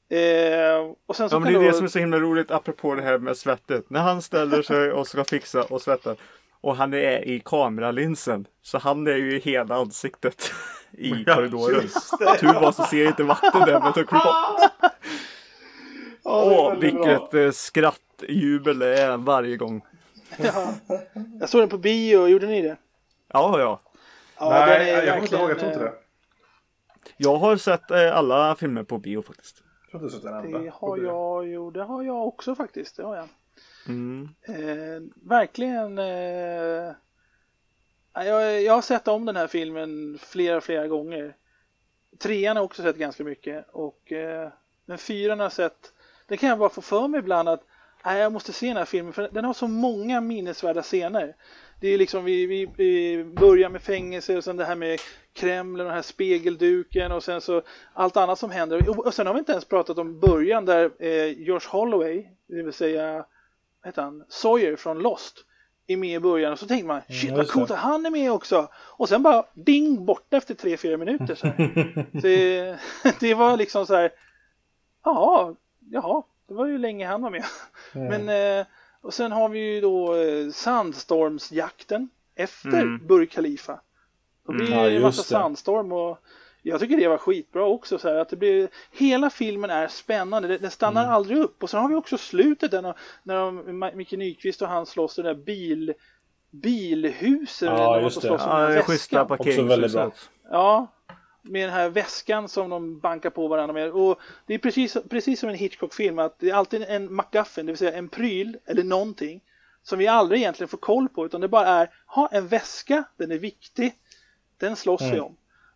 [0.10, 1.68] Eh, och sen så Ja, men det är då...
[1.68, 3.90] det som är så himla roligt apropå det här med svettet.
[3.90, 6.16] När han ställer sig och ska fixa och svettar.
[6.62, 8.46] Och han är i kameralinsen.
[8.62, 10.52] Så han är ju i hela ansiktet
[10.98, 11.88] i korridoren.
[12.40, 13.80] Tur var så ser inte vakten där.
[13.80, 16.76] Men Tom Cruise bara, Ja, det är Åh, bra.
[16.80, 19.86] vilket eh, skrattjubel det är varje gång.
[20.38, 20.74] Ja.
[21.40, 22.78] Jag såg den på bio, gjorde ni det?
[23.28, 23.82] Ja, ja.
[24.40, 25.50] Ja, Nej, jag kommer inte ihåg.
[25.50, 25.98] Jag tror inte eh, det.
[27.18, 29.64] Jag har sett eh, alla filmer på bio faktiskt.
[29.82, 30.60] Jag tror inte jag sett en enda.
[30.60, 32.98] Det har jag, jo det har jag också faktiskt.
[32.98, 33.28] Det har jag.
[33.88, 34.30] Mm.
[34.42, 35.98] Eh, verkligen.
[35.98, 36.94] Eh,
[38.14, 41.36] jag, jag har sett om den här filmen flera, flera gånger.
[42.20, 43.66] Trean har jag också sett ganska mycket.
[43.72, 44.50] Och, eh,
[44.86, 45.94] men fyran har jag sett.
[46.34, 47.64] Den kan jag bara få för mig ibland att
[48.06, 51.36] nej, jag måste se den här filmen för den har så många minnesvärda scener.
[51.82, 55.00] Det är liksom vi, vi, vi börjar med fängelse och sen det här med
[55.34, 57.62] Kreml och den här spegelduken och sen så
[57.94, 58.90] allt annat som händer.
[58.90, 62.64] Och, och sen har vi inte ens pratat om början där eh, George Holloway, det
[62.64, 65.46] vill säga vad heter han, Sawyer från Lost
[65.88, 67.74] är med i början och så tänker man shit vad just coolt det.
[67.74, 68.68] att han är med också.
[68.74, 71.36] Och sen bara ding borta efter 3-4 minuter.
[71.36, 72.06] Så här.
[72.22, 72.78] det,
[73.20, 74.12] det var liksom så här,
[75.04, 75.56] ja,
[75.92, 77.44] jaha, det var ju länge han var med.
[77.94, 78.30] Men,
[78.60, 78.66] eh,
[79.02, 83.08] och sen har vi ju då eh, sandstormsjakten efter Mm.
[83.08, 83.80] Burj Khalifa.
[84.48, 84.80] Då blir Mm.
[84.80, 85.36] Ja, det en massa just det.
[85.36, 86.20] sandstorm och
[86.62, 87.98] jag tycker det var skitbra också.
[87.98, 91.14] Så här, att det blir, hela filmen är spännande, det- den stannar Mm.
[91.16, 91.64] aldrig upp.
[91.64, 92.94] Och sen har vi också slutet där när,
[93.24, 95.94] när de, Micke Nyqvist och han slåss i det där bil,
[96.52, 97.70] bilhuset.
[97.70, 98.28] Ja, just det.
[98.28, 100.30] Ja, den det är schyssta parkeringshuset.
[100.52, 100.88] Ja,
[101.44, 103.92] med den här väskan som de bankar på varandra med.
[103.92, 107.72] Och det är precis, precis som en Hitchcock-film att det är alltid en MacGuffin, det
[107.72, 109.42] vill säga en pryl eller någonting
[109.84, 113.32] som vi aldrig egentligen får koll på utan det bara är, ha en väska, den
[113.32, 113.94] är viktig,
[114.58, 115.24] den slåss vi Mm.
[115.24, 115.36] om.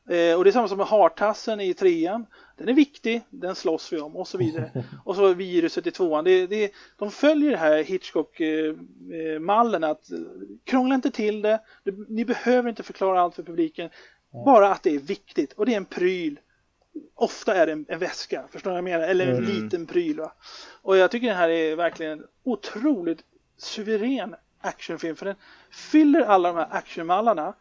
[0.10, 2.26] Eh, och det är samma som med hartassen i trean.
[2.58, 4.84] Den är viktig, den slåss vi om och så vidare.
[5.06, 6.24] och så viruset i tvåan.
[6.24, 10.18] Det, det, de följer det här Hitchcock-mallen att eh,
[10.64, 11.60] krångla inte till det.
[11.84, 13.90] Du, ni behöver inte förklara allt för publiken.
[14.46, 16.40] Bara att det är viktigt och det är en pryl.
[17.16, 19.08] Ofta är det en, en väska, förstår du vad jag menar?
[19.08, 19.50] Eller en Mm.
[19.50, 20.20] liten pryl.
[20.20, 20.34] Va?
[20.82, 23.24] Och jag tycker den här är verkligen en otroligt
[23.58, 25.36] suverän actionfilm för den
[25.72, 27.54] fyller alla de här actionmallarna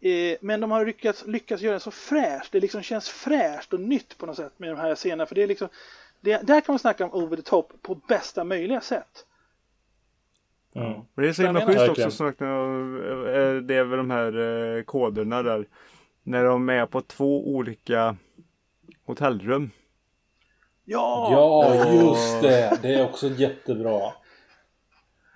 [0.00, 2.52] Eh, men de har lyckats, lyckats göra det så fräscht.
[2.52, 5.26] Det liksom känns fräscht och nytt på något sätt med de här scenerna.
[5.26, 5.68] För det är liksom,
[6.20, 9.26] det, där kan man snacka om over the top på bästa möjliga sätt.
[10.74, 10.92] Mm.
[10.92, 14.38] Och det är så himla schysst också när eh, det är väl de här
[14.76, 15.66] eh, koderna där.
[16.22, 18.16] När de är på två olika
[19.06, 19.70] hotellrum.
[20.84, 21.28] Ja!
[21.32, 22.78] Ja, just det.
[22.82, 24.00] Det är också jättebra.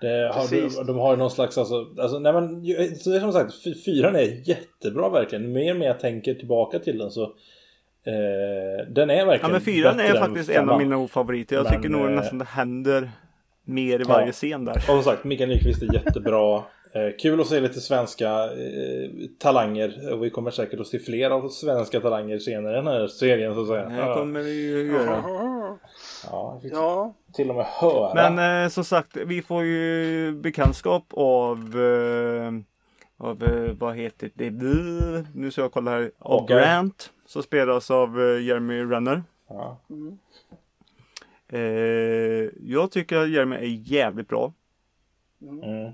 [0.01, 0.77] Det har, Precis.
[0.77, 2.65] de, de har ju någon slags, alltså, alltså nej men
[2.97, 5.51] så det är som sagt, fy- fyran är jättebra verkligen.
[5.51, 9.61] Mer och mer jag tänker tillbaka till den så eh, Den är verkligen Ja men
[9.61, 11.55] fyran är faktiskt en av mina favoriter.
[11.55, 13.11] Jag Men, tycker nog eh, nästan det händer
[13.63, 14.13] mer i Ja.
[14.13, 14.75] varje scen där.
[14.75, 16.63] Och som sagt, Mikael Nyqvist är jättebra.
[16.95, 19.09] Eh, kul att se lite svenska eh,
[19.39, 20.13] talanger.
[20.13, 23.55] Och vi kommer säkert att se fler av svenska talanger senare i den här serien
[23.55, 24.07] så att säga.
[24.07, 25.23] Det kommer vi ju göra.
[26.23, 28.13] Ja, Ja, till och med höra.
[28.31, 32.51] Men eh, som sagt, vi får ju bekantskap av eh,
[33.17, 34.51] av, eh, vad heter det,
[35.33, 36.59] nu ska jag kolla här, av Hawkeye.
[36.59, 39.23] Grant som spelas av Jeremy Renner.
[39.49, 39.79] ja.
[41.47, 41.59] Eh,
[42.61, 44.53] jag tycker att Jeremy är jävligt bra.
[45.41, 45.93] mm.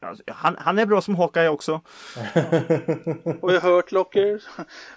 [0.00, 1.72] Alltså, han, han är bra som Hawkeye också.
[3.40, 4.42] och jag har hört Locker.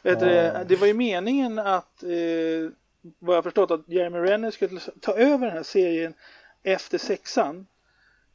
[0.01, 2.71] Vet du, det, det var ju meningen att, eh,
[3.19, 6.13] vad jag förstått, att Jeremy Renner skulle ta över den här serien
[6.63, 7.67] efter sexan.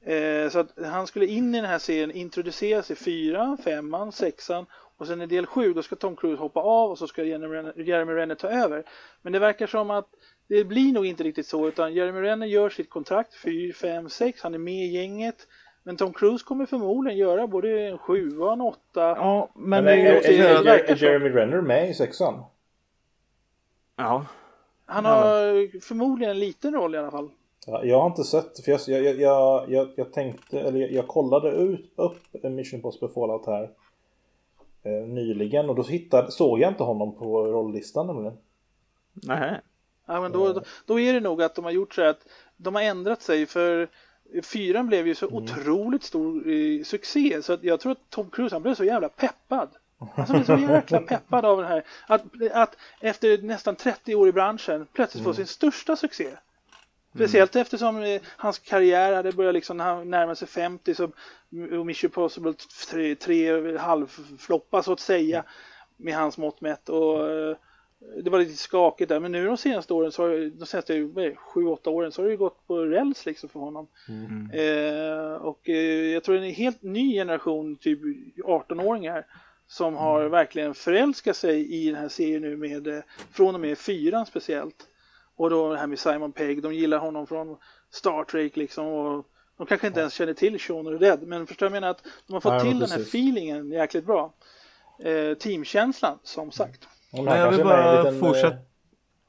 [0.04, 4.66] Eh, så att han skulle in i den här serien, introduceras i fyran, femman, sexan
[4.96, 7.46] och sen i del sju då ska Tom Cruise hoppa av och så ska Jeremy
[7.46, 8.84] Renner, Jeremy Renner ta över.
[9.22, 10.08] Men det verkar som att
[10.48, 14.42] det blir nog inte riktigt så utan Jeremy Renner gör sitt kontrakt 4, 5, 6,
[14.42, 15.46] han är med i gänget.
[15.86, 19.00] Men Tom Cruise kommer förmodligen göra både en sjua och en åtta.
[19.00, 20.96] Ja, men, Men det är, det är, det är.
[21.02, 22.44] Jeremy Renner med i sexan?
[23.96, 24.26] Ja,
[24.86, 27.30] Han har förmodligen en liten roll i alla fall.
[27.66, 31.06] Ja, jag har inte sett, för jag, jag, jag, jag, jag tänkte, eller jag, jag
[31.08, 33.70] kollade ut, upp Mission Impossible Fallout här
[34.82, 38.38] eh, nyligen och då hittade, såg jag inte honom på rolllistan nämligen.
[39.12, 39.60] nej.
[40.06, 42.26] Ja, men då, då, då är det nog att de har gjort så här att
[42.56, 43.88] de har ändrat sig för
[44.42, 48.54] fyran blev ju så otroligt stor eh, succé så att jag tror att Tom Cruise
[48.54, 49.68] han blev så jävla peppad.
[50.14, 51.84] Alltså blev så jäkla peppad av den här.
[52.06, 52.22] Att,
[52.52, 56.28] att efter nästan 30 år i branschen plötsligt få sin största succé.
[57.14, 61.10] Speciellt eftersom eh, hans karriär hade börjat liksom när han närmade sig 50 så
[61.78, 62.54] och Mission Impossible
[62.90, 65.44] 3, tre halvfloppa så att säga
[65.96, 67.56] med hans mått mätt och eh,
[68.22, 71.88] det var lite skakigt där men nu de senaste åren så har de senaste 7-8
[71.88, 73.88] åren så har det ju gått på räls liksom för honom.
[74.52, 78.00] Eh, och eh, jag tror det är en helt ny generation, typ
[78.44, 79.26] 18-åringar
[79.66, 83.02] som har verkligen förälskat sig i den här serien nu med eh,
[83.32, 84.88] från och med fyran speciellt.
[85.36, 87.56] Och då det här med Simon Pegg, de gillar honom från
[87.90, 89.26] Star Trek liksom och
[89.58, 92.32] de kanske inte ens känner till Sean och Red men förstår jag menar att de
[92.32, 93.14] har fått men till den här precis.
[93.14, 94.34] feelingen jäkligt bra.
[94.98, 96.88] Eh, teamkänslan som sagt.
[97.24, 98.60] Men jag vill bara liten, fortsätta- eh,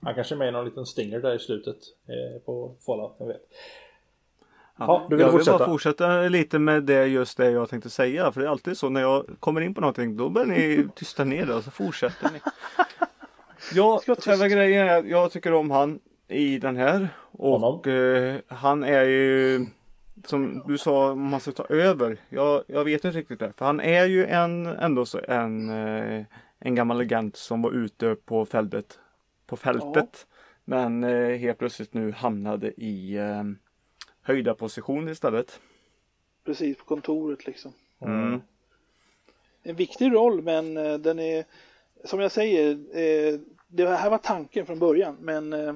[0.01, 1.77] Han kanske är med i någon liten stinger där i slutet
[2.07, 3.41] eh, på Fallout, jag vet.
[4.79, 5.57] Ja, du vill jag vill fortsätta?
[5.57, 8.31] bara fortsätta lite med det just det jag tänkte säga.
[8.31, 11.23] För det är alltid så när jag kommer in på någonting då börjar ni tysta
[11.23, 12.39] ner det och så fortsätter ni.
[13.73, 17.09] Ja, själva grejen är jag tycker om han i den här.
[17.31, 19.65] Och eh, han är ju
[20.25, 22.17] som du sa om man ska ta över.
[22.29, 23.53] Jag, jag vet inte riktigt det.
[23.57, 26.23] För han är ju en ändå så en, eh,
[26.59, 28.99] en gammal agent som var ute på fältet.
[29.45, 30.27] På fältet.
[30.65, 33.43] Men eh, helt plötsligt nu hamnade i eh,
[34.21, 35.59] höjda position istället.
[36.45, 37.73] Precis på kontoret liksom.
[37.99, 38.41] Mm.
[39.63, 41.45] En viktig roll men eh, den är
[42.03, 45.75] som jag säger eh, det här var tanken från början men eh,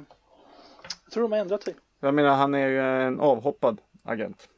[1.04, 1.76] jag tror de har ändrat sig.
[2.00, 4.50] Jag menar han är ju en avhoppad agent.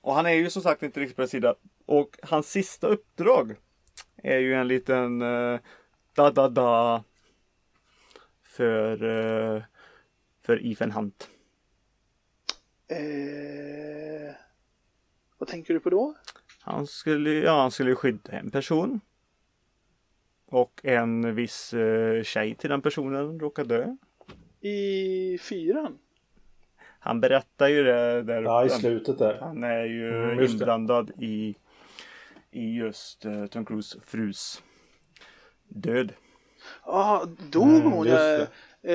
[0.00, 1.54] Och han är ju som sagt inte riktigt på sida.
[1.86, 3.56] Och hans sista uppdrag
[4.22, 5.60] är ju en liten eh,
[6.14, 7.04] da da da
[8.42, 9.62] för, eh,
[10.42, 11.28] för Ethan Hunt.
[12.88, 14.34] Eh,
[15.38, 16.14] vad tänker du på då?
[16.60, 19.00] Han skulle, ja, han skulle skydda en person.
[20.46, 23.96] Och en viss eh, tjej till den personen råkar dö.
[24.60, 25.98] I fyran?
[27.00, 29.38] Han berättar ju det där Ja, i slutet där.
[29.40, 31.56] Han är ju Mm, inblandad i,
[32.50, 34.62] i just uh, Tom Cruise frus
[35.68, 36.12] död.
[36.86, 38.06] Ja, ah, dog Mm, hon?
[38.06, 38.94] eh,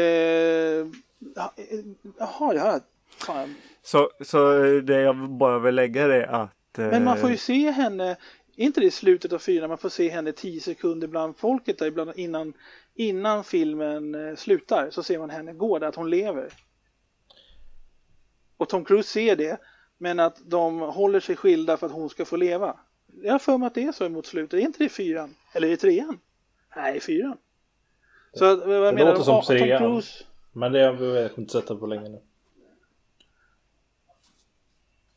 [1.35, 1.79] ja, eh,
[2.17, 2.79] Jaha, ja.
[3.17, 3.55] Fan.
[3.81, 7.37] Så, så det jag bara vill lägga det är att eh, Men man får ju
[7.37, 8.09] se henne,
[8.55, 11.79] är inte det i slutet av fyran, man får se henne 10 sekunder bland folket
[11.79, 12.53] där ibland innan,
[12.95, 16.53] innan filmen eh, slutar så ser man henne gå där, att hon lever.
[18.57, 19.57] Och Tom Cruise ser det,
[19.97, 22.79] men att de håller sig skilda för att hon ska få leva.
[23.21, 24.59] Jag har för mig att det är så mot slutet.
[24.59, 25.35] Är inte det fyran?
[25.53, 26.19] Eller är det trean?
[26.75, 27.37] Nej, fyran.
[28.33, 29.23] Så vad Det menar låter du?
[29.23, 29.79] som Ah, Tom trean.
[29.81, 30.23] Cruise?
[30.51, 32.19] Men det har jag inte sett på länge nu.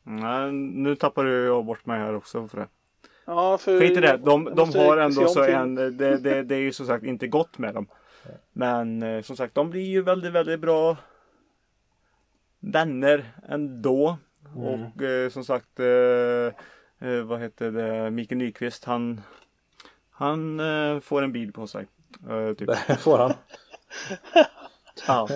[0.02, 2.68] Nej, nu tappar jag bort mig här också för det.
[3.24, 4.16] Ja, för Skit i det.
[4.16, 7.58] De, de har ändå så en, det, det, det är ju som sagt inte gott
[7.58, 7.86] med dem.
[8.52, 10.96] Men eh, som sagt, de blir ju väldigt, väldigt bra
[12.60, 14.18] vänner ändå.
[14.56, 16.60] Och eh, som sagt, eh,
[17.00, 19.20] eh, vad heter det, Mikael Nyqvist, han,
[20.10, 21.86] han eh, får en bil på sig.
[22.30, 22.68] Eh, typ.
[22.88, 23.32] Det får han.
[25.06, 25.28] Ja.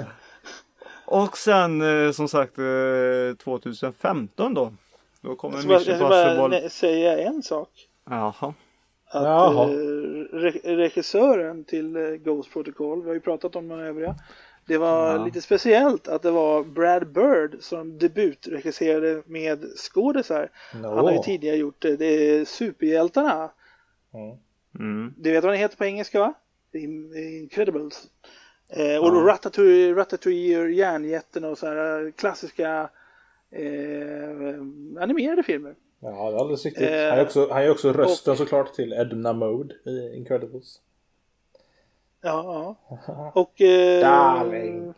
[1.07, 4.73] Och sen eh, som sagt eh, 2015 då.
[5.21, 6.09] Då kommer ska bara, jag Mission ska
[6.49, 7.69] bara säga en sak.
[8.11, 8.55] Jaha.
[9.13, 9.65] Att Jaha.
[9.65, 9.75] eh,
[10.33, 14.15] re- regissören till eh, Ghost Protocol, vi har ju pratat om de övriga.
[14.71, 15.25] Det var Ja.
[15.25, 20.51] lite speciellt att det var Brad Bird som debutregisserade med skådisar.
[20.73, 23.51] Han har ju tidigare gjort eh, det är Superhjältarna.
[24.15, 24.37] Mm.
[24.79, 25.15] Mm.
[25.17, 26.35] Du vet vad den heter på engelska va?
[26.73, 26.79] Det
[27.13, 28.05] det Incredibles.
[28.69, 29.23] Eh, och Ja.
[29.27, 32.91] Ratatouille, Ratatouille och Järnjätten och så här eh, klassiska
[33.51, 35.75] eh, animerade filmer.
[36.01, 36.91] Ja, det är alldeles riktigt.
[36.91, 40.81] Eh, Han är också, han är också rösten såklart till Edna Mode i Incredibles.
[42.23, 42.77] Ja,
[43.07, 43.33] ja.
[43.35, 44.95] Och eh, Darling.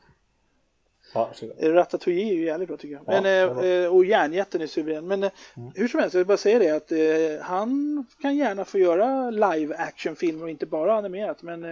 [1.14, 1.56] Ja, varsågod.
[1.74, 3.02] Ratatouille är ju jävligt bra tycker jag.
[3.06, 3.84] Ja, Men, det eh, Mm.
[3.84, 5.06] eh, och Järnjätten är suverän.
[5.06, 5.30] Men eh,
[5.74, 9.30] hur som helst, jag vill bara säga det att eh, han kan gärna få göra
[9.30, 11.42] live action filmer och inte bara animerat.
[11.42, 11.70] Men eh,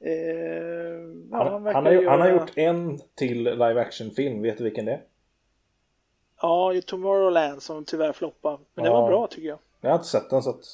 [0.00, 1.32] eh, ja, Mm.
[1.32, 4.42] Han, verkar han, har, ju- han har göra- gjort en till live action film.
[4.42, 5.02] Vet du vilken det är?
[6.42, 8.58] Ja, Tomorrowland som tyvärr floppade.
[8.74, 9.00] Men det Ja.
[9.00, 9.58] var bra tycker jag.
[9.80, 10.64] Jag har inte sett den så att...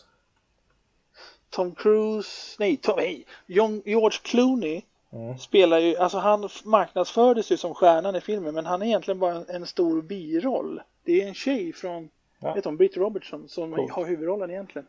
[1.50, 4.82] Tom Cruise, nej, Tom, nej, John, George Clooney
[5.12, 5.38] Mm.
[5.38, 9.34] spelar ju, alltså han marknadsfördes ju som stjärnan i filmen men han är egentligen bara
[9.34, 10.80] en, en stor biroll.
[11.04, 12.08] Det är en tjej från,
[12.40, 12.54] Ja.
[12.54, 13.92] vet hon, Britt Robertson som Coolt.
[13.92, 14.86] har huvudrollen egentligen.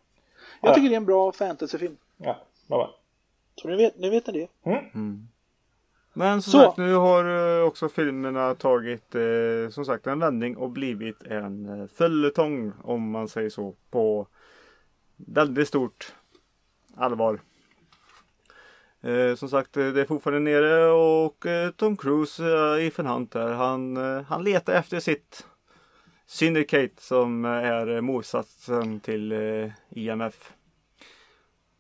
[0.62, 0.76] Jag Ja.
[0.76, 1.98] tycker det är en bra fantasyfilm.
[2.18, 2.36] Ja,
[2.68, 2.92] vad var
[3.56, 4.34] Så nu vet, nu vet ni
[4.64, 4.72] det.
[6.14, 6.60] Men som Så.
[6.60, 11.82] sagt, nu har eh, också filmerna tagit eh, som sagt en vändning och blivit en
[11.82, 14.28] eh, följetong om man säger så på
[15.16, 16.16] väldigt stort
[16.98, 17.40] allvar.
[19.02, 23.32] Eh, som sagt, eh, det är fortfarande nere och eh, Tom Cruise, eh, Ethan Hunt
[23.32, 25.46] där, han, eh, han letar efter sitt
[26.26, 30.54] Syndicate som eh, är eh, motsatsen till eh, IMF.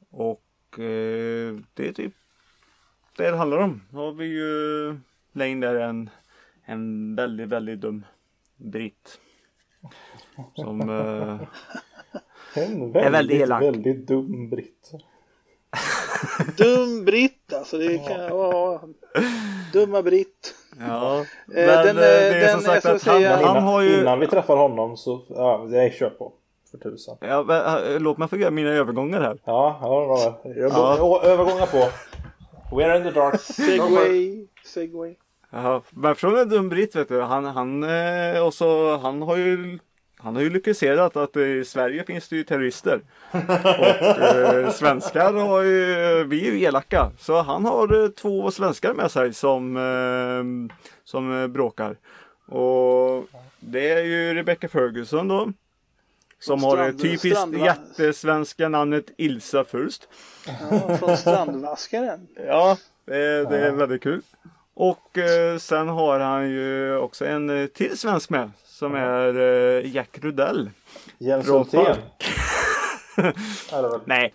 [0.09, 2.13] Och eh, det är typ
[3.17, 3.81] det det handlar om.
[3.89, 4.99] Då har vi ju
[5.31, 6.09] Lane där en,
[6.65, 8.05] en väldigt, väldigt dum
[8.55, 9.19] britt.
[10.55, 11.41] Som eh,
[12.55, 13.63] en väldigt väldigt, elak.
[13.63, 14.91] väldigt dum britt.
[16.57, 18.79] Dum Britt alltså, det kan vara
[19.73, 20.55] dumma Britt.
[20.79, 23.81] Ja, men den, eh, det är den, som sagt jag att han, säga- han har
[23.81, 23.99] ju...
[24.01, 26.33] innan vi träffar honom så, ja, det kör på.
[26.71, 27.17] För tusan.
[27.21, 29.37] Ja, men, eh, låt mig få göra mina övergångar här.
[29.45, 30.51] Ja, ja, ja.
[30.55, 30.95] Jag Ja.
[30.97, 31.21] ja.
[31.23, 31.89] Övergångar på.
[32.75, 33.41] We're in the dark.
[33.41, 35.15] Segway, segway.
[35.51, 37.21] Ja, men från en dum britt vet du.
[37.21, 39.79] Han, han, eh, och så, han har ju
[40.23, 43.01] han har ju lyckats att eh, i Sverige finns det ju terrorister.
[43.31, 47.11] Och eh, svenskar har ju, vi är ju elaka.
[47.19, 51.95] Så han har eh, två svenskar med sig som, eh, som eh, bråkar.
[52.45, 53.25] Och
[53.59, 55.51] det är ju Rebecca Ferguson då.
[56.39, 60.07] Som har det Strand- typiskt Strandva- jättesvenska namnet Ilsa Furst.
[60.71, 62.27] Ja, från Strandvaskaren.
[62.47, 64.21] Ja, det, är- det är väldigt kul.
[64.73, 68.51] Och eh, sen har han ju också en eh, till svensk med.
[68.81, 70.69] Som är eh, Jack Rudell.
[71.17, 71.95] Jens Hultén.
[73.71, 74.33] Ja, Nej.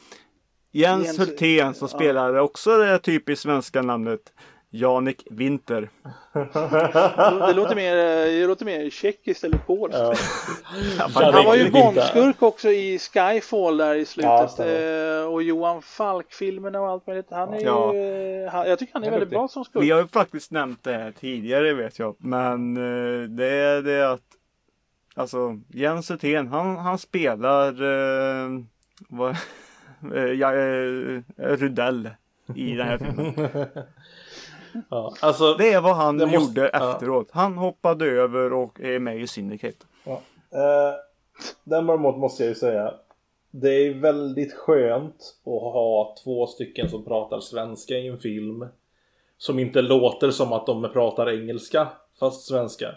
[0.72, 1.98] Jens Jens- Hultén som ja.
[1.98, 4.20] spelar också det typiskt svenska namnet.
[4.70, 5.90] Janik Winter.
[7.46, 7.96] Det låter mer,
[8.40, 9.98] det låter mer tjeckiskt eller polskt.
[9.98, 10.14] Ja.
[11.14, 11.70] Han var ju.
[11.70, 14.50] Bondskurk också i Skyfall där i Ja, slutet.
[14.50, 15.20] stämmer.
[15.22, 17.26] eh, och Johan Falk-filmerna och allt möjligt.
[17.30, 17.94] Han är Ja.
[17.94, 19.38] ju, eh, han, jag tycker han är är väldigt duktig.
[19.38, 19.82] bra som skurk.
[19.84, 22.16] Vi har ju faktiskt nämnt det här tidigare vet jag.
[22.18, 24.20] Men eh, det är det att
[25.18, 28.48] Alltså Jens Hultén han, han spelar eh,
[29.08, 29.30] vad,
[30.14, 32.10] eh, ja, eh, Rudell
[32.54, 33.34] i den här filmen.
[34.90, 36.92] Ja, alltså, Det är vad han måste- gjorde ja.
[36.94, 37.28] efteråt.
[37.30, 39.86] Han hoppade över och är med i Syndicate.
[40.04, 40.12] Ja.
[40.50, 40.94] Eh,
[41.64, 42.94] däremot måste jag ju säga.
[43.50, 48.66] Det är väldigt skönt att ha två stycken som pratar svenska i en film.
[49.38, 51.88] Som inte låter som att de pratar engelska
[52.20, 52.94] fast svenska.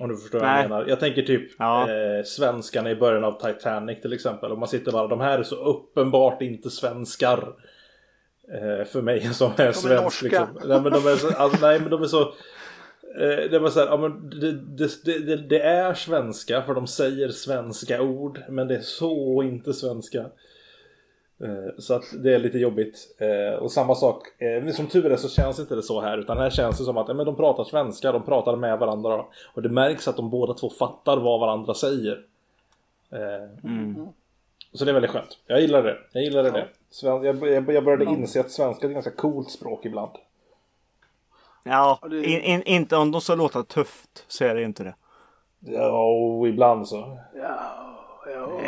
[0.00, 0.62] Om du förstår vad Nej.
[0.62, 0.86] jag menar.
[0.88, 1.90] Jag tänker typ Ja.
[1.90, 4.52] eh, svenskarna i början av Titanic till exempel.
[4.52, 7.52] Om man sitter bara, de här är så uppenbart inte svenskar.
[8.54, 10.26] Eh, för mig som är svensk norska.
[10.26, 10.68] liksom.
[10.68, 12.32] Nej men de är så, alltså, nej, men de är så
[13.18, 16.86] Eh, det var så här, ja, men det, det, det, det är svenska för de
[16.86, 20.26] säger svenska ord men det är så inte svenska.
[21.44, 23.16] Eh, Så att det är lite jobbigt.
[23.18, 26.18] Eh, Och samma sak, eh, men som tur är så känns inte det så här
[26.18, 29.62] utan här känns det som att men de pratar svenska, de pratar med varandra och
[29.62, 32.24] det märks att de båda två fattar vad varandra säger.
[33.10, 33.48] Eh,
[34.72, 35.38] Så det är väldigt skönt.
[35.46, 35.98] Jag gillar det.
[36.12, 36.68] Jag gillade det.
[37.02, 37.24] Jag,
[37.74, 40.10] jag, började inse att svenska är ett ganska coolt språk ibland.
[41.64, 44.94] Ja, in, in, inte om de ska låta tufft så är det inte det.
[45.60, 47.18] Ja, och ibland så.
[47.34, 47.58] Ja,
[48.26, 48.60] ja.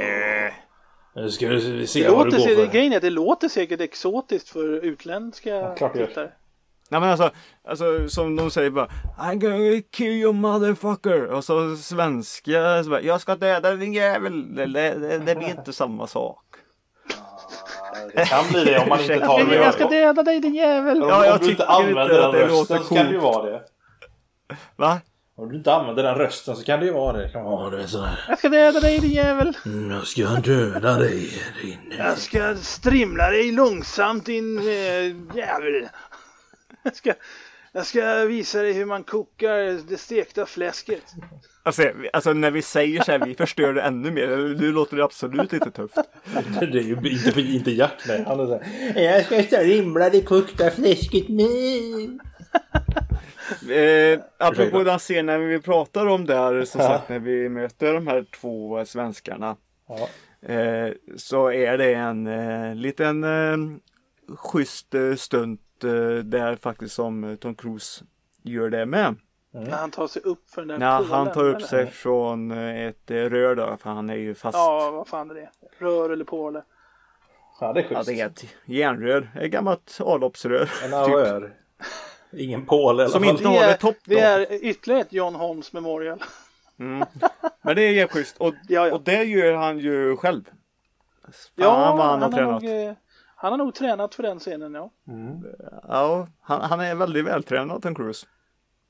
[1.15, 2.73] Nu ska vi se Det, vad låter, du sig- går det, för.
[2.75, 5.89] grejen är det låter säkert exotiskt för utländska gör.
[6.07, 6.31] tittare.
[6.89, 7.31] Nej men alltså,
[7.69, 8.89] alltså som de säger bara
[9.21, 11.25] I'm gonna kill you motherfucker.
[11.27, 14.55] Och så svenska, så bara, jag ska döda din jävel.
[14.55, 16.45] Det, det, det, det blir inte samma sak.
[18.15, 19.55] Det kan bli det om man inte tar Jag, det.
[19.57, 21.03] jag ska döda dig din jävel!
[21.03, 23.13] Om, Ja, jag om du inte använder inte den det rösten låter så kan det
[23.13, 23.63] ju vara det.
[24.77, 25.01] Va?
[25.37, 27.29] Om du inte använder den rösten så kan det ju vara det.
[27.29, 28.25] Kan vara det sådär.
[28.29, 29.57] Jag ska döda dig din jävel!
[29.67, 31.31] Mm, Jag ska döda dig
[31.63, 31.95] din...
[31.99, 35.89] Jag ska strimla dig långsamt din eh, jävel!
[36.83, 37.15] Jag ska,
[37.73, 41.05] jag ska visa dig hur man kokar det stekta fläsket.
[41.65, 41.83] Alltså,
[42.13, 44.27] alltså när vi säger så här, vi förstör det ännu mer.
[44.61, 45.97] Nu låter det absolut inte tufft.
[46.61, 48.25] Det är ju inte, inte Gert nej.
[48.27, 49.03] Han är såhär.
[49.03, 52.19] Jag ska strimla det kokta fläsket nu.
[53.71, 58.25] Eh, apropå den scenen vi pratar om där, som sagt när vi möter de här
[58.41, 59.57] två svenskarna.
[59.89, 60.09] Ja.
[60.55, 63.57] Eh, så är det en eh, liten eh,
[64.37, 68.05] schysst eh, stunt eh, där faktiskt som Tom Cruise
[68.43, 69.15] gör det med.
[69.55, 71.67] När han tar sig upp för den där När pålen, han tar upp eller?
[71.67, 74.57] sig från eh, ett eh, rör då, för han är ju fast.
[74.59, 75.51] Ja, vad fan är det?
[75.79, 76.63] Rör eller påle?
[77.61, 78.07] ja, det är Ja, schysst.
[78.09, 80.71] det är ett järnrör, ett gammalt avloppsrör.
[80.85, 81.55] En AOR.
[82.33, 84.15] Ingen pål i alla Som inte har det topp då.
[84.15, 86.23] det är ytterligare ett John Holmes Memorial.
[86.79, 87.05] Mm.
[87.63, 88.37] Men det är jävligt schysst.
[88.39, 88.95] Och, Ja, ja.
[88.95, 90.45] och det gör han ju själv.
[90.45, 92.63] Fan Ja, vad han har har tränat.
[92.63, 92.93] nog, eh,
[93.37, 94.91] han har nog tränat för den scenen, ja.
[95.89, 98.27] Ja, han, han är väldigt vältränad Tom Cruise.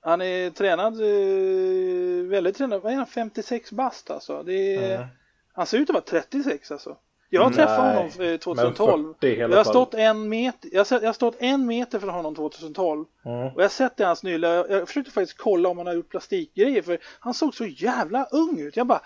[0.04, 2.82] Han är tränad, eh, väldigt tränad.
[2.82, 3.06] Vad är han?
[3.06, 4.50] 56 bast alltså.
[4.50, 5.08] Är, Mm.
[5.54, 6.96] Han ser ut att vara 36 alltså.
[7.30, 9.14] Jag har träffat honom eh, men 2012.
[9.20, 11.98] 40 i alla Jag har, stått en meter, jag, har, jag har stått en meter
[11.98, 13.04] från honom 2012.
[13.24, 13.38] Mm.
[13.38, 15.86] Och jag har sett det i hans nyliga, jag, jag försökte faktiskt kolla om han
[15.86, 18.76] har gjort plastikgrejer för han såg så jävla ung ut.
[18.76, 19.00] Jag bara,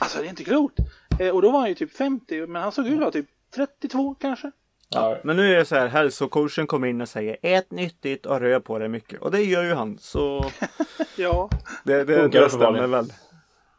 [0.00, 0.78] alltså det är inte klokt.
[1.20, 3.28] Eh, och då var han ju typ 50 men han såg ut att vara typ
[3.54, 4.50] 32 kanske.
[4.88, 5.16] Ja.
[5.22, 8.60] Men nu är det så här, hälsocoachen kommer in och säger ät nyttigt och rör
[8.60, 9.20] på dig mycket.
[9.20, 9.98] Och det gör ju han.
[9.98, 10.50] Så
[11.16, 11.50] Ja,
[11.84, 13.12] det, det, det stämmer väl.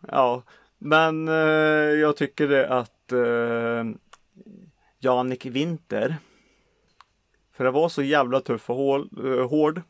[0.07, 0.43] Ja,
[0.77, 1.33] men eh,
[1.99, 3.85] jag tycker det att eh,
[4.99, 6.17] Janik Winter.
[7.53, 9.81] För det var så jävla tuff och hål, eh, hård.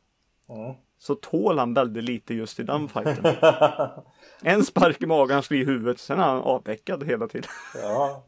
[0.49, 0.75] Mm.
[0.99, 3.35] Så tål han väldigt lite just i den fighten.
[4.41, 5.99] En spark i magen, han slår i huvudet.
[5.99, 7.49] Sen är han avveckad hela tiden.
[7.75, 8.25] ja.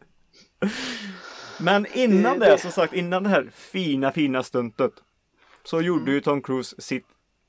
[1.63, 4.91] Men innan Det- som sagt, innan det här fina, fina stuntet.
[5.63, 7.05] Så gjorde ju Tom Cruise sitt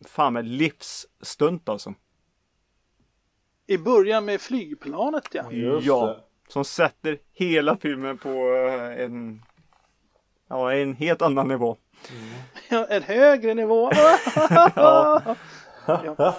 [0.07, 1.95] fan med livsstunt alltså.
[3.67, 5.53] i början med flygplanet ja.
[5.53, 6.07] Just ja.
[6.07, 6.21] det.
[6.53, 8.29] Som sätter hela filmen på
[8.69, 9.43] eh, en,
[10.49, 11.77] ja, en helt annan nivå.
[12.69, 13.91] En högre nivå.
[14.77, 15.23] Ja.
[15.87, 16.35] Ja.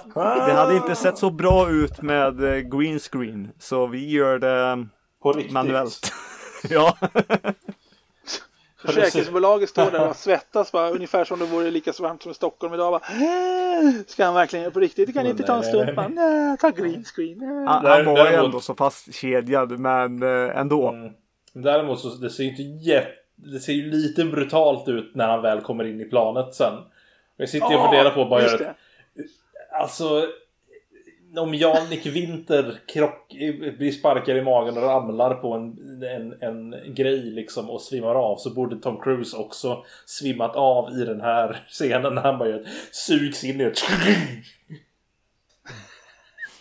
[0.48, 3.52] Det hade inte sett så bra ut med eh, green screen.
[3.60, 4.88] Så vi gör det
[5.54, 6.12] manuellt.
[6.70, 6.98] ja.
[8.86, 12.74] Försäkringsbolaget står där och svettas bara, ungefär som det vore lika varmt som i Stockholm
[12.74, 12.92] idag.
[12.92, 15.08] Bara, "Äh, Ska han verkligen på riktigt?
[15.08, 15.90] Det kan inte ta en stund.
[16.10, 17.38] nej, ta green screen.
[17.38, 20.90] nej." Han, han var ju ändå så fastkedjad men eh, ändå.
[20.90, 21.14] Mm.
[21.54, 23.12] Däremot så det ser ju inte jätte...
[23.36, 26.74] Det ser ju lite brutalt ut när han väl kommer in i planet sen.
[27.38, 28.76] Jag sitter ju och funderar på att bara göra ett...
[29.82, 30.28] Alltså...
[31.38, 33.34] Om Jan-Nick Winter krock,
[33.78, 36.34] blir sparkad i magen och ramlar på en, en,
[36.74, 41.22] en grej liksom och svimmar av så borde Tom Cruise också svimmat av i den
[41.22, 43.80] här scenen när han bara ett sugs in i ett...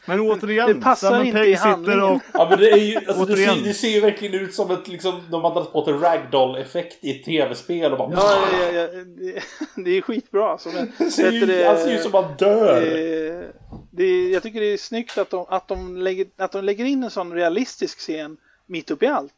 [0.06, 2.96] Men återigen, Det passar Simon inte Pegg i sitter och Ja men det är ju,
[2.96, 5.84] alltså, det, ser, det ser ju verkligen ut som ett liksom, de har dragit på
[5.90, 8.10] en ragdoll-effekt i ett tv-spel och bara...
[8.12, 9.42] Ja, ja, ja, det,
[9.84, 10.48] det är skitbra.
[10.48, 12.76] Alltså, men, det ser ju, det, han ser ju som att han dör.
[12.76, 13.52] eh, det,
[13.98, 17.04] är- jag tycker det är snyggt att de, att, de lägger, att de lägger in
[17.04, 18.36] en sån realistisk scen
[18.66, 19.34] mitt upp i allt.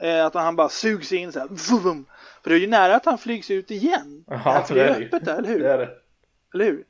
[0.00, 1.48] Eh, att han bara sugs in så här.
[1.82, 2.06] Vum,
[2.42, 4.24] för det är ju nära att han flygs ut igen.
[4.26, 5.60] Ja, alltså, det det är det öppet där, eller hur?
[5.60, 5.88] Det är det.
[6.54, 6.84] Eller hur?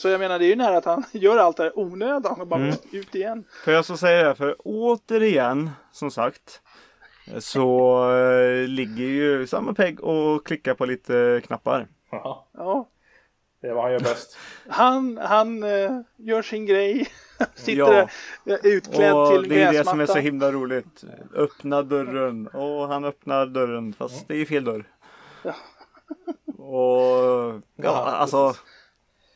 [0.00, 2.46] Så jag menar, det är ju nära att han gör allt det här onödan och
[2.46, 2.74] bara Mm.
[2.92, 3.44] ut igen.
[3.64, 6.60] För jag ska säga det, för återigen, som sagt,
[7.38, 11.86] så eh, ligger ju samma Pegg och klickar på lite knappar.
[12.10, 12.48] Ja.
[12.52, 12.88] Ja.
[13.60, 14.36] Det är vad han gör bäst.
[14.68, 17.08] Han, han uh, gör sin grej.
[17.54, 18.08] Sitter Ja.
[18.44, 21.04] där utklädd Och till det är det som är så himla roligt.
[21.34, 22.46] Öppna dörren.
[22.46, 24.84] Och han öppnar dörren fast det är ju fel dörr.
[25.44, 25.54] Ja.
[26.64, 28.54] Och ja, Ja, alltså.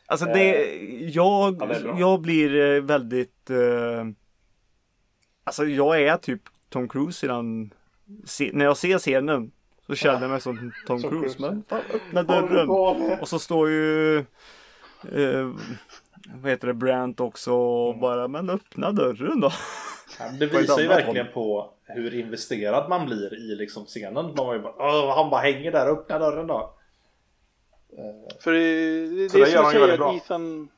[0.07, 1.99] Alltså det, jag, Ja, det är bra.
[1.99, 4.05] jag blir eh, väldigt eh,
[5.43, 7.73] Alltså jag är typ Tom Cruise i den
[8.53, 9.51] När jag ser scenen
[9.87, 11.35] Så känner jag mig som Tom Som Cruise.
[11.41, 12.69] Men fan, öppna dörren.
[13.21, 14.17] Och så står ju
[15.11, 15.49] eh,
[16.41, 18.01] Vad heter det, Brant också och Mm.
[18.01, 19.51] bara Men öppna dörren då.
[20.19, 24.13] Ja, Det visar ju verkligen på hur investerad man blir i liksom scenen.
[24.13, 26.73] Man var ju bara, "Åh, han bara hänger där, öppna dörren då.
[28.43, 30.15] För det, det, Så det är som du säger att.
[30.15, 30.69] Ethan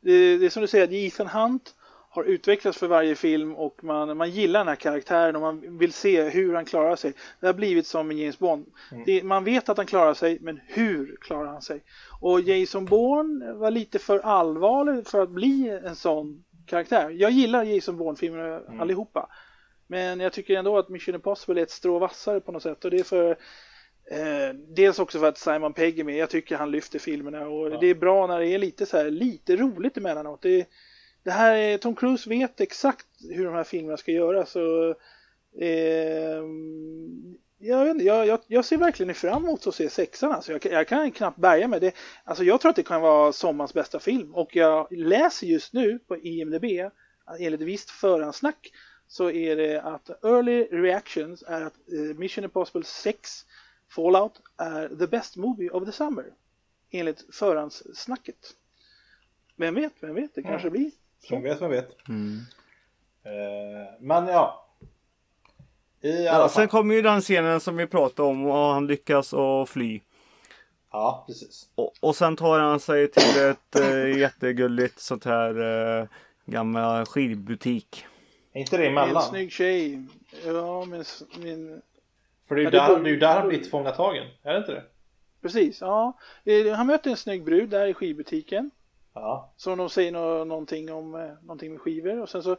[0.00, 1.74] det, det är som du säger att Ethan Hunt
[2.16, 5.92] har utvecklats för varje film och man, man gillar den här karaktären och man vill
[5.92, 7.12] se hur han klarar sig.
[7.40, 8.66] Det har blivit som med James Bond.
[8.92, 9.02] Mm.
[9.06, 11.82] Det, man vet att han klarar sig, men hur klarar han sig?
[12.20, 17.10] Och Jason Bourne var lite för allvarlig för att bli en sån karaktär.
[17.10, 18.80] Jag gillar Jason Bourne-filmerna Mm.
[18.80, 19.28] allihopa.
[19.86, 22.84] Men jag tycker ändå att Mission Impossible är ett strå vassare på något sätt.
[22.84, 23.36] Och det är för
[24.10, 26.16] Eh, dels också för att Simon Pegg är med.
[26.16, 27.78] Jag tycker han lyfter filmerna och Ja.
[27.80, 30.42] det är bra när det är lite så här lite roligt emellanåt.
[30.42, 30.66] Det,
[31.26, 34.50] det här är, Tom Cruise vet exakt hur de här filmerna ska göras.
[34.50, 34.90] Så,
[35.60, 36.42] eh,
[37.58, 40.32] jag, vet inte, jag, jag, ser verkligen fram emot att se sexan.
[40.32, 41.80] Alltså jag, kan- jag kan knappt bärga mig.
[41.80, 41.94] Det,
[42.24, 44.34] alltså jag tror att det kan vara sommarens bästa film.
[44.34, 46.64] Och jag läser just nu på IMDB,
[47.38, 48.72] enligt visst förhandsnack,
[49.08, 53.46] så är det att early reactions är att eh, Mission Impossible 6
[53.90, 56.24] Fallout är the best movie of the summer.
[56.90, 58.54] Enligt förhandssnacket.
[59.56, 60.90] Vem vet, vem vet, det kanske blir.
[61.30, 62.08] Vem vet, vem vet.
[62.08, 62.40] Mm.
[63.24, 64.62] Eh, men ja.
[66.00, 66.50] I alla Ja, fall.
[66.50, 70.00] sen kommer ju den scenen som vi pratade om och han lyckas att fly.
[70.92, 71.68] Ja, precis.
[71.74, 75.60] Och, och sen tar han sig till ett eh, jättegulligt sånt här
[76.00, 76.06] eh,
[76.46, 78.06] gammal skivbutik.
[78.52, 79.22] Är inte det En emellan?
[79.22, 80.02] snygg tjej.
[80.46, 81.04] Ja, men,
[81.38, 81.82] min...
[82.48, 84.26] För det är ju Ja, där, det är där han blir tillfångatagen.
[84.42, 84.82] Är det inte det?
[85.42, 86.18] Precis, ja.
[86.76, 88.70] Han möter en snygg brud där i skivbutiken.
[89.20, 89.52] Ja.
[89.56, 92.56] Så de säger nå- någonting om eh, någonting med skivor och sen så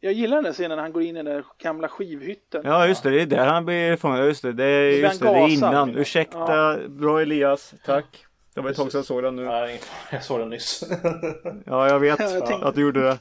[0.00, 2.62] jag gillar den där scenen när han går in i den där gamla skivhytten.
[2.64, 4.26] Ja just det, det är där han blir fångad.
[4.26, 5.96] Just det, det är, just det, det är innan.
[5.96, 7.74] Ursäkta, bra Elias.
[7.84, 8.24] Tack.
[8.54, 9.44] Det var ett tag sedan jag såg den nu.
[9.44, 9.80] Nej,
[10.12, 10.84] jag såg den nyss.
[11.66, 13.18] Ja, jag vet Jag tänkte- att du gjorde det.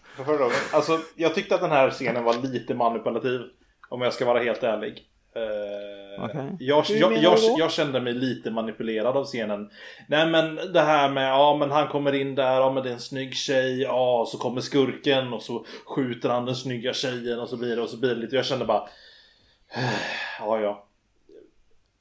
[0.74, 3.42] Alltså, jag tyckte att den här scenen var lite manipulativ.
[3.90, 5.04] Om jag ska vara helt ärlig.
[6.18, 6.56] Eh, Okej.
[6.60, 9.70] jag, jag, jag, jag kände mig lite manipulerad av scenen.
[10.08, 12.94] Nej men det här med, ja men han kommer in där, ja men det är
[12.94, 17.50] en snygg tjej, ja så kommer skurken och så skjuter han den snygga tjejen och
[17.50, 18.36] så blir det och så blir det lite.
[18.36, 18.90] Jag kände bara,
[20.40, 20.86] ja ja.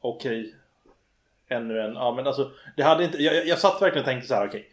[0.01, 0.55] Okej.
[1.49, 4.35] Ännu en, ja men alltså det hade inte, jag, jag satt verkligen och tänkte så
[4.35, 4.71] här, okej.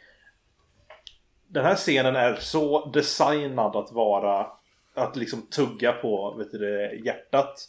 [1.48, 4.48] Den här scenen är så designad att vara
[4.94, 7.68] att liksom tugga på vet du, det, hjärtat.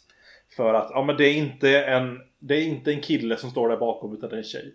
[0.55, 3.69] För att ja, men det är inte en det är inte en kille som står
[3.69, 4.73] där bakom utan det är en tjej.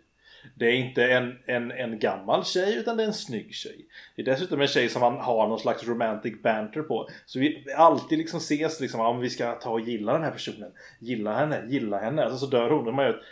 [0.54, 3.86] Det är inte en, en, en gammal tjej utan det är en snygg tjej.
[4.16, 7.08] Det är dessutom en tjej som man har någon slags romantic banter på.
[7.26, 10.72] Så vi alltid liksom ses liksom om vi ska ta och gilla den här personen.
[11.00, 12.24] Gilla henne, gilla henne.
[12.24, 12.88] Alltså så dör hon.
[12.88, 13.22] Och man gör,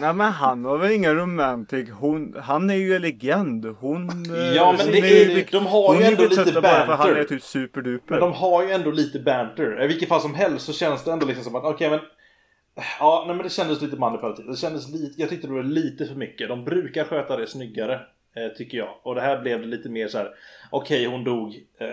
[0.00, 1.90] Nej men han var väl ingen romantic.
[1.90, 3.66] Hon, han är ju en legend.
[3.66, 4.08] Hon...
[4.36, 6.72] eh, Ja, men hon det är- lik- de har ju är ändå lite betröttad bara
[6.86, 7.16] för han banter.
[7.16, 8.10] är typ superduper.
[8.10, 9.82] Men de har ju ändå lite banter.
[9.84, 12.00] I vilket fall som helst så känns det ändå liksom som att okej men
[13.00, 14.46] Ja, nej, men det kändes lite manipulativt.
[14.46, 16.48] Det kändes lite, jag tyckte det var lite för mycket.
[16.48, 17.94] De brukar sköta det snyggare.
[18.36, 18.88] Eh, tycker jag.
[19.02, 20.28] Och det här blev det lite mer så här.
[20.70, 21.54] Okej, hon dog.
[21.78, 21.88] Eh,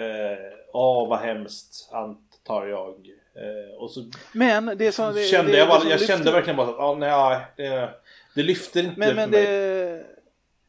[0.74, 1.90] Ja, vad hemskt.
[1.94, 2.95] Antar jag.
[3.36, 4.03] Eh, så
[4.34, 5.14] Men det som...
[5.14, 7.90] Det, kände det, jag bara, jag lyfter- kände verkligen bara att, ja, nej, det,
[8.36, 9.45] det lyfter inte Men, för men mig.
[9.45, 10.06] det...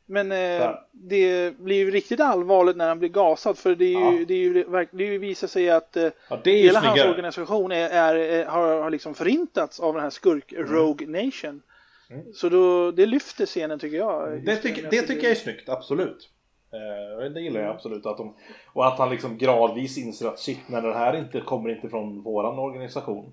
[0.07, 0.89] Men eh, Ja.
[0.93, 4.25] det blir ju riktigt allvarligt när han blir gasad för det, är ju, Ja.
[4.29, 4.53] det, är ju,
[4.93, 8.91] det är ju visar sig att eh, Ja, hela hans organisation är, är, har, har
[8.91, 11.63] liksom förintats av den här skurk Rogue Nation.
[12.11, 12.33] Mm.
[12.35, 14.45] Så då, det lyfter scenen tycker jag.
[14.45, 16.29] Det, tycker- det tycker jag är snyggt, absolut.
[16.73, 18.07] Eh, det gillar jag absolut.
[18.07, 18.35] Att de,
[18.73, 22.23] och att han liksom gradvis inser att shit, när det här inte kommer inte från
[22.23, 23.33] våran organisation.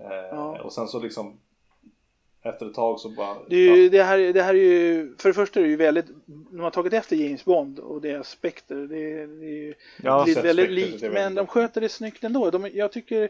[0.00, 0.60] Eh, Ja.
[0.62, 1.38] Och sen så liksom
[2.42, 3.36] efter ett tag så bara...
[3.48, 6.06] Det, ju, det, här, det här är ju, för det första är det ju väldigt,
[6.26, 8.74] de har tagit efter James Bond och deras Spectre.
[8.74, 12.50] Det, det är ju väldigt Spectre, likt, men de sköter det snyggt ändå.
[12.50, 13.22] De, jag tycker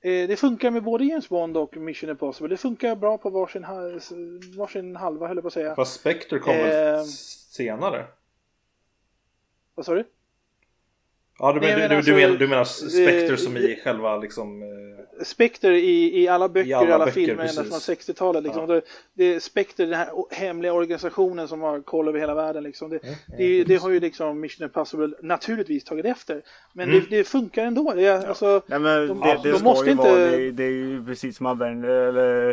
[0.00, 2.48] eh, det funkar med både James Bond och Mission Impossible.
[2.48, 3.66] Det funkar bra på varsin,
[4.58, 5.74] varsin halva höll jag på att säga.
[5.74, 6.64] Fast Spectre kom Eh.
[6.64, 8.04] väl senare?
[9.74, 10.04] Vad sa du?
[11.44, 14.16] Ja, du, men, men du, alltså, du, menar, du menar Spectre eh, som i själva
[14.16, 14.62] liksom...
[14.62, 14.68] eh,
[15.24, 17.86] Spectre i, i alla böcker, i alla, alla böcker, filmer ända precis.
[17.86, 18.44] från 60-talet.
[18.44, 18.66] Liksom.
[18.66, 18.82] Det,
[19.14, 22.62] det är Spectre, den här hemliga organisationen som har koll över hela världen.
[22.62, 22.90] Liksom.
[22.90, 26.42] Det, Mm, det, det har ju liksom Mission Impossible naturligtvis tagit efter.
[26.72, 27.00] Men Mm.
[27.10, 27.92] det, det funkar ändå.
[27.96, 30.18] Det är, alltså, Nej men De- det, ja, det de ska måste ju inte- vara,
[30.30, 32.50] det, det är ju precis som Avenger eller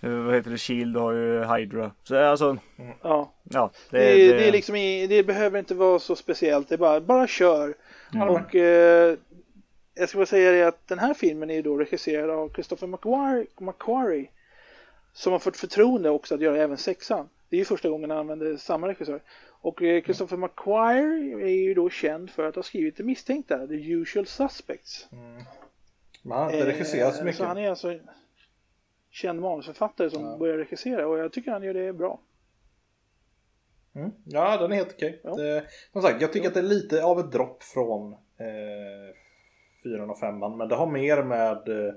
[0.00, 1.90] eh, vad heter det, Shield har ju Hydra.
[2.04, 2.56] Så alltså,
[3.02, 3.32] ja.
[3.50, 3.70] ja.
[3.90, 4.74] Det, Det, det, det, är liksom
[5.08, 6.68] det behöver inte vara så speciellt.
[6.68, 7.74] Det är bara, bara kör.
[8.14, 8.28] Mm.
[8.28, 9.16] Och eh,
[9.94, 12.86] jag ska bara säga det att den här filmen är ju då regisserad av Christopher
[12.86, 14.28] McQuarrie, McQuarrie
[15.12, 17.28] som har fått förtroende också att göra även sexan.
[17.48, 19.20] Det är ju första gången han använder samma regissör.
[19.48, 23.92] Och eh, Christopher McQuarrie är ju då känd för att ha skrivit Det misstänkta, The
[23.92, 25.06] Usual Suspects.
[26.22, 27.38] Men han har inte regisserat så Eh, mycket.
[27.38, 27.98] Så han är alltså
[29.10, 30.36] känd manusförfattare som Ja.
[30.38, 32.20] börjar regissera och jag tycker han gör det bra.
[33.94, 34.10] Mm.
[34.24, 35.20] Ja, den är helt okej.
[35.24, 35.34] Ja.
[35.34, 38.18] Det- Som sagt, jag tycker att det är lite av ett dropp från eh,
[39.84, 41.68] 4 och 5 men det har mer med...
[41.68, 41.94] Eh,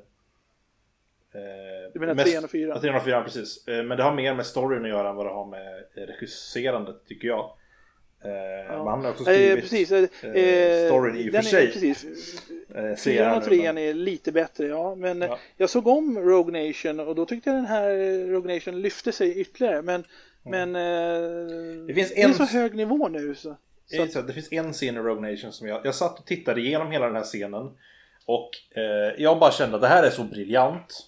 [1.93, 2.75] Du menar mest- trean och fyran?
[2.75, 3.67] Ja, trean och fyran, precis.
[3.67, 6.01] Eh, men det har mer med storyn att göra än vad det har med eh,
[6.01, 7.51] regisserandet, tycker jag.
[8.23, 9.91] Eh, Men han har också Eh, skrivit precis.
[9.91, 11.67] Eh, eh, storyn i och för är- sig.
[11.71, 12.05] Precis.
[12.75, 14.95] eh, Fyran och trean är lite bättre, ja.
[14.95, 15.39] Men eh, Ja.
[15.57, 19.11] jag såg om Rogue Nation och då tyckte jag den här eh, Rogue Nation lyfte
[19.11, 19.81] sig ytterligare.
[19.81, 20.03] Men,
[20.45, 23.35] men eh, Det finns är en- så hög nivå nu.
[23.35, 23.49] Så,
[23.89, 26.19] Det, så är så det finns en scen i Rogue Nation som jag, jag satt
[26.19, 27.71] och tittade igenom hela den här scenen
[28.25, 31.05] och eh, jag bara kände att det här är så briljant.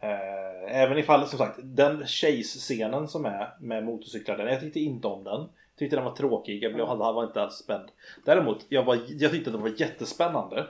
[0.00, 5.06] Eh, även ifall som sagt den chase-scenen som är med motorcyklar, den, jag tyckte inte
[5.08, 5.48] om den.
[5.78, 7.88] Tyckte den var tråkig, jag blev, var inte alls spänd.
[8.24, 10.66] Däremot, jag, var, jag tyckte det var jättespännande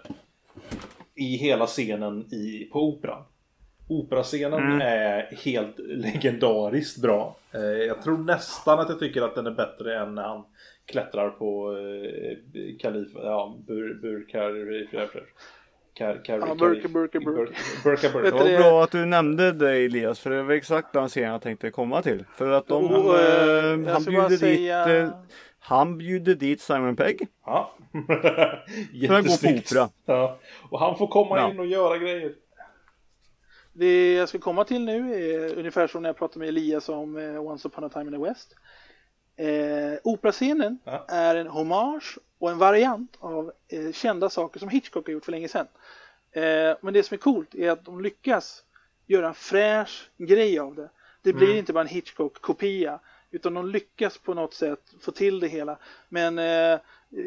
[1.15, 3.23] i hela scenen i, på operan.
[3.89, 4.81] Operascenen Mm.
[4.81, 7.37] är helt legendariskt bra.
[7.55, 10.45] Eh, jag tror nästan att jag tycker att den är bättre än när han
[10.87, 14.51] klättrar på eh, kalif, ja, bur, burkar,
[15.95, 17.53] kar, kar, Ja, burka, burka, burka.
[17.85, 18.31] burka, burka.
[18.31, 21.43] det var bra att du nämnde det Elias för det var exakt den scenen jag
[21.43, 22.25] tänkte komma till.
[22.35, 25.19] För att de, Och, eh, eh, jag han bjuder säga- dit eh,
[25.59, 27.27] han bjuder dit Simon Pegg.
[27.47, 27.73] Ja.
[29.09, 29.89] För att gå på opera.
[30.07, 30.39] Ja.
[30.71, 31.51] Och han får komma Ja.
[31.51, 32.33] in och göra grejer.
[33.79, 37.17] Det jag ska komma till nu är ungefär som när jag pratade med Elias om
[37.17, 38.55] eh, Once upon a time in the West.
[39.37, 41.05] Eh, operascenen Ja.
[41.09, 45.33] är en hommage och en variant av eh, kända saker som Hitchcock har gjort för
[45.33, 45.67] länge sedan.
[46.33, 48.65] Eh, men det som är coolt är att de lyckas
[49.07, 50.91] göra en fräsch grej av det.
[51.23, 51.59] Det blir Mm.
[51.59, 53.01] inte bara en Hitchcock-kopia
[53.31, 55.79] utan de lyckas på något sätt få till det hela.
[56.09, 56.81] Men eh,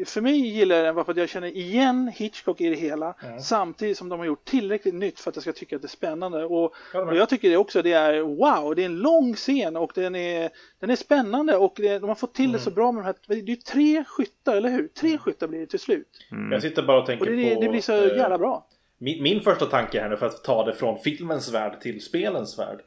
[0.06, 3.14] för mig gillar jag den bara för att jag känner igen Hitchcock i det hela
[3.40, 5.88] samtidigt som de har gjort tillräckligt nytt för att jag ska tycka att det är
[5.88, 6.44] spännande.
[6.44, 6.62] Och,
[6.94, 10.14] och jag tycker det också det är wow, det är en lång scen och den
[10.14, 10.50] är,
[10.80, 12.60] den är spännande och det, de har fått till det Mm.
[12.60, 14.88] så bra med de här, det är ju tre skyttar, eller hur?
[14.88, 16.08] Tre skyttar blir det till slut.
[16.50, 17.60] Jag sitter bara och tänker Och det, på...
[17.60, 18.66] det blir så eh, jävla bra.
[18.98, 22.58] Min, min första tanke här nu för att ta det från filmens värld till spelens
[22.58, 22.80] värld.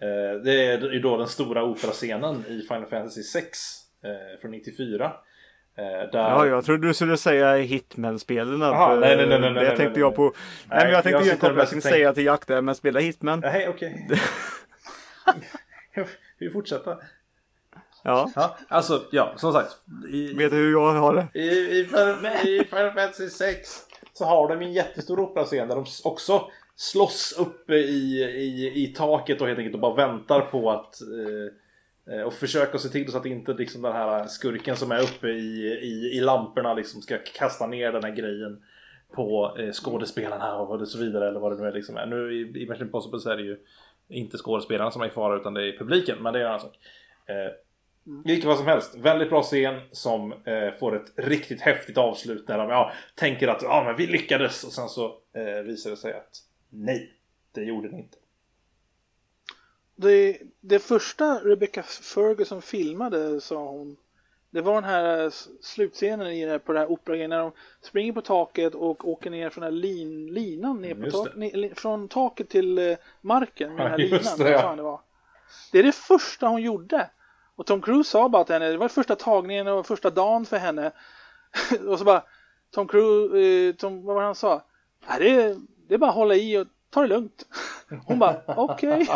[0.00, 3.58] Eh, det är ju då den stora operascenen i Final Fantasy 6
[4.04, 5.12] eh, från 94.
[5.78, 6.18] Eh, där...
[6.18, 8.58] Ja, jag trodde du skulle säga Hitman-spelen.
[8.58, 10.16] Nej, nej, nej, nej, Det nej, tänkte nej, jag nej.
[10.16, 10.22] på.
[10.22, 10.32] Nej,
[10.68, 11.48] men jag jag tänkte.
[11.56, 13.40] Jag tänker- säga till jakten men spela Hitman.
[13.40, 14.08] Nej, okej.
[16.38, 16.96] Vi fortsätter.
[18.04, 18.32] Ja.
[18.34, 19.76] Ja, alltså, ja, som sagt.
[20.12, 21.40] I, Vet du hur jag har det?
[21.40, 21.80] I, i,
[22.60, 23.68] I Final Fantasy 6
[24.12, 29.40] så har de en jättestor operascen där de också slåss uppe i, i, i taket
[29.40, 31.52] och helt enkelt och bara väntar på att eh, eh,
[32.26, 35.78] och försöka se till så att inte liksom den här skurken som är uppe i,
[35.82, 38.62] i, i lamporna liksom ska kasta ner den här grejen
[39.12, 41.94] på eh, skådespelarna och så vidare eller vad det nu är liksom.
[42.06, 43.58] Nu i, i Mission Impossible så är det ju
[44.08, 46.60] inte skådespelarna som är i fara utan det är publiken men det är en annan
[46.60, 46.78] sak.
[47.26, 47.52] Eh,
[48.24, 48.94] vilket vad som helst.
[48.94, 53.62] Väldigt bra scen som eh, får ett riktigt häftigt avslut när de ja, tänker att
[53.62, 56.36] ja, men vi lyckades och sen så eh, visar det sig att
[56.70, 57.12] nej,
[57.52, 58.17] det gjorde ni inte.
[60.00, 63.96] Det, det första Rebecca Ferguson filmade, sa hon,
[64.50, 65.30] det var den här
[65.62, 67.52] slutscenen i det på det här operagrejen när de
[67.82, 71.24] springer på taket och åker ner från den här lin, linan ner Mm, på just
[71.24, 71.40] tak, det.
[71.40, 74.38] ne, li- från taket till eh, marken med den här linan.
[74.38, 74.76] det, ja.
[74.76, 75.00] det, var.
[75.72, 77.10] det är det första hon gjorde.
[77.56, 80.56] Och Tom Cruise sa bara till henne, det var första tagningen och första dagen för
[80.56, 80.92] henne.
[81.88, 82.22] och så bara,
[82.70, 84.62] Tom Cruise, eh, Tom, vad var det han sa?
[85.08, 85.56] Nej, det,
[85.88, 87.46] det är bara att hålla i och ta det lugnt.
[88.06, 89.06] Hon bara, okej.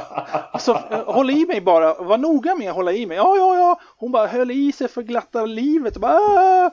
[0.53, 3.17] Alltså, eh, håll i mig bara, var noga med att hålla i mig.
[3.17, 3.81] Ja, ja, ja.
[3.97, 6.71] Hon bara höll i sig för glatta livet bara "Ah!"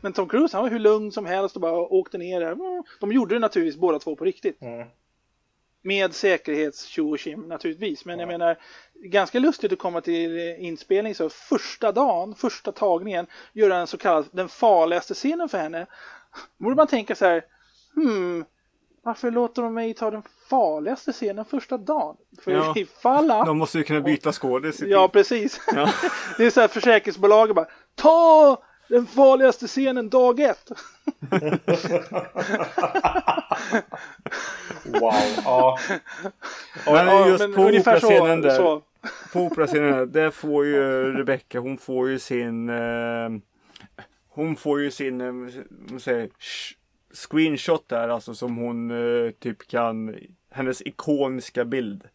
[0.00, 2.52] Men Tom Cruise han var hur lugn som helst och bara åkte ner där.
[2.52, 2.82] Mm.
[3.00, 4.62] De gjorde det naturligtvis båda två på riktigt.
[4.62, 4.88] Mm.
[5.82, 8.04] Med säkerhets och tjim naturligtvis.
[8.04, 8.58] Men jag menar,
[8.94, 14.28] ganska lustigt att komma till inspelning så första dagen, första tagningen, göra en så kallad
[14.32, 15.86] den farligaste scenen för henne.
[16.58, 17.44] Då borde man tänka så här,
[17.94, 18.44] hmm,
[19.04, 22.16] varför låter de mig ta den farligaste scenen första dagen?
[22.44, 22.72] För Ja.
[22.76, 23.46] ifall att...
[23.46, 24.80] De måste ju kunna byta skådis.
[24.80, 25.60] Ja, precis.
[25.74, 25.90] Ja.
[26.38, 30.70] Det är så här försäkringsbolaget bara, ta den farligaste scenen dag ett.
[34.84, 35.12] Wow,
[35.44, 35.78] ja.
[36.86, 38.56] Men Ja, just men på operascenen där.
[38.56, 38.82] så.
[39.32, 43.28] På operascenen där, där får ju Rebecca, hon får ju sin eh,
[44.28, 45.32] Hon får ju sin eh,
[45.70, 46.74] vad säger, jag, sh-
[47.14, 50.18] screenshot där alltså som hon eh, typ kan
[50.50, 52.08] Hennes ikoniska bild.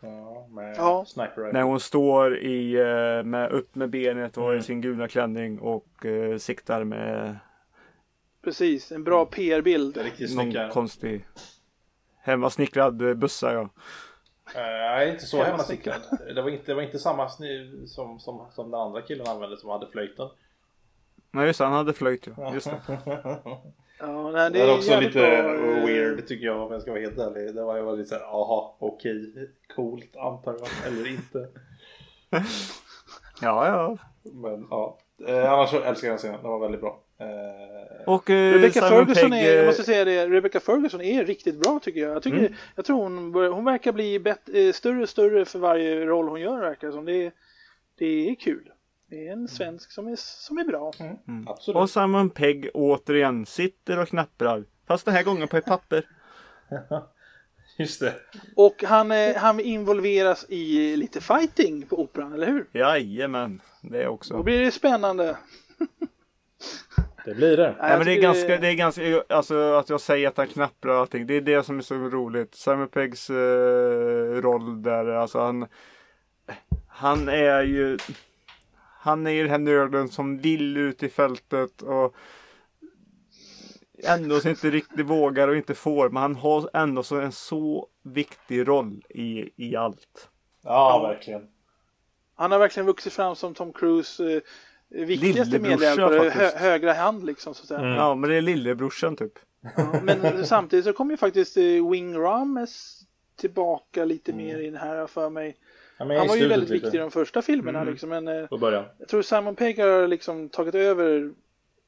[0.00, 1.04] ja, med Ja.
[1.06, 1.52] sniper rifle.
[1.52, 4.62] När hon står i, eh, med, upp med benet och i Mm.
[4.62, 7.38] sin gula klänning och eh, siktar med
[8.44, 9.98] Precis, en bra PR-bild.
[10.36, 11.24] Någon konstig
[12.22, 13.60] hemmasnickrad bössa ja.
[14.54, 16.00] Eh, Nej, inte så Hemmasnickrad.
[16.34, 19.56] Det var inte, det var inte samma sny som, som, som den andra killen använde
[19.56, 20.28] som hade flöjten.
[21.30, 22.54] Nej just det, han hade flöjt ja.
[22.54, 22.78] Just det.
[23.98, 26.90] Ja, nej, Det det är också lite bra, eh, weird tycker jag om jag ska
[26.90, 27.54] vara helt ärlig.
[27.54, 29.32] Det var ju lite såhär, jaha, okej,
[29.76, 31.48] coolt antar jag, eller inte.
[33.40, 33.96] Ja ja.
[34.22, 34.98] Men ja,
[35.28, 37.00] eh, annars så älskar jag den scenen, den var väldigt bra.
[37.18, 41.00] Eh, Och eh, Rebecca Simon Ferguson Pegg, är, jag eh, måste säga det, Rebecca Ferguson
[41.00, 42.10] är riktigt bra tycker jag.
[42.14, 42.52] Jag, tycker, Mm.
[42.76, 46.28] jag tror hon, börjar, hon verkar bli bet, eh, större och större för varje roll
[46.28, 47.04] hon gör verkar som.
[47.04, 47.32] Det, är-
[47.98, 48.70] det är kul.
[49.14, 50.92] Det är en svensk som är, som är bra.
[51.46, 51.76] absolut.
[51.76, 54.64] Och Simon Pegg återigen sitter och knapprar.
[54.86, 56.06] Fast den här gången på ett papper.
[57.78, 58.14] Just det.
[58.56, 62.66] Och han, eh, han involveras i lite fighting på operan, eller hur?
[62.72, 64.42] Jajamän, det Då också.
[64.42, 65.36] blir det spännande.
[67.24, 67.74] Det blir det.
[67.80, 70.46] Nej, men det är tycker ganska, det är ganska, alltså att jag säger att han
[70.46, 71.26] knapprar och allting.
[71.26, 72.54] Det är det som är så roligt.
[72.54, 73.36] Simon Peggs eh,
[74.42, 75.66] roll där, alltså han,
[76.88, 77.98] han är ju,
[79.04, 82.14] han är ju den här nörden som vill ut i fältet och
[84.04, 86.08] ändå så inte riktigt vågar och inte får.
[86.08, 90.28] Men han har ändå så en så viktig roll i, i allt.
[90.62, 91.48] Ja, verkligen.
[92.34, 97.54] Han har verkligen vuxit fram som Tom Cruise eh, viktigaste medhjälpare, hö, högra hand liksom
[97.54, 97.80] så att säga.
[97.80, 97.92] Mm.
[97.92, 99.32] Ja, men det är lillebrorsan typ.
[99.76, 103.00] Ja, men samtidigt så kommer ju faktiskt eh, Wing Rames
[103.36, 105.56] tillbaka lite mer i den här för mig.
[105.98, 106.84] Ja, men Han var ju väldigt lite.
[106.84, 107.90] viktig i de första filmerna Mm.
[107.92, 108.84] liksom, men eh, På början.
[108.98, 111.32] jag tror Simon Pegg har liksom tagit över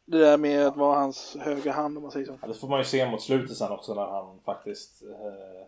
[0.05, 2.39] det där med att vara hans högra hand om man säger så.
[2.43, 5.61] Ja, det får man ju se mot slutet sen också när han faktiskt eh,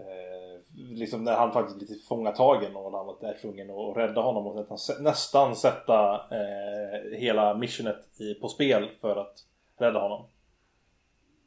[0.00, 0.38] eh,
[0.74, 5.02] Liksom när han faktiskt blir tillfångatagen och han är tvungen att rädda honom och nästan,
[5.04, 9.44] nästan sätta eh, hela missionet i, på spel för att
[9.78, 10.24] rädda honom.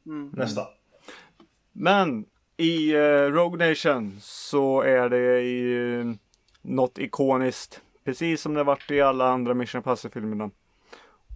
[0.06, 0.34] Mm.
[0.38, 0.66] Nästan.
[1.72, 2.26] Men
[2.62, 6.16] i eh, Rogue Nation så är det ju
[6.62, 7.82] något ikoniskt.
[8.06, 10.52] Precis som det varit i alla andra Mission Impossible-filmerna.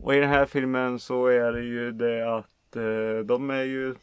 [0.04, 3.96] Och i den här filmen så är det ju det att eh, de är ju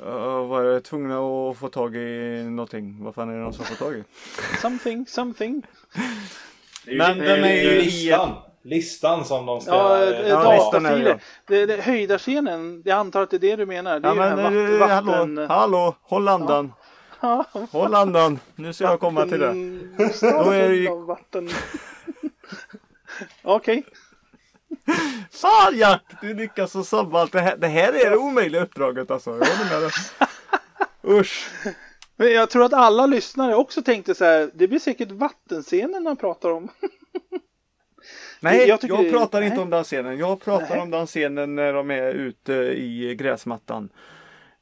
[0.00, 3.04] Ja, var det tvungna att få tag i någonting.
[3.04, 4.04] Vad fan är det de som får tag i?
[4.60, 5.62] Something, something.
[6.86, 8.51] Men den är ju i listan.
[8.64, 9.70] Listan som de ska...
[9.74, 11.18] Ja, eh, eh, Ja, listan är det.
[11.46, 14.00] Det, det, höjdarscenen, jag antar att det är det du menar.
[14.00, 15.38] Det är Ja men eh, vatt, vatten...
[15.38, 16.72] hallå, hallå, håll andan.
[17.24, 18.38] Ja, Håll andan.
[18.54, 19.52] Nu ska jag komma till det.
[20.20, 21.50] Då är det ju- vatten.
[23.42, 23.84] Okej.
[25.30, 26.02] Fan Jack!
[26.20, 27.32] Du lyckas så sabba allt.
[27.32, 29.30] Det här, det här är det omöjliga uppdraget alltså.
[29.30, 29.90] Jag håller med dig.
[31.20, 31.50] Usch.
[32.16, 36.16] Men jag tror att alla lyssnare också tänkte så här, det blir säkert vattenscenen han
[36.16, 36.68] pratar om.
[38.42, 39.48] Nej, jag, Jag tycker- pratar nej.
[39.48, 40.18] inte om den scenen.
[40.18, 40.80] Jag pratar Nej.
[40.80, 43.88] om den scenen när de är ute i gräsmattan.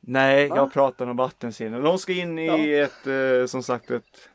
[0.01, 0.57] Nej, Va?
[0.57, 1.83] jag pratar om vattenscenen.
[1.83, 4.29] De ska in i ett, eh, som sagt, ett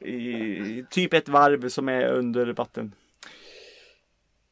[0.00, 2.92] i, typ ett varv som är under vatten.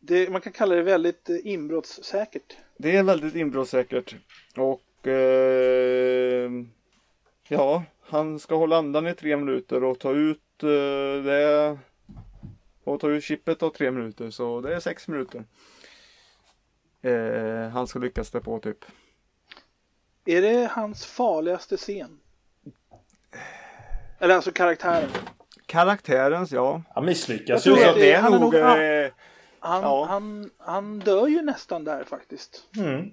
[0.01, 2.57] Det, man kan kalla det väldigt eh, inbrottssäkert.
[2.77, 4.15] Det är väldigt inbrottssäkert.
[4.57, 6.51] Och eh,
[7.49, 11.79] ja, han ska hålla andan i tre minuter och ta ut eh, det.
[12.87, 15.45] Och ta ut chippet av tre minuter så det är sex minuter.
[17.03, 18.85] Eh, han ska lyckas det på typ.
[20.25, 22.21] Är det hans farligaste scen?
[24.19, 25.11] Eller alltså karaktären.
[25.67, 26.83] Karaktärens ja.
[26.95, 27.77] Han misslyckas Jag ju.
[27.77, 28.53] tror så att att- det- är han är nog.
[28.55, 29.11] nog- eh,
[29.59, 30.05] Han, Ja.
[30.09, 32.65] han, han dör ju nästan där faktiskt.
[32.77, 33.11] Mm.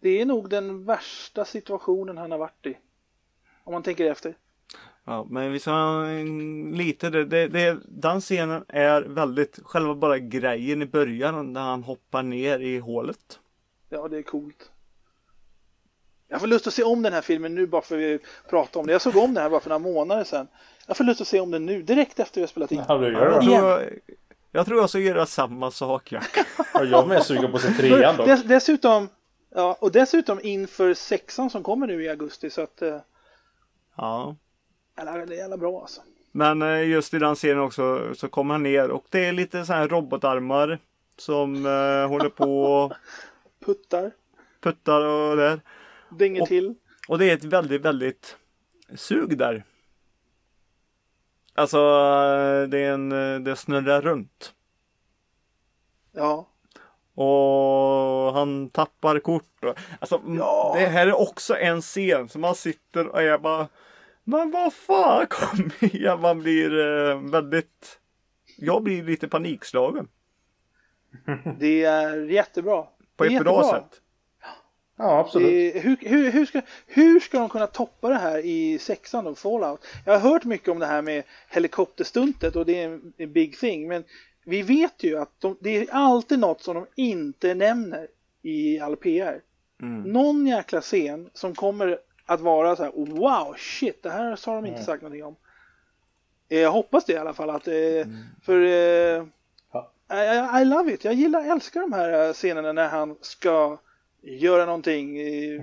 [0.00, 2.78] Det är nog den värsta situationen han har varit i.
[3.64, 4.34] Om man tänker efter.
[5.06, 6.04] Ja, men vi sa
[6.72, 11.82] lite det, det, det, den scenen är väldigt, själva bara grejen i början när han
[11.82, 13.38] hoppar ner i hålet.
[13.88, 14.70] Ja, det är coolt.
[16.28, 18.18] Jag får lust att se om den här filmen nu bara för att vi
[18.50, 18.92] pratar om det.
[18.92, 20.48] Jag såg om den här bara för några månader sedan.
[20.86, 22.82] Jag får lust att se om den nu, direkt efter vi har spelat in.
[22.88, 23.52] Ja, du gör Jag det.
[23.52, 23.82] jag,
[24.52, 26.36] jag tror jag ska göra samma sak Jack.
[26.74, 28.26] Ja, jag är med sugen på att se trean dock.
[28.26, 29.08] Dess, dessutom,
[29.54, 32.98] ja, och dessutom inför sexan som kommer nu i augusti så att, eh,
[33.96, 34.36] Ja.
[34.96, 36.00] Jävla, det är jävla bra alltså.
[36.32, 39.64] Men eh, just i den serien också så kommer han ner och det är lite
[39.64, 40.78] så här robotarmar
[41.16, 42.92] som eh, håller på och
[43.66, 44.10] Puttar,
[44.60, 45.60] puttar och där.
[46.10, 46.74] dänger Och- till.
[47.08, 48.36] Och det är ett väldigt, väldigt
[48.94, 49.64] sug där.
[51.54, 54.54] Alltså eh, det är en, eh, det snurrar runt.
[56.12, 56.48] Ja,
[57.14, 59.64] Och han tappar kort.
[59.64, 60.74] Och, alltså Ja.
[60.78, 63.68] det här är också en scen som man sitter och är bara
[64.24, 66.20] Men vad fan kom igen.
[66.20, 68.00] Man blir eh, väldigt
[68.56, 70.08] Jag blir lite panikslagen.
[71.58, 72.86] det är jättebra.
[73.16, 73.62] På ett bra jättebra.
[73.62, 74.00] sätt.
[74.96, 75.74] Ja, absolut.
[75.74, 79.38] Det, hur, hur, hur, ska, hur ska de kunna toppa det här i sexan och
[79.38, 79.86] Fallout?
[80.06, 83.58] Jag har hört mycket om det här med helikopterstuntet och det är en, en big
[83.58, 83.88] thing.
[83.88, 84.04] Men
[84.44, 88.08] vi vet ju att de, det är alltid något som de inte nämner
[88.42, 89.40] i all PR.
[89.82, 90.02] Mm.
[90.02, 94.66] Någon jäkla scen som kommer att vara så här wow shit det här har de
[94.66, 95.36] inte sagt någonting om.
[96.48, 98.06] Eh, Jag hoppas det i alla fall att eh,
[98.42, 99.24] för eh,
[99.72, 99.92] Ja.
[100.58, 101.04] I, I love it.
[101.04, 103.78] Jag gillar, älskar de här eh, scenerna när han ska
[104.22, 105.62] göra någonting, eh,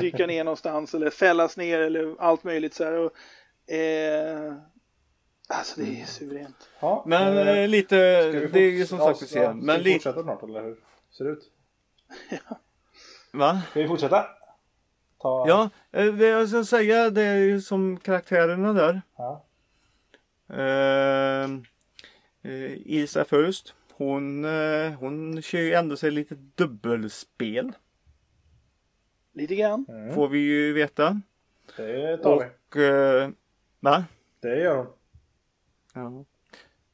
[0.00, 2.92] dyka ner någonstans eller fällas ner eller allt möjligt så här.
[2.92, 4.54] Och, eh,
[5.48, 6.68] alltså det är suveränt.
[6.80, 7.96] Ja, Men eh, lite,
[8.52, 9.42] det är ju som fort- sagt vi ja, ser.
[9.42, 10.76] ja, Men Ska vi fortsätta snart eller hur
[11.10, 11.50] ser det ut?
[13.32, 13.60] va?
[13.70, 14.26] Ska vi fortsätta?
[15.22, 15.48] Ta...
[15.48, 19.02] Ja, eh, jag ska säga det är ju som karaktärerna där.
[19.16, 19.44] Ja.
[20.48, 21.50] Eh,
[22.52, 23.74] eh, Isa först.
[23.92, 27.72] Hon, eh, hon kör ju ändå sig lite dubbelspel.
[29.32, 29.86] Lite grann.
[29.88, 31.20] Mm, Får vi ju veta.
[31.76, 32.44] det tar vi.
[32.70, 33.30] Och, eh,
[33.80, 34.04] va?
[34.40, 34.86] Det gör hon.
[35.94, 36.24] Ja.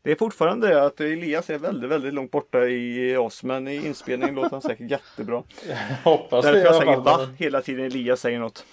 [0.08, 3.42] Det är fortfarande det att Elias är väldigt, väldigt långt borta i oss.
[3.42, 5.42] Men i inspelningen låter han säkert jättebra.
[6.04, 8.64] Hoppas det Därför jag säger va hela tiden Elias säger något.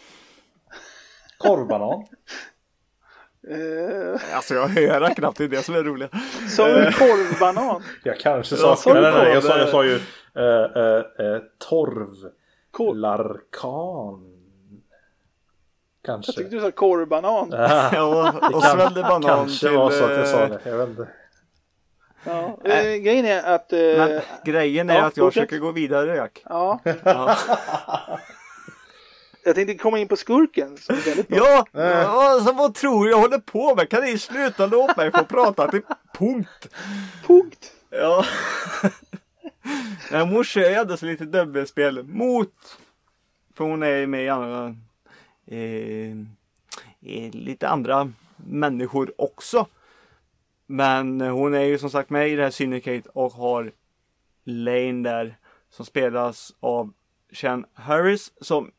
[1.37, 2.05] Korvbanan.
[3.49, 6.11] Eh, Alltså jag hör knappt, det är det som är roligt.
[6.49, 7.83] som en korvbanan.
[8.03, 8.75] Jag kanske sa...
[8.75, 9.95] sa Nej, du nej, jag sa, jag sa ju
[10.35, 12.31] eh, eh, eh, torv.
[12.71, 12.95] Korv.
[12.97, 14.31] Larkan.
[16.07, 16.55] Jag tyckte Kanske.
[16.55, 17.49] du sa korvbanan.
[17.51, 19.77] Ja, och kan- svällde banan kanske till...
[19.77, 20.59] var så att jag sa eh, det.
[20.69, 21.07] Jag vet inte.
[22.26, 22.57] Ja.
[22.65, 23.73] Eh, grejen är att...
[23.73, 25.41] Eh, Men grejen är ja, att jag fortsätt.
[25.43, 26.41] försöker gå vidare Jack.
[26.45, 27.38] ja, Ja,
[29.43, 30.77] jag tänkte komma in på skurken.
[30.77, 32.10] Som är ja Eh.
[32.10, 33.89] alltså, vad tror du jag håller på med?
[33.89, 35.81] Kan ni sluta låta mig få prata till
[36.18, 36.68] punkt?
[37.27, 37.72] Punkt.
[37.89, 38.26] Ja.
[40.11, 40.26] Nej,
[40.69, 42.77] ju ändå så lite dubbelspel mot.
[43.57, 44.76] För hon är med i andra.
[45.47, 46.11] Eh,
[47.06, 49.68] eh, lite andra människor också.
[50.65, 53.71] Men hon är ju som sagt med i det här Syndicate och har
[54.43, 55.37] Lane där.
[55.69, 56.93] Som spelas av
[57.31, 58.71] Chen Harris som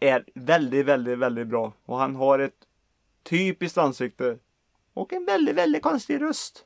[0.00, 1.72] är väldigt, väldigt, väldigt bra.
[1.84, 2.66] Och han har ett
[3.22, 4.38] typiskt ansikte.
[4.94, 6.64] Och en väldigt, väldigt konstig röst.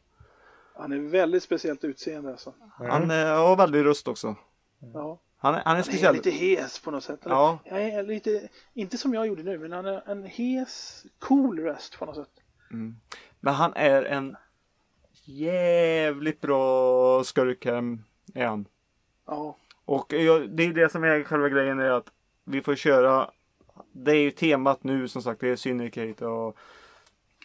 [0.74, 2.54] Han är väldigt speciellt utseende alltså.
[2.78, 4.36] Han eh, har väldigt röst också.
[4.94, 5.20] Ja.
[5.38, 6.14] Han är, han är Han är speciell.
[6.14, 7.26] lite hes på något sätt.
[7.26, 7.58] Eller, Ja.
[7.64, 11.98] Jag är lite, inte som jag gjorde nu, men han är en hes, cool röst
[11.98, 12.42] på något sätt.
[13.46, 14.36] Men han är en
[15.24, 17.98] jävligt bra skurk här,
[18.34, 18.68] är han.
[19.26, 22.12] Ja, Och jag, det är det som är själva grejen är att
[22.44, 23.30] vi får köra.
[23.92, 25.40] Det är ju temat nu som sagt.
[25.40, 26.56] Det är Syndicate och,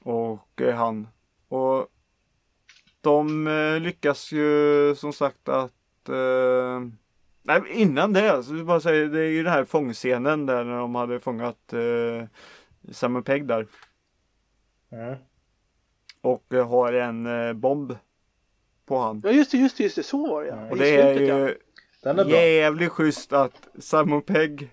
[0.03, 1.07] och eh, han.
[1.47, 1.87] Och
[3.01, 6.81] de eh, lyckas ju som sagt att eh,
[7.41, 10.77] Nej, innan det, så jag bara säga, det är ju den här fångscenen där när
[10.77, 12.27] de hade fångat eh,
[12.91, 13.67] Simon Pegg där.
[14.91, 15.15] Mm.
[16.22, 17.95] Och eh, har en eh, bomb
[18.85, 19.22] på han.
[19.23, 20.03] ja just det, just det, just det.
[20.03, 20.69] så var det ja.
[20.72, 21.57] Och det är ju
[22.03, 22.34] Den är bra.
[22.41, 24.69] jävligt schysst att Simon Pegg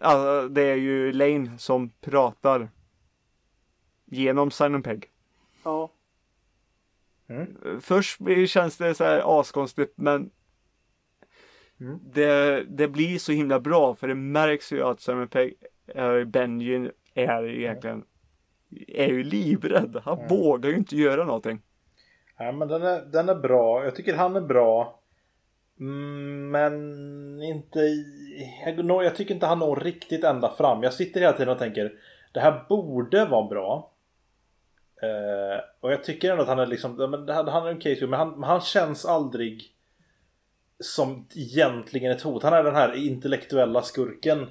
[0.00, 2.68] Alltså det är ju Lane som pratar
[4.04, 5.04] Genom Simon Pegg.
[5.64, 5.90] Ja.
[7.80, 10.30] Först blir- känns det så här askonstigt men
[11.80, 11.98] Mm.
[12.12, 15.54] det, det blir så himla bra för det märks ju att Simon Pegg,
[15.86, 18.04] äh, Benji är egentligen
[18.88, 20.00] är ju livrädd.
[20.04, 20.28] Han Mm.
[20.28, 21.62] vågar ju inte göra någonting.
[22.38, 23.84] Ja, men den är, den är bra.
[23.84, 25.00] Jag tycker han är bra.
[25.80, 27.78] Mm, Men inte.
[28.66, 30.82] Jag, jag tycker inte han når riktigt ända fram.
[30.82, 31.92] Jag sitter hela tiden och tänker
[32.32, 33.92] det här borde vara bra.
[35.02, 37.80] Eh, och jag tycker ändå att han är liksom, men det här- han är en
[37.80, 39.62] case men han, han känns aldrig
[40.80, 42.42] som egentligen ett hot.
[42.42, 44.42] Han är den här intellektuella skurken.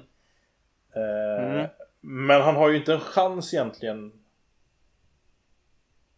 [0.94, 1.66] Eh, Mm.
[2.08, 4.12] Men han har ju inte en chans egentligen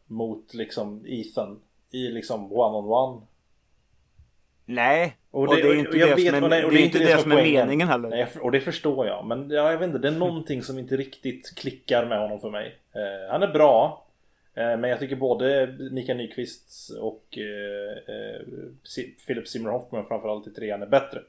[0.07, 1.61] mot liksom Ethan
[1.91, 3.23] i liksom one-on-one.
[4.65, 6.85] Nej, och det, Och det- är inte det, som är, och nej, och det är
[6.85, 8.09] inte det som är meningen heller.
[8.09, 9.27] Nej, och det förstår jag.
[9.27, 12.51] Men ja, jag vet inte, det är någonting som inte riktigt klickar med honom för
[12.51, 12.79] mig.
[12.93, 14.07] Eh, han är bra.
[14.55, 18.41] Eh, men jag tycker både Mikael Nyqvist och eh, eh,
[19.27, 21.23] Philip Seymour Hoffman framförallt i trean är bättre.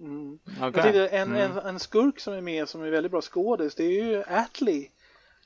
[0.00, 0.38] Mm.
[0.44, 0.58] Okej.
[0.60, 1.50] Jag tyckte en, Mm.
[1.52, 4.90] en, en skurk som är med som är väldigt bra skådis det är ju Atlee.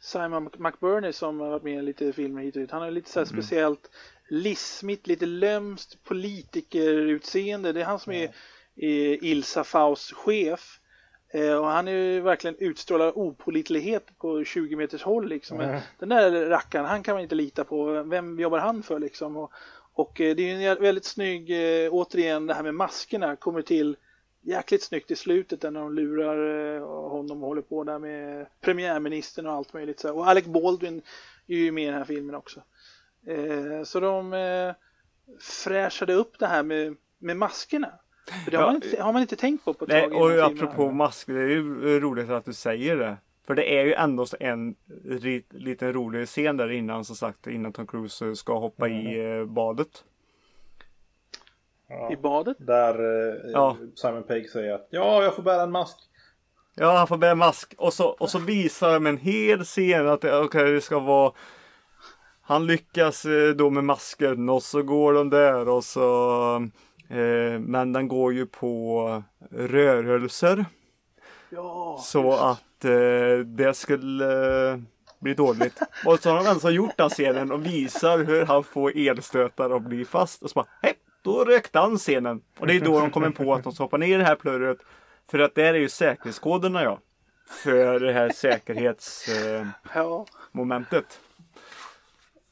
[0.01, 2.71] Simon McBurney som har varit med i lite filmer hit och dit.
[2.71, 3.43] Han har lite så här Mm.
[3.43, 3.91] speciellt
[4.29, 7.73] lismigt, lite lömskt politikerutseende.
[7.73, 8.31] Det är han som är,
[8.77, 10.81] är Ilsa Faust chef.
[11.31, 15.61] Eh, och han är ju verkligen utstrålar opolitlighet på 20 meters håll liksom.
[15.61, 15.81] Mm.
[15.99, 18.03] Den där rackaren, han kan man inte lita på.
[18.03, 19.37] Vem jobbar han för liksom?
[19.37, 19.53] Och,
[19.93, 23.63] och eh, det är ju en väldigt snygg, eh, återigen det här med maskerna kommer
[23.63, 23.97] till
[24.49, 29.47] jäkligt snyggt i slutet där de lurar eh, honom och håller på där med premiärministern
[29.47, 30.01] och allt möjligt.
[30.01, 30.15] Så.
[30.15, 31.03] Och Alec Baldwin
[31.47, 32.61] är ju med i den här filmen också.
[33.27, 34.75] Eh, så de eh,
[35.41, 37.93] fräschade upp det här med, med maskerna.
[38.45, 40.13] För det har, Ja, man inte, har man inte tänkt på på ett Nej, tag
[40.37, 43.17] i och apropå masker, det är ju roligt att du säger det.
[43.47, 47.73] För det är ju ändå en ri- liten rolig scen där innan som sagt innan
[47.73, 49.41] Tom Cruise ska hoppa i Mm.
[49.41, 50.05] eh, badet.
[51.89, 52.13] Ja.
[52.13, 52.57] I badet.
[52.61, 53.77] Där eh, Ja.
[53.95, 55.97] Simon Pegg säger att ja, jag får bära en mask.
[56.75, 60.21] Ja, han får bära mask och så, och så visar de en hel scen att
[60.21, 61.33] det, okay, det ska vara
[62.43, 66.55] Han lyckas eh, då med masken och så går de där och så
[67.09, 70.65] eh, Men den går ju på rörelser
[71.51, 72.43] Ja, så just.
[72.43, 74.79] att eh, det skulle eh,
[75.21, 75.81] bli dåligt.
[76.07, 79.83] Och så har de alltså gjort den scenen och visar hur han får elstötar och
[79.83, 80.95] blir fast och så bara hej,
[81.29, 82.43] då rökte han scenen.
[82.59, 84.37] Och det är då de kommer på att de ska hoppa ner i det här
[84.37, 84.79] plurret.
[85.31, 87.01] För att där är ju säkerhetskoderna ja.
[87.65, 91.07] För det här säkerhetsmomentet.
[91.11, 91.19] Ja.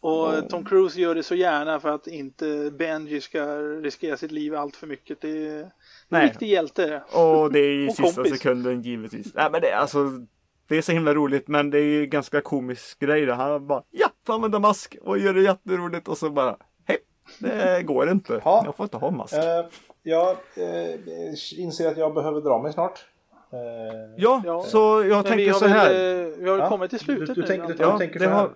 [0.00, 4.54] Och Tom Cruise gör det så gärna för att inte Benji ska riskera sitt liv
[4.54, 5.20] allt för mycket.
[5.20, 5.70] Det är en
[6.08, 6.28] Nej.
[6.28, 7.02] riktig hjälte.
[7.12, 8.32] och det är i sista kompis.
[8.32, 9.34] sekunden givetvis.
[9.34, 10.10] Nej men det är alltså
[10.68, 13.30] det är så himla roligt men det är ju ganska komisk grej.
[13.30, 16.56] Han bara ja, använder mask och gör det jätteroligt och så bara
[17.38, 18.40] det går inte.
[18.44, 18.62] Ja.
[18.64, 19.34] Jag får inte ha mask.
[19.34, 19.64] Eh,
[20.02, 23.04] jag eh, inser att jag behöver dra mig snart.
[23.52, 23.58] Eh,
[24.16, 24.62] Ja, Ja.
[24.62, 25.88] så jag Men tänker så här.
[25.92, 27.46] väl, vi har Ja, kommit till slutet du- du nu.
[27.46, 27.92] tänker- antar jag.
[27.92, 28.36] jag tänker det så här.
[28.40, 28.50] har,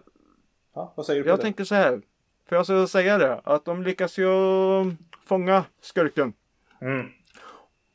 [0.74, 1.42] ja, vad säger du på jag det?
[1.42, 2.00] tänker så här.
[2.48, 4.26] För jag ska säga det, att de lyckas ju
[5.26, 6.32] fånga skurken.
[6.80, 7.06] Mm.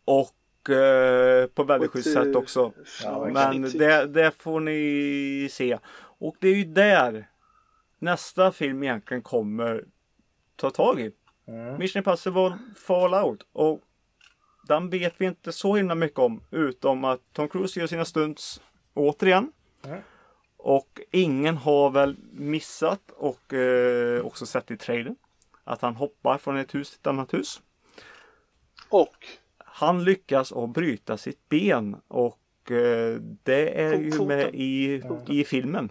[0.06, 2.72] Och eh, på väldigt schysst sätt också.
[3.04, 5.78] Ja, Men det, det får ni se.
[6.20, 7.28] Och det är ju där
[8.00, 9.84] nästa film egentligen kommer
[10.56, 11.12] ta tag i.
[11.48, 11.78] Mm.
[11.78, 13.48] Mission Impossible Fallout.
[13.52, 13.82] Och
[14.68, 16.42] den vet vi inte så himla mycket om.
[16.52, 18.62] Utom att Tom Cruise gör sina stunts
[18.94, 19.52] återigen.
[19.86, 20.02] Mm.
[20.58, 25.16] Och ingen har väl missat och eh, också sett i trailern.
[25.64, 27.62] Att han hoppar från ett hus till ett annat hus.
[28.90, 29.28] Och
[29.58, 31.96] Han lyckas att bryta sitt ben.
[32.08, 35.90] Och eh, det är ju med i, i filmen.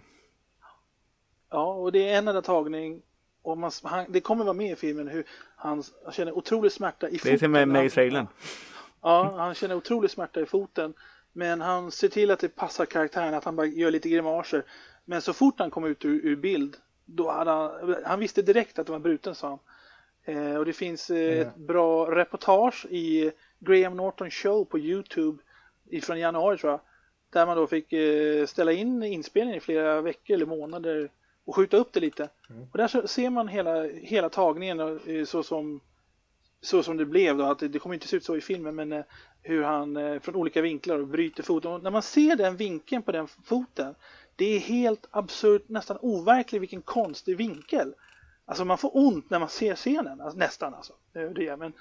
[1.49, 3.01] Ja, och det är en enda tagning.
[3.45, 5.23] Och man, han, det kommer vara med i filmen hur
[5.55, 7.33] han, han känner otrolig smärta i Det foten.
[7.33, 8.27] är till med med i Han- trailern.
[9.01, 10.93] Ja, han känner otrolig smärta i foten.
[11.33, 14.63] Men han ser till att det passar karaktären, att han bara gör lite grimaser.
[15.05, 18.79] Men så fort han kom ut ur, ur bild, då hade han, han visste direkt
[18.79, 19.59] att det var bruten sa han.
[20.35, 25.37] Eh, och det finns eh, ett bra reportage i Graham Norton show på Youtube
[25.89, 26.79] ifrån januari tror jag.
[27.29, 31.11] Där man då fick eh, ställa in inspelningen i flera veckor eller månader
[31.45, 32.29] och skjuta upp det lite.
[32.71, 35.81] Och där så ser man hela, hela tagningen eh, så som
[36.61, 38.75] så som det blev då, att det, det kommer inte se ut så i filmen,
[38.75, 39.03] men eh,
[39.41, 41.71] hur han eh, från olika vinklar bryter foten.
[41.71, 43.95] Och när man ser den vinkeln på den foten,
[44.35, 47.93] det är helt absurt, nästan overkligt vilken konstig vinkel.
[48.45, 50.93] Alltså man får ont när man ser scenen, alltså, nästan alltså.
[51.13, 51.73] Det men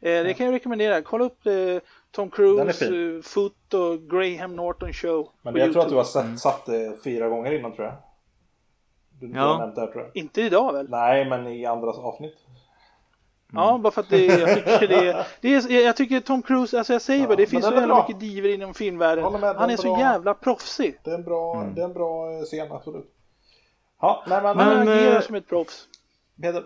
[0.00, 1.02] eh, det kan jag rekommendera.
[1.02, 1.78] Kolla upp eh,
[2.10, 5.30] Tom Cruise, eh, Foot och Graham Norton show.
[5.42, 6.20] Men jag tror att du YouTube.
[6.22, 7.96] har sett, satt det fyra gånger innan tror jag.
[9.26, 9.42] Du, Ja.
[9.42, 10.10] har nämnt det här tror jag.
[10.16, 10.90] Inte idag väl?
[10.90, 12.36] Nej, men i andra avsnitt.
[13.54, 16.92] Ja, bara för att det, jag tycker det, det är, jag tycker Tom Cruise, alltså
[16.92, 18.02] jag säger Ja, bara, det finns så jävla bra.
[18.08, 19.32] mycket diver inom filmvärlden.
[19.32, 19.98] Med, Han är är så bra.
[20.00, 20.98] jävla proffsig.
[21.04, 23.10] Det är en bra, det är en bra eh, scen, absolut.
[24.00, 24.58] Ja, nej men...
[24.58, 25.88] Han Men, agerar eh, som ett proffs.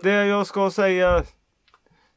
[0.01, 1.23] Det jag ska säga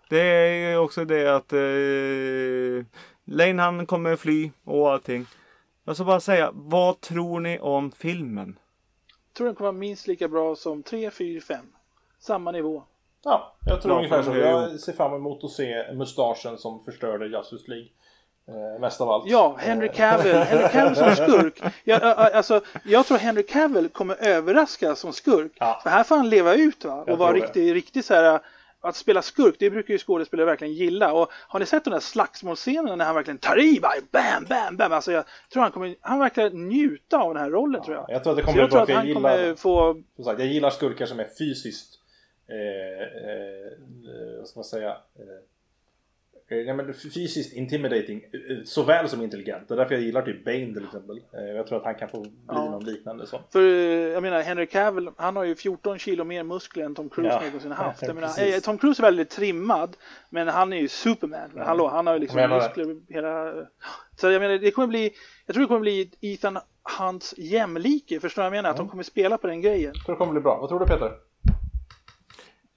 [0.08, 2.86] Det är ju också det att eh,
[3.24, 5.26] Lane han kommer fly och allting.
[5.84, 8.58] Jag ska bara säga, vad tror ni om filmen?
[9.30, 11.58] Jag tror den kommer vara minst lika bra som 3, 4, 5.
[12.18, 12.82] Samma nivå.
[13.24, 14.36] Ja, jag tror Ja, ungefär så.
[14.36, 17.88] Jag ser fram emot att se mustaschen som förstörde Justice League.
[18.48, 19.24] Eh, mest av allt.
[19.26, 20.34] Ja, Henry Eh, Cavill.
[20.36, 21.62] Henry Cavill som skurk.
[21.84, 25.52] Jag, alltså, jag tror Henry Cavill kommer överraska som skurk.
[25.58, 25.80] Ja.
[25.82, 27.04] För här får han leva ut va?
[27.08, 28.40] Och vara riktigt, riktigt så här.
[28.82, 31.12] Att spela skurk, det brukar ju skådespelare verkligen gilla.
[31.12, 34.76] Och har ni sett de där slagsmålscenerna när han verkligen tar i bara bam, bam,
[34.76, 34.92] bam.
[34.92, 38.06] Alltså jag tror han kommer, han verkar njuta av den här rollen tror jag.
[38.08, 40.24] Jag tror att det Så kommer jag bli bra att för jag gillar, få, som
[40.24, 41.98] sagt, jag gillar skurkar som är fysiskt
[42.48, 45.40] eh, eh, vad ska man säga eh,
[46.56, 49.68] ja, men fysiskt intimidating eh, såväl som intelligent.
[49.68, 51.20] Det är därför jag gillar typ Bane till exempel.
[51.32, 52.70] Eh, jag tror att han kan få bli Ja.
[52.70, 53.40] någon liknande så.
[53.52, 57.08] för eh, jag menar Henry Cavill, han har ju 14 kilo mer muskler än Tom
[57.08, 57.46] Cruise Ja.
[57.46, 58.02] någonsin haft.
[58.06, 59.96] Jag menar, eh, Tom Cruise är väldigt trimmad,
[60.30, 61.50] men han är ju Superman.
[61.54, 63.54] Men Hallå, han har ju liksom muskler hela...
[64.16, 65.12] Så jag menar, det kommer bli,
[65.46, 66.58] jag tror det kommer bli Ethan
[66.98, 68.70] Hunts jämlike, förstår du vad jag menar?
[68.70, 69.92] Att de kommer spela på den grejen.
[69.94, 70.58] Jag tror det kommer bli bra.
[70.60, 71.12] Vad tror du Peter?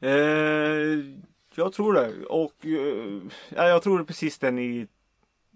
[0.01, 0.99] Eh,
[1.55, 2.25] jag tror det.
[2.25, 3.21] Och eh,
[3.55, 4.87] ja, jag tror det precis det ni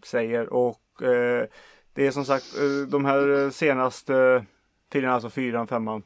[0.03, 0.53] säger.
[0.53, 1.47] Och eh,
[1.93, 4.45] det är som sagt eh, de här senaste
[4.91, 6.03] filmerna, alltså fyran, femman.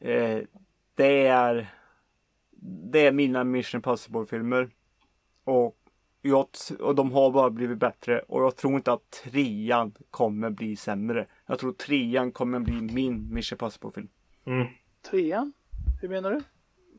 [0.00, 0.38] Eh,
[0.94, 1.68] det är
[2.90, 4.70] det är mina Mission Impossible-filmer.
[5.44, 5.76] Och,
[6.22, 6.46] jag,
[6.80, 8.20] och de har bara blivit bättre.
[8.20, 11.26] Och jag tror inte att trean kommer bli sämre.
[11.46, 14.08] Jag tror trean kommer bli min Mission Impossible-film.
[15.10, 15.52] Trean?
[16.00, 16.40] Hur menar du?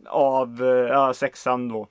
[0.07, 1.87] Av eh, ja, sexan då.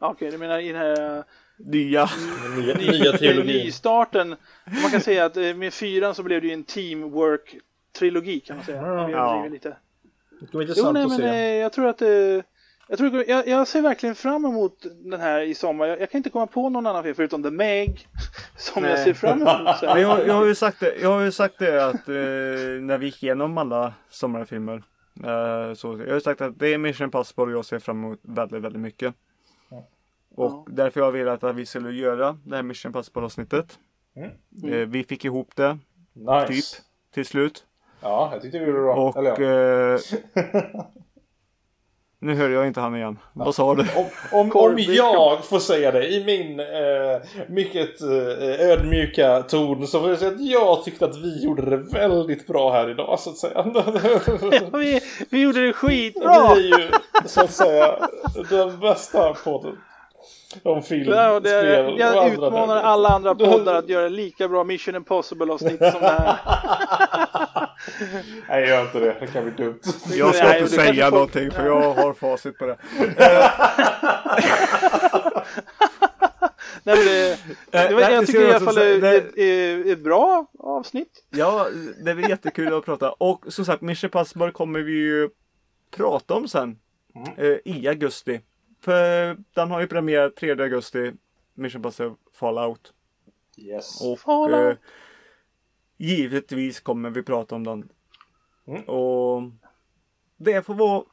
[0.00, 1.24] Ja, Okej, du menar i den här
[1.58, 2.08] Nya.
[2.56, 3.46] Nya, nya trilogin.
[3.64, 4.28] nystarten.
[4.82, 8.64] Man kan säga att eh, med fyran så blev det ju en teamwork-trilogi kan man
[8.66, 9.06] säga.
[9.06, 9.46] Vi Ja.
[9.50, 9.76] lite.
[10.40, 11.24] Det kommer bli Jo, intressant nej, att men se.
[11.26, 12.00] eh, jag tror att
[12.88, 15.86] jag, tror, jag, jag ser verkligen fram emot den här i sommar.
[15.86, 18.08] Jag, jag kan inte komma på någon annan film förutom The Meg
[18.56, 19.04] som jag Nej.
[19.04, 19.82] ser fram emot.
[19.82, 22.14] Jag, jag har ju sagt det, jag har ju sagt det att eh,
[22.80, 24.82] när vi gick igenom alla sommarfilmer.
[25.24, 28.18] Eh, så, jag har sagt att det är Mission Impossible och jag ser fram emot
[28.22, 29.14] väldigt, väldigt mycket.
[30.34, 30.66] Och Ja.
[30.70, 33.78] därför har jag velat att vi skulle göra det här Mission Impossible avsnittet.
[34.16, 34.72] Mm.
[34.72, 35.78] Eh, vi fick ihop det
[36.12, 36.46] Nice.
[36.46, 36.64] typ
[37.14, 37.66] till slut.
[38.00, 38.94] Ja, jag tyckte vi gjorde det bra.
[39.08, 40.92] Och Eller ja.
[42.20, 43.18] nu hör jag inte han igen.
[43.32, 43.82] Vad sa du?
[43.82, 50.00] Om, om, om jag får säga det i min eh, mycket eh, ödmjuka ton så
[50.00, 53.30] får jag säga att jag tyckte att vi gjorde det väldigt bra här idag så
[53.30, 53.64] att säga.
[54.72, 56.54] vi, vi gjorde det skitbra!
[56.54, 56.88] Vi är ju
[57.26, 58.08] så att säga
[58.50, 59.78] den bästa podden.
[60.62, 62.82] Om film, Ja, och det, spel och jag andra utmanar nördar.
[62.82, 66.36] alla andra poddar att göra lika bra Mission Impossible avsnitt som det här.
[68.48, 69.16] Nej, gör inte det.
[69.20, 69.80] Det kan bli dumt.
[70.14, 72.76] Jag ska Nej, inte säga folk- någonting för jag har facit på det.
[76.82, 77.38] Nej, men det,
[77.70, 81.24] det var, nej, det jag tycker i alla fall är är- är ett bra avsnitt.
[81.30, 81.66] Ja,
[82.04, 83.12] det blir jättekul att prata.
[83.12, 85.28] Och som sagt, Mission Impossible kommer vi ju
[85.96, 86.78] prata om sen.
[87.36, 88.40] Eh, I augusti.
[88.84, 91.12] För den har ju premiär 3 augusti.
[91.54, 92.92] Mission Impossible Fallout.
[93.58, 94.00] Yes.
[94.00, 94.78] Och Fallout.
[95.96, 97.88] Givetvis kommer vi prata om den.
[98.66, 98.82] Mm.
[98.82, 99.42] Och
[100.36, 101.04] det får vara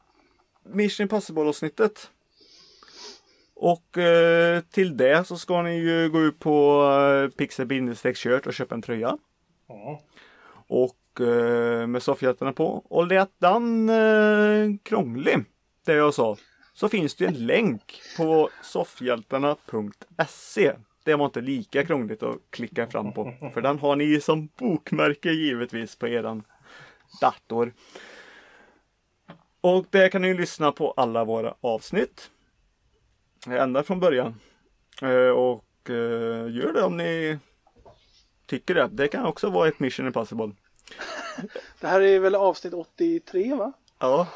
[0.64, 2.11] Mission Impossible avsnittet.
[3.55, 8.53] Och eh, till det så ska ni ju gå ut på eh, pixel shirt och
[8.53, 9.18] köpa en tröja.
[9.69, 9.97] Mm.
[10.68, 12.85] Och eh, med soffhjältarna på.
[12.89, 15.45] Och lät den eh, krånglig,
[15.85, 16.38] det jag sa,
[16.73, 20.73] så finns det en länk på soffhjältarna.se.
[21.03, 23.34] Det var inte lika krångligt att klicka fram på.
[23.53, 26.43] För den har ni som bokmärke givetvis på eran
[27.21, 27.73] dator.
[29.61, 32.30] Och där kan ni lyssna på alla våra avsnitt.
[33.47, 34.39] Ända från början.
[35.01, 37.39] Eh, och eh, gör det om ni
[38.45, 38.89] tycker det.
[38.91, 40.51] Det kan också vara ett Mission Impossible.
[41.80, 43.73] Det här är väl avsnitt 83 va?
[43.99, 44.27] Ja,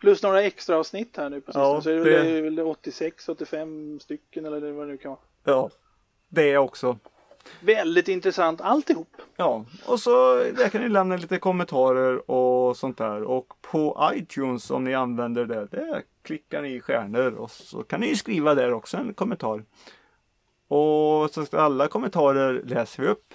[0.00, 1.64] Plus några extra avsnitt här nu på sistone.
[1.74, 5.10] Ja, så är det, det- är väl 86, 85 stycken eller vad det nu kan
[5.10, 5.20] vara.
[5.44, 5.70] ja.
[6.28, 6.98] Det också.
[7.60, 9.08] Väldigt intressant alltihop.
[9.36, 13.22] Ja, och så där kan ni lämna lite kommentarer och sånt där.
[13.22, 18.00] Och på iTunes om ni använder det, där klickar ni i stjärnor och så kan
[18.00, 19.64] ni skriva där också en kommentar.
[20.68, 23.34] Och så ska alla kommentarer läser vi upp.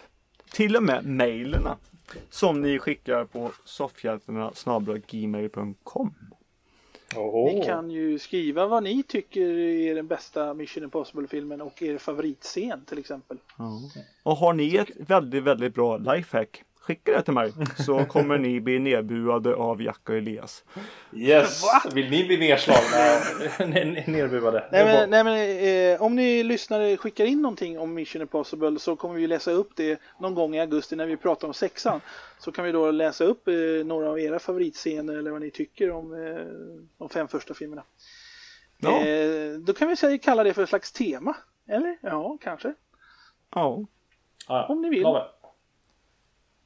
[0.53, 1.77] Till och med mejlerna
[2.29, 4.51] som ni skickar på soffhjältarna
[5.07, 6.13] gmail.com.
[7.15, 7.45] Oho.
[7.45, 12.85] Ni kan ju skriva vad ni tycker är den bästa Mission Impossible-filmen och er favoritscen
[12.85, 13.37] till exempel.
[14.23, 18.61] Och har ni ett väldigt, väldigt bra lifehack Skicka det till mig så kommer ni
[18.61, 20.63] bli nedbuade av Jack och Elias.
[21.13, 21.63] Yes!
[21.93, 22.97] Vill ni bli nedslagna?
[24.07, 24.69] Nerbuade?
[24.71, 28.95] Nej men, nej, men eh, om ni lyssnare skickar in någonting om Mission Impossible så
[28.95, 32.01] kommer vi läsa upp det någon gång i augusti när vi pratar om sexan.
[32.39, 33.53] Så kan vi då läsa upp eh,
[33.85, 36.45] några av era favoritscener eller vad ni tycker om eh,
[36.97, 37.83] de fem första filmerna.
[38.77, 39.05] Ja.
[39.05, 41.35] Eh, då kan vi säga, kalla det för ett slags tema.
[41.69, 41.97] Eller?
[42.01, 42.73] Ja, kanske.
[43.55, 43.85] Ja,
[44.47, 45.01] Ja, Om ni vill.
[45.01, 45.21] love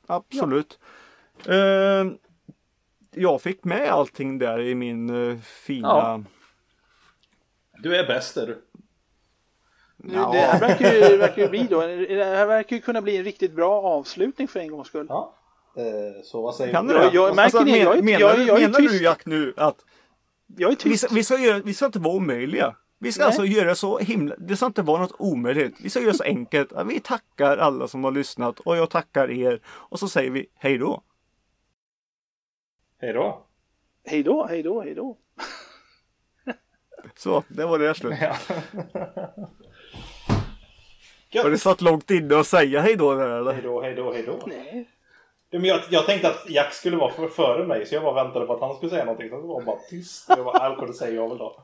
[0.08, 0.80] absolut.
[1.48, 2.06] Eh,
[3.12, 5.88] jag fick med allting där i min eh, fina...
[5.88, 6.24] Ja.
[7.84, 8.62] Du är bäst är du.
[10.14, 10.30] Ja.
[10.34, 13.24] Det här verkar ju, verkar ju bli då, det här verkar ju kunna bli en
[13.24, 15.06] riktigt bra avslutning för en gångs skull.
[15.10, 15.36] Ja.
[15.78, 16.94] Eh, så vad säger Kan du?
[16.94, 18.92] det Jag- jag märker det, jag är- menar jag jag är menar tyst.
[18.94, 19.76] du Jack nu att
[20.58, 21.04] Jag är vi tyst.
[21.06, 22.76] ska, vi, ska vi ska inte vara omöjliga?
[23.00, 23.26] Vi ska Nej.
[23.26, 25.76] alltså göra det så himla, det ska inte vara något omöjligt.
[25.84, 28.90] Vi ska göra det så enkelt att vi tackar alla som har lyssnat och jag
[28.90, 29.60] tackar er.
[29.66, 31.02] Och så säger vi hej då.
[33.02, 33.46] Hej då.
[34.06, 35.18] Hej då, hej då, hej då.
[37.16, 38.14] Så, det var det slut.
[41.30, 41.44] Ja.
[41.44, 43.62] Har det satt långt inne att säga hej då där Hej eller?
[43.62, 44.40] då, hej då, hej då.
[44.48, 44.90] Nej.
[45.52, 48.46] Men jag, jag tänkte att Jack skulle vara för, före mig så jag bara väntade
[48.46, 49.30] på att han skulle säga någonting.
[49.30, 50.26] Sen var han bara tyst.
[50.28, 51.64] Jag bara, alkohol säger jag väl då.